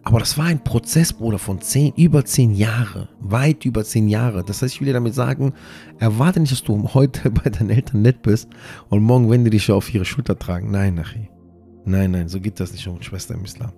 Aber 0.08 0.20
das 0.20 0.38
war 0.38 0.46
ein 0.46 0.64
Prozess, 0.64 1.12
Bruder, 1.12 1.38
von 1.38 1.60
zehn, 1.60 1.92
über 1.94 2.24
zehn 2.24 2.54
Jahre. 2.54 3.10
Weit 3.20 3.66
über 3.66 3.84
zehn 3.84 4.08
Jahre. 4.08 4.42
Das 4.42 4.62
heißt, 4.62 4.72
ich 4.72 4.80
will 4.80 4.86
dir 4.86 4.94
damit 4.94 5.12
sagen, 5.12 5.52
erwarte 5.98 6.40
nicht, 6.40 6.50
dass 6.50 6.62
du 6.62 6.82
heute 6.94 7.30
bei 7.30 7.50
deinen 7.50 7.68
Eltern 7.68 8.00
nett 8.00 8.22
bist 8.22 8.48
und 8.88 9.02
morgen 9.02 9.28
wenn 9.28 9.44
die 9.44 9.50
dich 9.50 9.70
auf 9.70 9.92
ihre 9.92 10.06
Schulter 10.06 10.38
tragen. 10.38 10.70
Nein, 10.70 10.94
Nachi. 10.94 11.28
Nein, 11.84 12.12
nein, 12.12 12.26
so 12.30 12.40
geht 12.40 12.58
das 12.58 12.72
nicht 12.72 12.88
um 12.88 13.02
Schwester 13.02 13.34
im 13.34 13.44
Islam. 13.44 13.70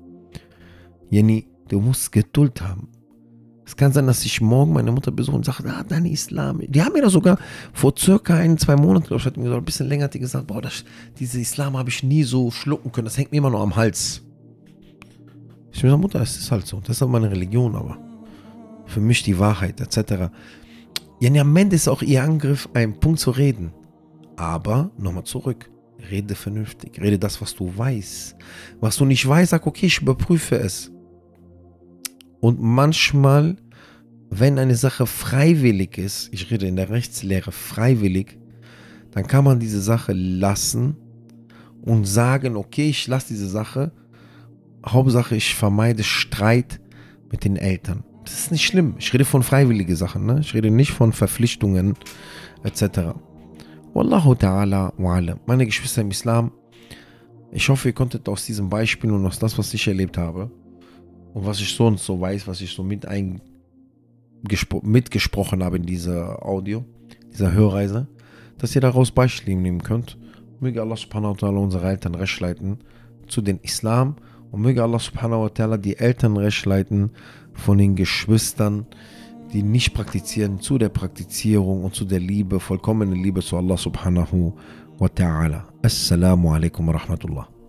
Jenny, 1.08 1.48
du 1.66 1.80
musst 1.80 2.12
Geduld 2.12 2.62
haben. 2.62 2.86
Es 3.66 3.74
kann 3.74 3.92
sein, 3.92 4.06
dass 4.06 4.24
ich 4.24 4.40
morgen 4.40 4.72
meine 4.72 4.92
Mutter 4.92 5.10
besuche 5.10 5.34
und 5.34 5.44
sage, 5.44 5.64
ah, 5.68 5.82
dein 5.82 6.06
Islam. 6.06 6.60
Die 6.64 6.80
haben 6.80 6.92
mir 6.92 7.02
da 7.02 7.10
sogar 7.10 7.38
vor 7.72 7.94
circa 7.98 8.36
ein, 8.36 8.56
zwei 8.56 8.76
Monaten, 8.76 9.06
glaube 9.08 9.20
ich, 9.20 9.26
hat 9.26 9.36
mir 9.36 9.42
gesagt, 9.42 9.62
ein 9.62 9.64
bisschen 9.64 9.88
länger 9.88 10.04
hat 10.04 10.14
die 10.14 10.20
gesagt, 10.20 10.46
boah, 10.46 10.62
das, 10.62 10.84
diese 11.18 11.40
Islam 11.40 11.76
habe 11.76 11.88
ich 11.88 12.04
nie 12.04 12.22
so 12.22 12.52
schlucken 12.52 12.92
können. 12.92 13.06
Das 13.06 13.18
hängt 13.18 13.32
mir 13.32 13.38
immer 13.38 13.50
noch 13.50 13.62
am 13.62 13.74
Hals. 13.74 14.22
Ich 15.72 15.82
mir 15.82 15.96
Mutter, 15.96 16.20
es 16.20 16.36
ist 16.36 16.50
halt 16.50 16.66
so. 16.66 16.80
Das 16.80 16.96
ist 16.96 17.00
halt 17.00 17.10
meine 17.10 17.30
Religion, 17.30 17.74
aber 17.74 17.98
für 18.86 19.00
mich 19.00 19.22
die 19.22 19.38
Wahrheit, 19.38 19.80
etc. 19.80 20.30
Ja, 21.20 21.40
am 21.40 21.56
Ende 21.56 21.76
ist 21.76 21.88
auch 21.88 22.02
ihr 22.02 22.22
Angriff 22.22 22.68
ein 22.74 22.98
Punkt 22.98 23.20
zu 23.20 23.30
reden. 23.30 23.72
Aber, 24.36 24.90
nochmal 24.98 25.24
zurück, 25.24 25.70
rede 26.10 26.34
vernünftig. 26.34 27.00
Rede 27.00 27.18
das, 27.18 27.40
was 27.40 27.54
du 27.54 27.76
weißt. 27.76 28.36
Was 28.80 28.96
du 28.96 29.04
nicht 29.04 29.26
weißt, 29.26 29.50
sag, 29.50 29.66
okay, 29.66 29.86
ich 29.86 30.00
überprüfe 30.00 30.56
es. 30.56 30.90
Und 32.40 32.60
manchmal, 32.60 33.56
wenn 34.30 34.58
eine 34.58 34.76
Sache 34.76 35.06
freiwillig 35.06 35.98
ist, 35.98 36.30
ich 36.32 36.50
rede 36.50 36.66
in 36.66 36.76
der 36.76 36.88
Rechtslehre 36.88 37.52
freiwillig, 37.52 38.38
dann 39.10 39.26
kann 39.26 39.44
man 39.44 39.60
diese 39.60 39.82
Sache 39.82 40.12
lassen 40.12 40.96
und 41.82 42.06
sagen, 42.06 42.56
okay, 42.56 42.88
ich 42.88 43.06
lasse 43.06 43.28
diese 43.28 43.48
Sache 43.48 43.92
Hauptsache, 44.86 45.36
ich 45.36 45.54
vermeide 45.54 46.02
Streit 46.02 46.80
mit 47.30 47.44
den 47.44 47.56
Eltern. 47.56 48.04
Das 48.24 48.38
ist 48.38 48.52
nicht 48.52 48.64
schlimm. 48.64 48.94
Ich 48.98 49.12
rede 49.12 49.24
von 49.24 49.42
freiwilligen 49.42 49.96
Sachen. 49.96 50.26
Ne? 50.26 50.40
Ich 50.40 50.54
rede 50.54 50.70
nicht 50.70 50.92
von 50.92 51.12
Verpflichtungen 51.12 51.94
etc. 52.62 53.14
Wallahu 53.92 54.32
ta'ala 54.32 54.94
wa'ala. 54.96 55.38
Meine 55.46 55.66
Geschwister 55.66 56.02
im 56.02 56.10
Islam, 56.10 56.52
ich 57.50 57.68
hoffe, 57.68 57.88
ihr 57.88 57.94
konntet 57.94 58.28
aus 58.28 58.46
diesem 58.46 58.68
Beispiel 58.68 59.10
und 59.10 59.26
aus 59.26 59.38
das, 59.38 59.58
was 59.58 59.74
ich 59.74 59.88
erlebt 59.88 60.16
habe 60.16 60.50
und 61.34 61.44
was 61.44 61.60
ich 61.60 61.74
so 61.74 61.86
und 61.86 61.98
so 61.98 62.20
weiß, 62.20 62.46
was 62.46 62.60
ich 62.60 62.70
so 62.70 62.84
mit 62.84 63.06
mitgesprochen 64.82 65.64
habe 65.64 65.76
in 65.76 65.82
dieser 65.82 66.44
Audio, 66.46 66.84
dieser 67.32 67.52
Hörreise, 67.52 68.06
dass 68.58 68.74
ihr 68.74 68.80
daraus 68.80 69.10
Beispiele 69.10 69.56
nehmen 69.56 69.82
könnt. 69.82 70.16
Möge 70.60 70.80
Allah 70.80 70.96
subhanahu 70.96 71.34
wa 71.34 71.46
ta'ala 71.48 71.58
unsere 71.58 71.88
Eltern 71.88 72.14
recht 72.14 72.38
leiten 72.40 72.78
zu 73.26 73.42
den 73.42 73.58
Islam 73.60 74.16
und 74.50 74.62
möge 74.62 74.82
Allah 74.82 74.98
subhanahu 74.98 75.42
wa 75.42 75.46
ta'ala 75.48 75.76
die 75.76 75.98
Eltern 75.98 76.36
recht 76.36 76.64
leiten 76.66 77.10
von 77.52 77.78
den 77.78 77.96
Geschwistern, 77.96 78.86
die 79.52 79.62
nicht 79.62 79.94
praktizieren, 79.94 80.60
zu 80.60 80.78
der 80.78 80.88
Praktizierung 80.88 81.84
und 81.84 81.94
zu 81.94 82.04
der 82.04 82.20
Liebe, 82.20 82.60
vollkommene 82.60 83.14
Liebe 83.14 83.40
zu 83.42 83.56
Allah 83.56 83.76
subhanahu 83.76 84.54
wa 84.98 85.06
ta'ala. 85.06 85.64
Assalamu 85.82 86.52
alaikum 86.52 86.86
wa 86.86 86.92
rahmatullah. 86.92 87.50